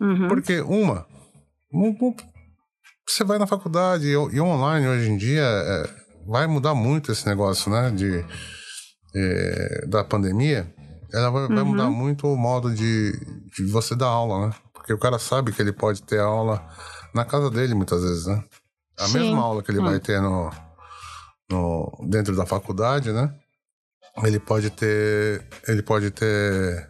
[0.00, 0.28] uhum.
[0.28, 1.06] Porque, uma,
[3.08, 5.90] você vai na faculdade e, online hoje em dia é,
[6.26, 7.90] vai mudar muito esse negócio, né?
[7.90, 8.24] De,
[9.14, 10.72] é, da pandemia.
[11.12, 11.64] Ela vai, vai Uhum.
[11.66, 13.12] mudar muito o modo de,
[13.56, 14.54] de você dar aula, né?
[14.72, 16.66] Porque o cara sabe que ele pode ter aula
[17.14, 18.42] na casa dele muitas vezes, né?
[18.98, 19.14] A Sim.
[19.14, 19.84] mesma aula que ele Hum.
[19.84, 20.50] vai ter no,
[21.50, 23.32] no, dentro da faculdade, né?
[24.22, 25.44] Ele pode ter.
[25.66, 26.88] Ele pode ter.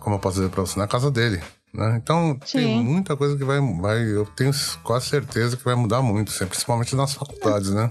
[0.00, 0.78] como eu posso dizer pra você?
[0.78, 1.42] Na casa dele.
[1.72, 1.98] Né?
[2.00, 2.84] Então tem Sim.
[2.84, 4.02] muita coisa que vai, vai.
[4.04, 4.52] Eu tenho
[4.84, 7.90] quase certeza que vai mudar muito, principalmente nas faculdades, né?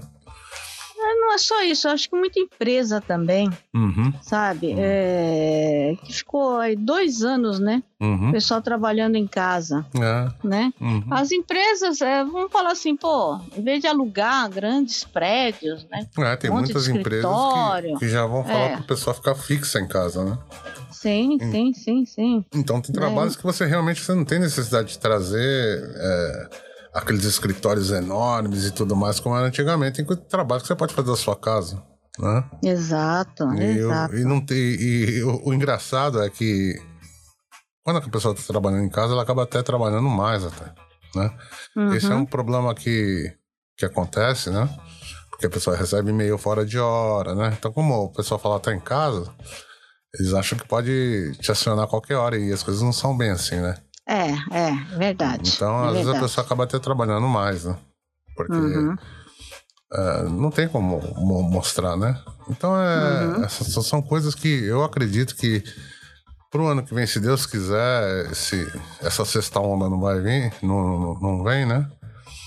[1.34, 4.12] É só isso, eu acho que muita empresa também, Uhum.
[4.22, 4.68] sabe?
[4.72, 4.76] Hum.
[4.78, 7.82] É, que ficou aí dois anos, né?
[8.00, 8.30] O Uhum.
[8.32, 10.28] pessoal trabalhando em casa, É.
[10.46, 10.72] né?
[10.80, 11.02] Uhum.
[11.10, 16.06] As empresas, é, vamos falar assim, pô, em vez de alugar grandes prédios, né?
[16.18, 17.28] É, tem um muitas empresas
[17.82, 18.76] que, que já vão falar É.
[18.76, 20.38] pro pessoal ficar fixa em casa, né?
[20.92, 22.44] Sim, sim, sim, sim.
[22.54, 26.48] Então tem trabalhos que você realmente você não tem necessidade de trazer é,
[26.94, 30.02] aqueles escritórios enormes e tudo mais como era antigamente.
[30.04, 31.82] Tem trabalho que você pode fazer da sua casa,
[32.18, 32.44] né?
[32.62, 34.16] Exato, E, eu- exato.
[34.16, 36.74] e não tem, e o, o engraçado é que
[37.84, 40.72] quando a pessoa está trabalhando em casa, ela acaba até trabalhando mais até,
[41.14, 41.30] né?
[41.94, 42.20] Esse é Uhum.
[42.20, 43.30] um problema que,
[43.76, 44.68] que acontece, né?
[45.30, 47.54] Porque a pessoa recebe e-mail fora de hora, né?
[47.58, 49.30] Então, como o pessoal fala tá em casa,
[50.18, 53.30] eles acham que pode te acionar a qualquer hora e as coisas não são bem
[53.30, 53.74] assim, né?
[54.06, 55.50] É, é, verdade.
[55.54, 56.24] Então, é às vezes a verdade.
[56.24, 57.76] pessoa acaba até trabalhando mais, né?
[58.36, 58.96] Porque Uhum.
[59.92, 62.20] é, não tem como mo- mostrar, né?
[62.48, 63.44] Então, é, Uhum.
[63.44, 65.62] essas são- coisas que eu acredito que
[66.50, 68.66] pro ano que vem, se Deus quiser, esse,
[69.00, 71.88] essa sexta onda não vai vir, não, não, não vem, né?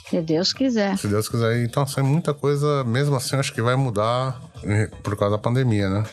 [0.09, 0.97] Se Deus quiser.
[0.97, 1.61] Se Deus quiser.
[1.63, 5.89] Então, assim, muita coisa, mesmo assim, acho que vai mudar eh, por causa da pandemia,
[5.89, 6.05] né?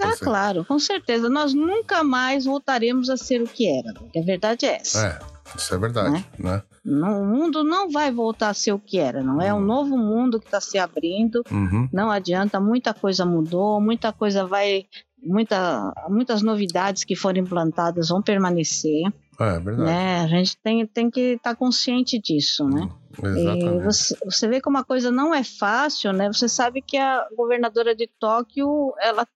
[0.00, 1.28] Ah, Você- claro, com certeza.
[1.28, 3.92] Nós nunca mais voltaremos a ser o que era.
[4.16, 5.06] A verdade é essa.
[5.06, 6.62] É, isso é verdade, né?
[6.84, 9.22] Não, o mundo não vai voltar a ser o que era.
[9.22, 11.42] Não é um novo mundo que está se abrindo.
[11.50, 11.88] Uhum.
[11.92, 14.86] Não adianta, muita coisa mudou, muita coisa vai.
[15.20, 19.02] Muita, muitas novidades que foram implantadas vão permanecer.
[19.40, 19.82] É, é verdade.
[19.90, 20.20] Né?
[20.20, 22.88] A gente tem, tem que estar consciente disso, né?
[23.22, 23.84] E Exatamente.
[23.84, 26.28] você, você vê como a coisa não é fácil, né?
[26.32, 29.26] Você sabe que a governadora de Tóquio ela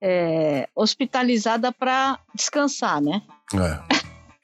[0.00, 3.22] está hospitalizada para descansar, né?
[3.54, 3.98] É.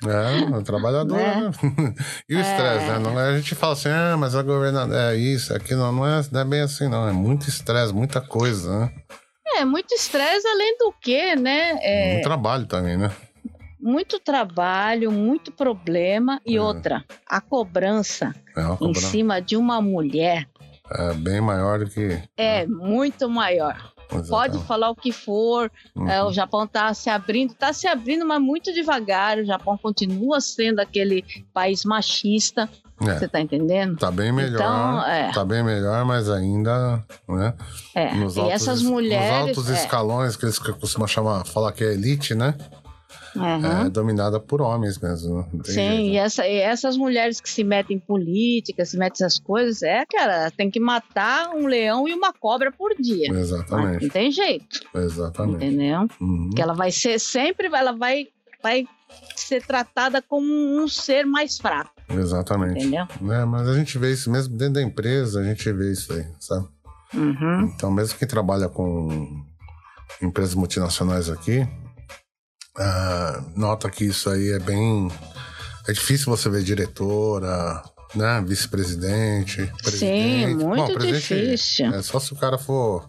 [0.07, 1.17] É, o trabalhador.
[1.17, 1.51] Né?
[1.51, 1.95] né?
[2.29, 2.99] e o estresse, né?
[2.99, 5.81] Não, é- a gente fala assim, ah, mas a governadora é isso, aquilo.
[5.81, 7.09] Não, não, é, não é bem assim, não.
[7.09, 8.93] É muito estresse, muita coisa, né?
[9.57, 11.79] É, muito estresse, além do que, né?
[11.81, 13.11] É, Muito trabalho também, né?
[13.81, 16.41] muito trabalho, muito problema.
[16.47, 16.61] E É.
[16.61, 19.09] outra, a cobrança É uma em cobrança.
[19.09, 20.49] cima de uma mulher
[20.91, 22.21] É bem maior do que.
[22.37, 23.93] é muito maior.
[24.23, 24.67] Pode Exatamente.
[24.67, 26.09] falar o que for, Uhum.
[26.09, 29.39] é, o Japão está se abrindo, está se abrindo, mas muito devagar.
[29.39, 32.69] O Japão continua sendo aquele país machista,
[33.01, 33.97] É, você tá entendendo?
[33.99, 34.55] Tá bem melhor.
[34.55, 35.33] Então, é.
[35.33, 37.53] Tá bem melhor, mas ainda, né?
[37.95, 38.15] É.
[38.15, 39.31] Nos E altos, essas nos mulheres.
[39.49, 42.55] altos é, escalões que eles costumam chamar, falar que é elite, né?
[43.37, 43.87] Aham.
[43.87, 45.47] É dominada por homens mesmo.
[45.65, 46.01] Sim, jeito.
[46.13, 50.05] e, essa- e essas mulheres que se metem em política, se metem essas coisas, é,
[50.07, 53.29] cara, tem que matar um leão e uma cobra por dia.
[53.33, 55.65] Mas não Exatamente, tem jeito, exatamente.
[55.65, 56.07] entendeu?
[56.21, 56.51] Uhum.
[56.55, 58.27] Que ela vai ser sempre, ela vai,
[58.63, 58.87] vai
[59.37, 62.81] ser tratada como um ser mais fraco, Exatamente.
[62.85, 63.07] entendeu?
[63.33, 66.25] É, mas a gente vê isso mesmo dentro da empresa, a gente vê isso aí,
[66.41, 66.67] sabe?
[67.15, 67.73] Uhum.
[67.77, 69.45] Então, mesmo quem trabalha com
[70.21, 71.67] empresas multinacionais aqui,
[72.77, 75.11] ah, nota que isso aí é bem.
[75.87, 77.83] É difícil você ver diretora,
[78.15, 78.43] né?
[78.47, 79.99] Vice-presidente, presidente.
[79.99, 81.95] Sim, muito Bom, difícil.
[81.95, 83.07] É só se o cara for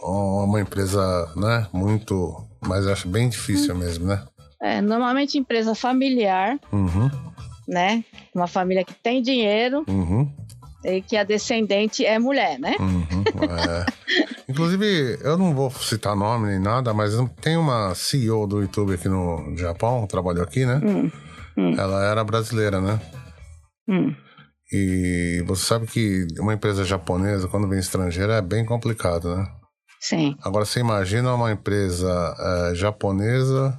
[0.00, 1.66] uma empresa, né?
[1.72, 2.46] Muito.
[2.60, 4.22] Mas acho bem difícil mesmo, né?
[4.60, 7.10] É, normalmente empresa familiar, Uhum,
[7.66, 8.04] né?
[8.32, 10.32] Uma família que tem dinheiro uhum,
[10.84, 12.76] e que a descendente é mulher, né?
[12.78, 13.24] uhum.
[13.44, 13.86] é.
[14.48, 19.08] Inclusive, eu não vou citar nome nem nada, mas tem uma CEO do YouTube aqui
[19.08, 20.80] no Japão, trabalhou aqui, né?
[20.84, 21.10] Hum,
[21.56, 21.74] hum.
[21.78, 23.00] Ela era brasileira, né?
[23.88, 24.14] Hum.
[24.72, 29.46] E você sabe que uma empresa japonesa, quando vem estrangeira, é bem complicado, né?
[30.00, 30.34] Sim.
[30.42, 33.78] Agora, você imagina uma empresa eh, japonesa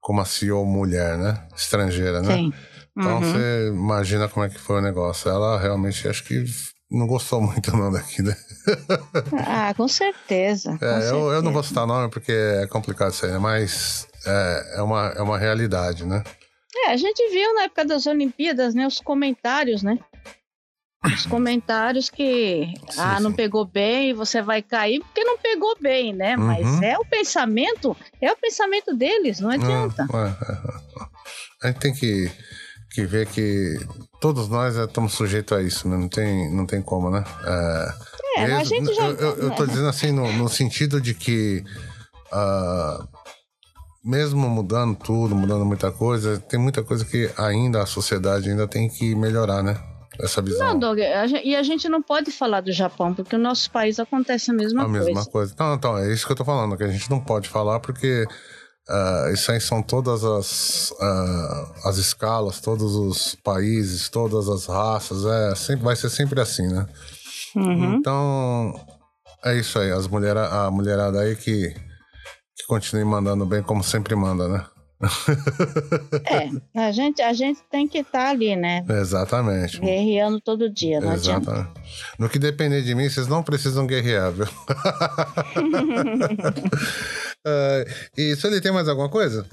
[0.00, 1.46] com uma CEO mulher, né?
[1.56, 2.36] Estrangeira, né?
[2.36, 2.52] Sim.
[2.96, 3.32] Então, Uhum.
[3.32, 5.30] você imagina como é que foi o negócio.
[5.30, 6.44] Ela realmente, acho que
[6.90, 8.36] não gostou muito não daqui, né?
[9.46, 10.76] Ah, com certeza.
[10.78, 11.42] com É, eu, eu certeza.
[11.42, 13.38] não vou citar nome porque é complicado isso aí, né?
[13.38, 16.22] mas é, é, uma, é uma realidade, né?
[16.86, 19.98] É, a gente viu na época das Olimpíadas, né, os comentários, né?
[21.04, 23.36] Os comentários que Sim, ah, não sim.
[23.36, 26.36] pegou bem, você vai cair porque não pegou bem, né?
[26.36, 26.44] Uhum.
[26.46, 30.06] Mas é o pensamento, é o pensamento deles, não adianta.
[30.14, 31.08] É, é, é.
[31.62, 32.30] A gente tem que,
[32.92, 33.76] que ver que
[34.20, 35.96] todos nós é, estamos sujeitos a isso, né?
[35.96, 37.24] Não tem, não tem como, né?
[37.44, 39.02] É, É, mas a gente já.
[39.04, 41.64] eu, eu, eu tô dizendo assim no, no sentido de que
[42.32, 43.06] ah,
[44.04, 48.88] mesmo mudando tudo, mudando muita coisa, tem muita coisa que ainda a sociedade ainda tem
[48.88, 49.78] que melhorar, né?
[50.20, 50.68] Essa visão.
[50.74, 53.70] Não, Doug, a gen- e a gente não pode falar do Japão, porque o nosso
[53.70, 55.04] país acontece a mesma a coisa.
[55.06, 55.52] mesma coisa.
[55.54, 58.26] Então, então, é isso que eu tô falando, que a gente não pode falar porque
[58.88, 65.24] ah, isso aí são todas as, ah, as escalas, todos os países, todas as raças,
[65.24, 66.86] é, sempre, vai ser sempre assim, né?
[67.54, 67.94] Uhum.
[67.94, 68.74] Então,
[69.44, 71.70] é isso aí, as mulhera, a mulherada aí que,
[72.56, 74.66] que continue mandando bem como sempre manda, né?
[76.74, 78.84] É, a gente, a gente tem que estar ali, né?
[78.88, 79.80] Exatamente.
[79.80, 81.50] Guerreando todo dia, não adianta.
[81.50, 81.80] Exatamente.
[82.18, 84.46] No que depender de mim, vocês não precisam guerrear, viu?
[87.44, 87.84] Ah,
[88.16, 89.46] e se ele tem mais alguma coisa?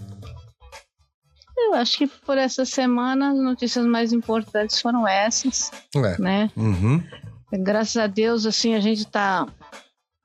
[1.57, 6.21] Eu acho que por essa semana as notícias mais importantes foram essas, É.
[6.21, 6.49] né?
[6.55, 7.03] Uhum.
[7.51, 9.45] Graças a Deus, assim, a gente tá.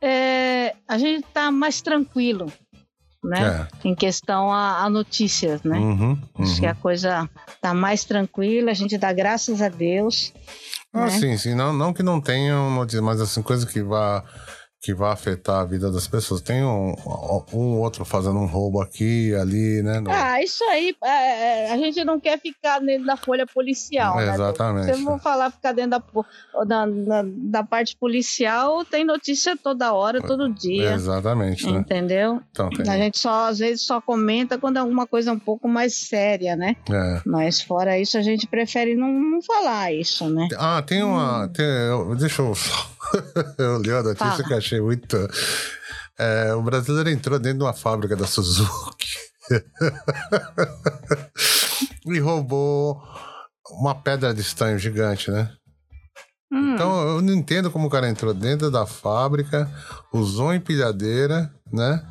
[0.02, 2.52] é, a gente tá mais tranquilo,
[3.24, 3.66] né?
[3.82, 5.68] Em questão a, a notícias, É.
[5.68, 5.78] né?
[5.78, 6.18] Uhum.
[6.38, 6.72] Acho que uhum.
[6.72, 7.30] a coisa
[7.60, 10.32] tá mais tranquila, a gente dá graças a Deus.
[10.92, 11.10] Ah, né?
[11.10, 11.55] sim, sim.
[11.55, 14.22] Não, não que não tenham notícias, mas assim, coisa que vá,
[14.85, 16.43] que vá afetar a vida das pessoas.
[16.43, 16.94] Tem um,
[17.55, 19.98] um outro fazendo um roubo aqui ali, né?
[19.98, 21.09] No- Ah, isso aí, é,
[21.69, 24.35] é, a gente não quer ficar dentro da folha policial, né?
[24.35, 24.90] Exatamente.
[24.90, 30.20] Eu vou falar ficar dentro da, da, da, da parte policial, tem notícia toda hora,
[30.20, 30.93] todo dia.
[30.93, 31.78] Exatamente, né?
[31.78, 32.43] Entendeu?
[32.51, 32.86] Então, tem.
[32.86, 36.55] A gente só, às vezes, só comenta quando é alguma coisa um pouco mais séria,
[36.56, 36.77] né?
[36.93, 37.23] É.
[37.24, 40.47] Mas fora isso, a gente prefere não, não falar isso, né?
[40.59, 41.48] Ah, tem uma.
[41.48, 42.52] tem- eu- deixa eu.
[43.59, 44.44] Eu li a notícia Fala.
[44.44, 45.16] que achei muito.
[46.18, 49.09] É, o brasileiro entrou dentro de uma fábrica da Suzuki
[52.06, 53.01] e roubou
[53.81, 55.51] uma pedra de estanho gigante, né?
[56.52, 59.68] Hum, Então eu não entendo como o cara entrou dentro da fábrica,
[60.12, 62.05] usou empilhadeira, né?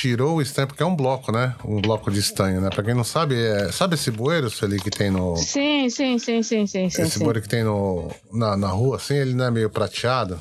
[0.00, 1.56] Tirou o estanho, porque é um bloco, né?
[1.64, 2.70] Um bloco de estanho, né?
[2.70, 3.72] Pra quem não sabe, é...
[3.72, 5.36] sabe esse bueiro, Sueli, que tem no.
[5.36, 7.18] Sim, sim, sim, sim, sim, esse sim.
[7.18, 10.38] bueiro que tem no, na, na rua, assim, ele não é meio prateado.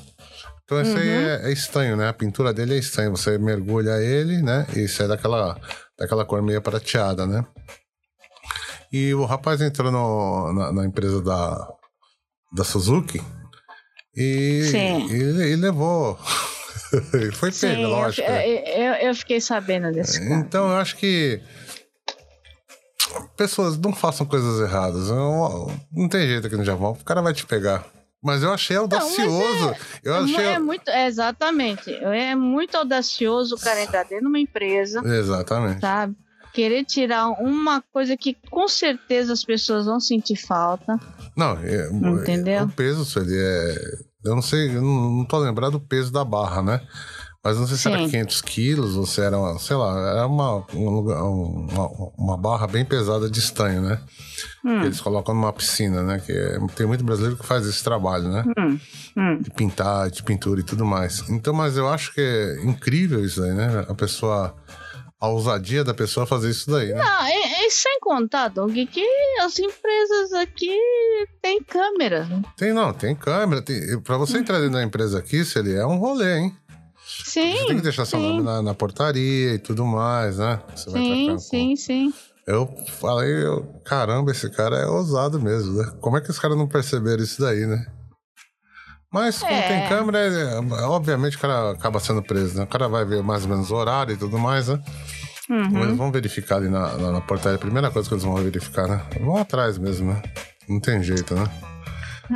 [0.64, 1.30] Então esse aí Uhum.
[1.30, 2.08] é, é estanho, né?
[2.08, 3.10] A pintura dele é estanho.
[3.12, 4.68] Você mergulha ele, né?
[4.76, 5.60] E sai daquela,
[5.98, 7.44] daquela cor meio prateada, né?
[8.92, 11.68] E o rapaz entrou no, na, na empresa da,
[12.54, 13.22] da Suzuki
[14.16, 14.70] e
[15.10, 16.20] ele, ele levou.
[17.14, 18.28] Ele foi Sim, pego, eu, lógico.
[18.30, 20.34] eu, eu, eu fiquei sabendo desse caso.
[20.34, 21.42] Então eu acho que
[23.36, 25.10] pessoas não façam coisas erradas.
[25.10, 26.92] Eu- não tem jeito aqui no Japão.
[26.92, 27.86] O cara vai te pegar.
[28.24, 29.76] Mas eu achei audacioso.
[30.04, 30.46] eu É mu- achei.
[30.46, 31.94] É muito, é, exatamente.
[31.94, 35.82] É muito audacioso o cara entrar dentro de uma empresa, Exatamente.
[35.82, 36.16] sabe?
[36.54, 41.00] Querer tirar uma coisa que com certeza as pessoas vão sentir falta.
[41.36, 42.64] Não, é, Entendeu?
[42.64, 43.76] o peso, ele é.
[44.28, 46.82] Eu não sei, eu não, tô lembrado do peso da barra, né?
[47.44, 48.10] Mas não sei se era Sim.
[48.10, 51.88] 500 quilos ou se era, uma, sei lá, era uma, um um- uma,
[52.18, 53.99] uma barra bem pesada de estanho, né?
[54.66, 56.20] Hum, eles colocam numa piscina, né?
[56.20, 58.44] Que é- tem muito brasileiro que faz esse trabalho, né?
[58.58, 58.80] hum,
[59.16, 59.41] hum.
[59.41, 61.24] de pintar, de pintura e tudo mais.
[61.30, 63.86] Então, mas eu acho que é incrível isso daí, né?
[63.88, 64.54] A pessoa.
[65.19, 67.03] A ousadia da pessoa fazer isso daí, né?
[67.03, 69.03] Não, e, e sem contar, Doug, que
[69.41, 70.77] as empresas aqui
[71.41, 72.27] têm câmera.
[72.56, 73.61] Tem, não, tem câmera.
[73.64, 76.56] Tem, pra você entrar dentro da empresa aqui, se ele é um rolê, hein?
[77.26, 77.56] Sim.
[77.56, 80.61] Você tem que deixar seu sim, nome na, na portaria e tudo mais, né?
[80.76, 82.14] Você vai Sim, com- sim, sim.
[82.45, 82.68] Eu
[82.99, 85.91] falei, eu, caramba, esse cara é ousado mesmo, né?
[85.99, 87.88] Como é que os caras não perceberam isso daí, né?
[89.18, 89.68] Mas quando É.
[89.68, 92.64] tem câmera, é, obviamente o cara acaba sendo preso, né?
[92.64, 94.80] O cara vai ver mais ou menos o horário e tudo mais, né?
[95.49, 95.84] Uhum.
[95.84, 97.57] Eles vão verificar ali na, na, na portaria.
[97.57, 99.02] Primeira coisa que eles vão verificar, né?
[99.19, 100.22] Vão atrás mesmo, né?
[100.68, 101.45] Não tem jeito, né?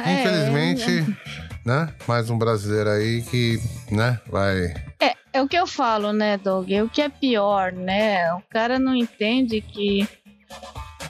[0.05, 1.17] É, Infelizmente,
[1.65, 1.89] né?
[2.07, 4.19] Mais um brasileiro aí que, né?
[4.27, 4.73] Vai.
[4.99, 6.69] É, é o que eu falo, né, Doug?
[6.85, 8.33] O que é pior, né?
[8.35, 10.07] O cara não entende que.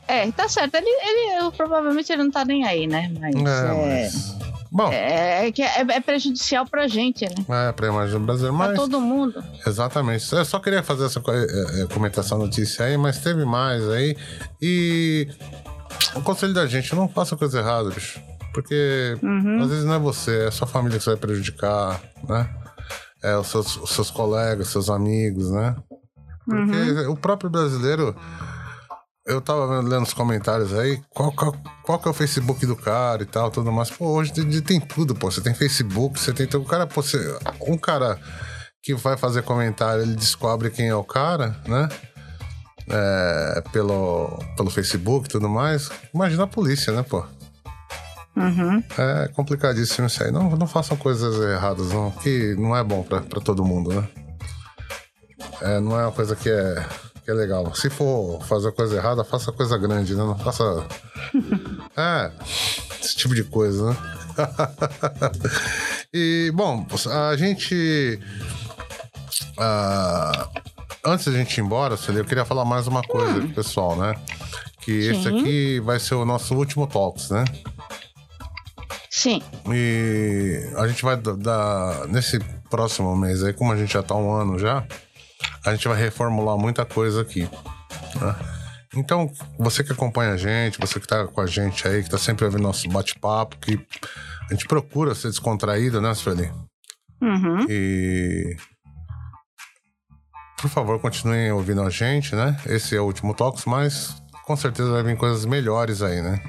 [0.07, 0.75] É, tá certo.
[0.75, 3.11] Ele, ele provavelmente ele não tá nem aí, né?
[3.19, 3.35] Mas.
[3.35, 4.40] É, É, mas.
[4.71, 7.67] Bom, é, é que é, é prejudicial pra gente, né?
[7.67, 8.77] é pra imagem do brasileiro, Pra mas.
[8.77, 9.43] todo mundo.
[9.67, 10.33] Exatamente.
[10.33, 14.15] Eu só queria fazer essa co- eh, comentar essa notícia aí, mas teve mais aí.
[14.61, 15.27] E
[16.15, 18.21] o conselho da gente, não faça coisa errada, bicho.
[18.53, 19.61] Porque Uhum.
[19.61, 22.49] às vezes não é você, é a sua família que você vai prejudicar, né?
[23.23, 25.75] É os seus, os seus colegas, seus amigos, né?
[26.45, 27.11] Porque Uhum.
[27.11, 28.15] o próprio brasileiro.
[29.31, 33.23] Eu tava lendo os comentários aí, qual, qual, qual que é o Facebook do cara
[33.23, 33.89] e tal, tudo mais.
[33.89, 35.31] Pô, hoje tem, tem tudo, pô.
[35.31, 36.45] Você tem Facebook, você tem.
[36.59, 37.17] O cara, pô, você,
[37.65, 38.19] um cara
[38.83, 41.87] que vai fazer comentário, ele descobre quem é o cara, né?
[42.89, 45.89] É, pelo, pelo Facebook e tudo mais.
[46.13, 47.23] Imagina a polícia, né, pô?
[48.35, 48.83] Uhum.
[48.97, 50.31] É complicadíssimo isso aí.
[50.31, 54.09] Não, não façam coisas erradas, não, que não é bom pra, pra todo mundo, né?
[55.61, 56.85] É, não é uma coisa que é,
[57.31, 57.73] que é legal.
[57.73, 60.23] Se for fazer coisa errada, faça coisa grande, né?
[60.23, 60.63] Não faça.
[61.95, 62.31] É,
[63.01, 63.97] esse tipo de coisa, né?
[66.13, 68.19] e, bom, a gente.
[69.57, 70.49] ah,
[71.05, 74.15] antes da gente ir embora, eu queria falar mais uma coisa pro pessoal, né?
[74.81, 75.39] Que esse Sim.
[75.39, 77.43] aqui vai ser o nosso último Talks, né?
[79.09, 79.41] Sim.
[79.69, 82.07] E a gente vai da- dar.
[82.07, 82.39] Nesse
[82.69, 84.83] próximo mês aí, como a gente já tá um ano já,
[85.65, 87.41] a gente vai reformular muita coisa aqui.
[87.41, 88.35] né?
[88.95, 92.17] Então, você que acompanha a gente, você que tá com a gente aí, que tá
[92.17, 93.79] sempre ouvindo nosso bate-papo, que
[94.49, 96.51] a gente procura ser descontraído, né, Sueli?
[97.21, 97.65] Uhum.
[97.69, 98.57] E.
[100.59, 102.59] Por favor, continuem ouvindo a gente, né?
[102.65, 106.43] Esse é o último Talks, mas com certeza vai vir coisas melhores aí, né?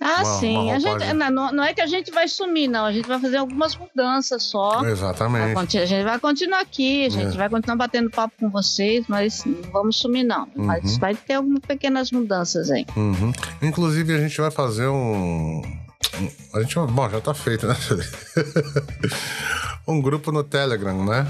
[0.00, 0.56] Ah, Uma- sim.
[0.56, 2.84] uma a gente, não, não é que a gente vai sumir, não.
[2.84, 4.80] A gente vai fazer algumas mudanças só.
[4.82, 5.54] Vai Exatamente.
[5.54, 7.38] conti- A gente vai continuar aqui, a gente É.
[7.38, 10.46] vai continuar batendo papo com vocês, mas não vamos sumir, não.
[10.54, 10.98] Mas Uhum.
[10.98, 12.84] vai ter algumas pequenas mudanças aí.
[12.96, 13.32] Uhum.
[13.62, 15.62] Inclusive, a gente vai fazer um.
[16.54, 17.74] A gente, vai- bom, já tá feito, né?
[19.86, 21.26] um grupo no Telegram, né?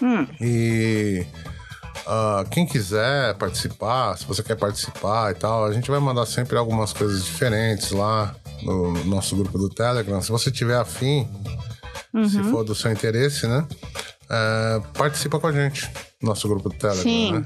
[0.00, 1.26] Hum, E
[2.08, 6.56] ah, quem quiser participar, se você quer participar e tal, a gente vai mandar sempre
[6.56, 10.20] algumas coisas diferentes lá no nosso grupo do Telegram.
[10.20, 11.28] Se você tiver afim,
[12.28, 12.50] se uhum.
[12.50, 13.66] for do seu interesse, né?
[14.30, 15.90] é, participa com a gente
[16.20, 17.32] no nosso grupo do Telegram, Sim.
[17.32, 17.44] né?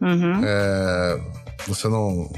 [0.00, 0.40] Uhum.
[0.44, 1.20] É,
[1.66, 2.30] você não.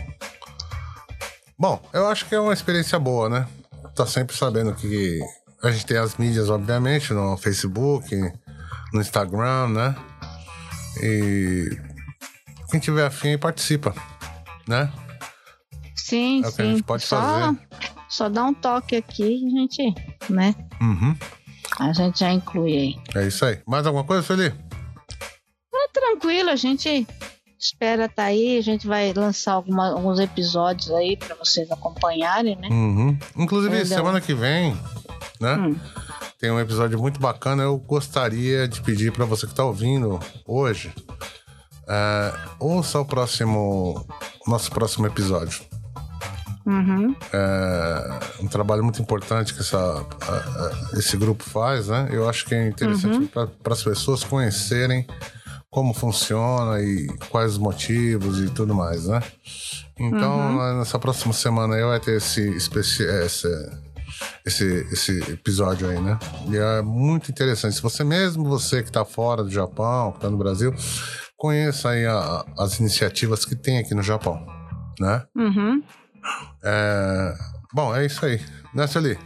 [1.58, 3.46] Bom, eu acho que é uma experiência boa, né?
[3.94, 5.20] Tá sempre sabendo que
[5.62, 8.14] a gente tem as mídias, obviamente, no Facebook,
[8.92, 9.96] no Instagram, né?
[11.02, 11.70] E
[12.70, 13.94] quem tiver afim participa,
[14.68, 14.90] né?
[15.96, 16.56] Sim, É o sim.
[16.56, 17.58] que a gente pode só, fazer.
[18.08, 19.94] Só dá um toque aqui e a gente,
[20.30, 20.54] né?
[20.80, 21.16] Uhum.
[21.80, 22.96] A gente já inclui aí.
[23.22, 23.60] É isso aí.
[23.66, 24.50] Mais alguma coisa, Feli?
[24.50, 27.06] Tá tranquilo, a gente
[27.58, 32.68] espera tá aí, a gente vai lançar alguma- alguns episódios aí pra vocês acompanharem, né?
[32.68, 33.18] Uhum.
[33.36, 33.96] Inclusive, Entendeu?
[33.96, 34.76] semana que vem,
[35.40, 35.54] né?
[35.56, 35.76] Hum.
[36.44, 37.62] Tem um episódio muito bacana.
[37.62, 40.92] Eu gostaria de pedir para você que tá ouvindo hoje,
[41.88, 44.06] é, ouça o próximo,
[44.46, 45.62] nosso próximo episódio.
[46.66, 47.16] Uhum.
[47.32, 52.08] É um trabalho muito importante que essa, a- a- esse grupo faz, né?
[52.12, 55.06] Eu acho que é interessante para as pessoas conhecerem
[55.70, 59.22] como funciona e quais os motivos e tudo mais, né?
[59.98, 63.02] Então, nessa próxima semana aí vai ter esse, esse,
[64.44, 66.18] esse, esse episódio aí, né?
[66.50, 67.74] E é muito interessante.
[67.76, 70.74] Se você mesmo, você que está fora do Japão, que está no Brasil,
[71.36, 74.44] conheça aí a- as iniciativas que tem aqui no Japão,
[75.00, 75.24] né?
[75.36, 75.82] Uhum.
[76.62, 77.34] É,
[77.72, 78.40] Bom, é isso aí.
[78.72, 79.18] Né, Sueli?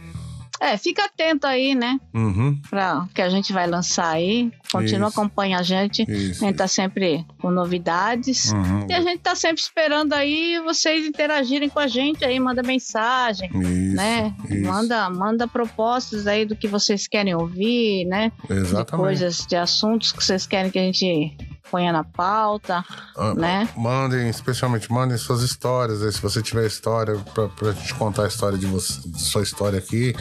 [0.59, 1.99] É, fica atento aí, né?
[2.13, 2.59] Uhum.
[2.69, 4.51] Para o que a gente vai lançar aí.
[4.71, 5.19] Continua Isso.
[5.19, 6.03] acompanhando a gente.
[6.03, 6.43] Isso.
[6.43, 8.51] A gente tá sempre com novidades.
[8.51, 8.85] Uhum.
[8.89, 13.49] E a gente tá sempre esperando aí vocês interagirem com a gente aí, manda mensagem,
[13.53, 14.33] Isso, né?
[14.49, 14.67] isso.
[14.67, 18.31] Manda, manda propostas aí do que vocês querem ouvir, né?
[18.47, 18.91] De Exatamente.
[18.91, 21.35] coisas, de assuntos que vocês querem que a gente
[21.69, 22.83] ponha na pauta,
[23.17, 23.69] Ah, né?
[23.75, 26.01] Mandem, especialmente, mandem suas histórias.
[26.03, 29.43] Aí, se você tiver história, pra, pra gente contar a história de, você, de sua
[29.43, 30.13] história aqui.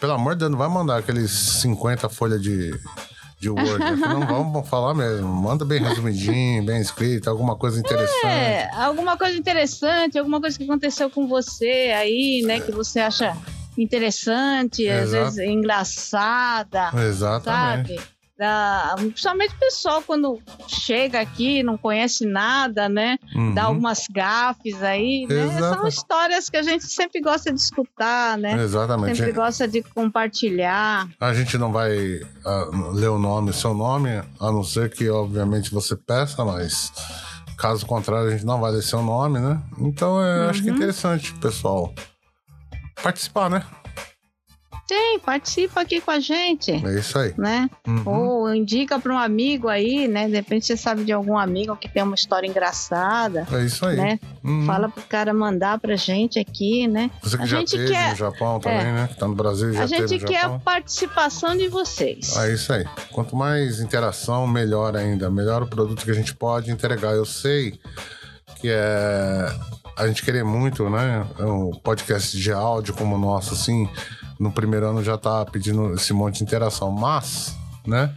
[0.00, 2.70] Pelo amor de Deus, não vai mandar aqueles 50 folhas de,
[3.40, 3.78] de Word.
[3.78, 3.90] né?
[3.96, 5.26] Não vamos falar mesmo.
[5.28, 8.26] Manda bem resumidinho, bem escrito, alguma coisa interessante.
[8.26, 12.60] É, alguma coisa interessante, alguma coisa que aconteceu com você aí, né?
[12.60, 13.36] Que você acha
[13.76, 15.24] interessante, às Exato.
[15.24, 16.90] vezes engraçada.
[17.08, 17.96] Exatamente.
[17.96, 18.11] sabe?
[18.42, 23.16] Da, principalmente o pessoal quando chega aqui, não conhece nada, né?
[23.36, 23.54] Uhum.
[23.54, 25.60] Dá algumas gafes aí, né?
[25.60, 28.60] São histórias que a gente sempre gosta de escutar, né?
[28.60, 29.18] Exatamente.
[29.18, 31.08] Sempre gosta de compartilhar.
[31.20, 34.10] A gente não vai ah, ler o nome, seu nome,
[34.40, 36.90] a não ser que, obviamente, você peça, mas
[37.56, 39.62] caso contrário, a gente não vai ler seu nome, né?
[39.78, 41.94] Então, é, acho que é interessante, pessoal,
[43.04, 43.64] participar, né?
[44.92, 47.32] Tem, participa aqui com a gente, É isso aí.
[47.38, 47.70] né?
[47.88, 48.02] Uhum.
[48.04, 50.26] Ou indica para um amigo aí, né?
[50.28, 53.96] De repente você sabe de algum amigo que tem uma história engraçada, É isso aí.
[53.96, 54.20] né?
[54.44, 54.66] Uhum.
[54.66, 57.10] Fala pro cara mandar pra gente aqui, né?
[57.22, 58.92] Você que a já gente teve quer- no Japão também, é.
[58.92, 59.08] né?
[59.18, 60.60] Tá no Brasil já a teve gente no quer a Japão.
[60.60, 62.36] participação de vocês.
[62.36, 62.84] É isso aí.
[63.12, 65.30] Quanto mais interação, melhor ainda.
[65.30, 67.12] Melhor o produto que a gente pode entregar.
[67.14, 67.80] Eu sei
[68.60, 69.46] que é
[69.96, 71.24] a gente querer muito, né?
[71.40, 73.88] Um podcast de áudio como o nosso, assim,
[74.42, 76.90] no primeiro ano já tá pedindo esse monte de interação.
[76.90, 77.56] Mas,
[77.86, 78.14] né?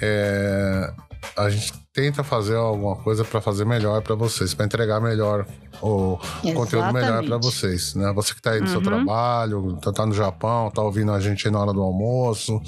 [0.00, 0.92] é,
[1.36, 5.46] a gente tenta fazer alguma coisa para fazer melhor para vocês, para entregar melhor
[5.82, 6.16] o
[6.54, 7.42] conteúdo melhor para Exatamente.
[7.44, 8.12] vocês, né?
[8.12, 8.82] Você que tá aí no seu Uhum.
[8.84, 12.60] trabalho, tá, tá no Japão, tá ouvindo a gente aí na hora do almoço,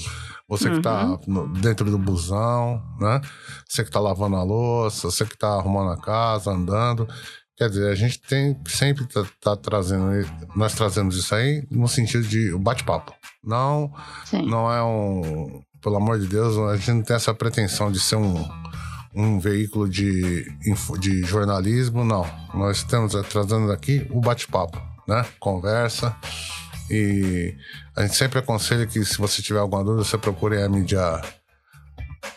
[0.48, 1.18] você que tá Uhum.
[1.27, 3.20] no- dentro do busão, né?
[3.68, 7.06] Você que tá lavando a louça, você que tá arrumando a casa, andando.
[7.61, 10.27] Quer dizer, a gente tem sempre tá, tá trazendo,
[10.57, 13.12] nós trazemos isso aí no sentido de bate-papo.
[13.45, 13.93] Não,
[14.24, 14.47] Sim.
[14.47, 18.16] não é um, pelo amor de Deus, a gente não tem essa pretensão de ser
[18.16, 18.49] um,
[19.15, 20.51] um veículo de,
[21.01, 22.27] de jornalismo, não.
[22.55, 25.27] Nós estamos trazendo aqui o bate-papo, né?
[25.39, 26.16] Conversa.
[26.91, 27.55] E
[27.95, 31.20] a gente sempre aconselha que se você tiver alguma dúvida, você procure a mídia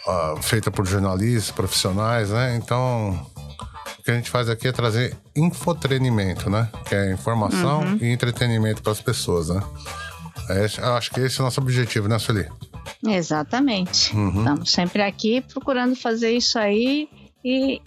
[0.06, 2.58] ah, feita por jornalistas profissionais, né?
[2.58, 3.26] Então,
[4.04, 6.68] o que a gente faz aqui é trazer infotrenimento, né?
[6.86, 9.64] Que é informação e entretenimento para as pessoas, né?
[10.50, 10.66] É,
[10.98, 12.50] acho que esse é o nosso objetivo, né, Sueli?
[13.08, 14.14] Exatamente.
[14.14, 14.40] Uhum.
[14.40, 17.08] Estamos sempre aqui procurando fazer isso aí
[17.46, 17.82] e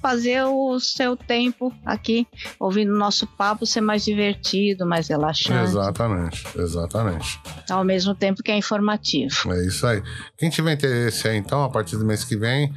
[0.00, 2.26] fazer o seu tempo aqui,
[2.58, 7.40] ouvindo o nosso papo ser mais divertido, mais relaxante, Exatamente, exatamente.
[7.70, 9.52] ao mesmo tempo que é informativo.
[9.52, 10.02] É isso aí.
[10.36, 12.72] Quem tiver interesse aí, então, a partir do mês que vem,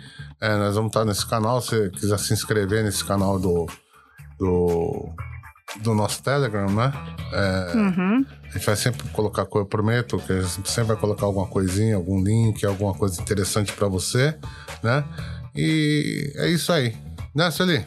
[0.45, 1.61] é, nós vamos estar nesse canal.
[1.61, 3.67] Se você quiser se inscrever nesse canal do,
[4.37, 5.09] do,
[5.81, 6.91] do nosso Telegram, né?
[7.33, 8.25] É, Uhum.
[8.43, 11.47] A gente vai sempre colocar, co- eu prometo que a gente sempre vai colocar alguma
[11.47, 14.37] coisinha, algum link, alguma coisa interessante para você,
[14.81, 15.03] né?
[15.55, 16.95] E é isso aí.
[17.35, 17.85] Né, Sueli?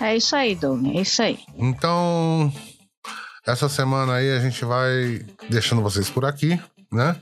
[0.00, 1.38] É isso aí, Doug, é isso aí.
[1.56, 2.50] Então,
[3.46, 6.58] essa semana aí a gente vai deixando vocês por aqui,
[6.90, 7.14] né?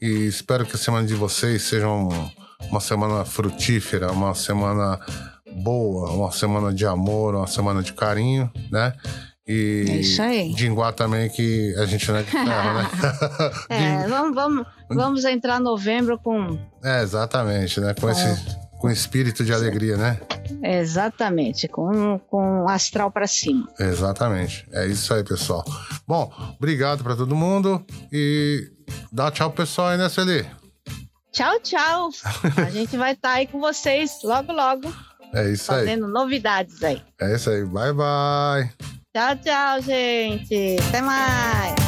[0.00, 2.30] E espero que a semana de vocês seja um-
[2.70, 4.98] uma semana frutífera, uma semana
[5.62, 8.92] boa, uma semana de amor, uma semana de carinho, né?
[9.46, 10.52] E É isso aí.
[10.54, 12.90] Dinguá também, que a gente não é de ferro, né?
[13.68, 16.58] É, vamos, vamos, vamos entrar novembro com.
[16.82, 17.94] É, exatamente, né?
[17.94, 20.20] Com esse com espírito de alegria, né?
[20.62, 23.68] Exatamente, com, com astral para cima.
[23.78, 24.66] Exatamente.
[24.70, 25.64] É isso aí, pessoal.
[26.06, 28.70] Bom, obrigado pra todo mundo e
[29.10, 30.46] dá tchau pro pessoal aí, né, Sueli?
[31.36, 32.10] Tchau, tchau.
[32.56, 34.90] A gente vai estar aí com vocês logo, logo,
[35.34, 35.80] É isso aí.
[35.80, 37.02] fazendo novidades aí.
[37.20, 37.62] É isso aí.
[37.62, 38.72] Bye, bye.
[39.14, 40.76] Tchau, tchau, gente.
[40.88, 41.85] Até mais.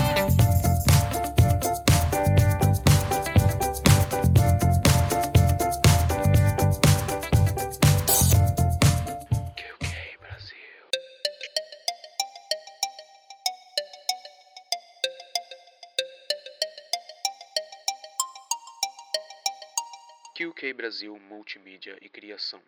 [20.59, 22.61] UK Brasil Multimídia e Criação.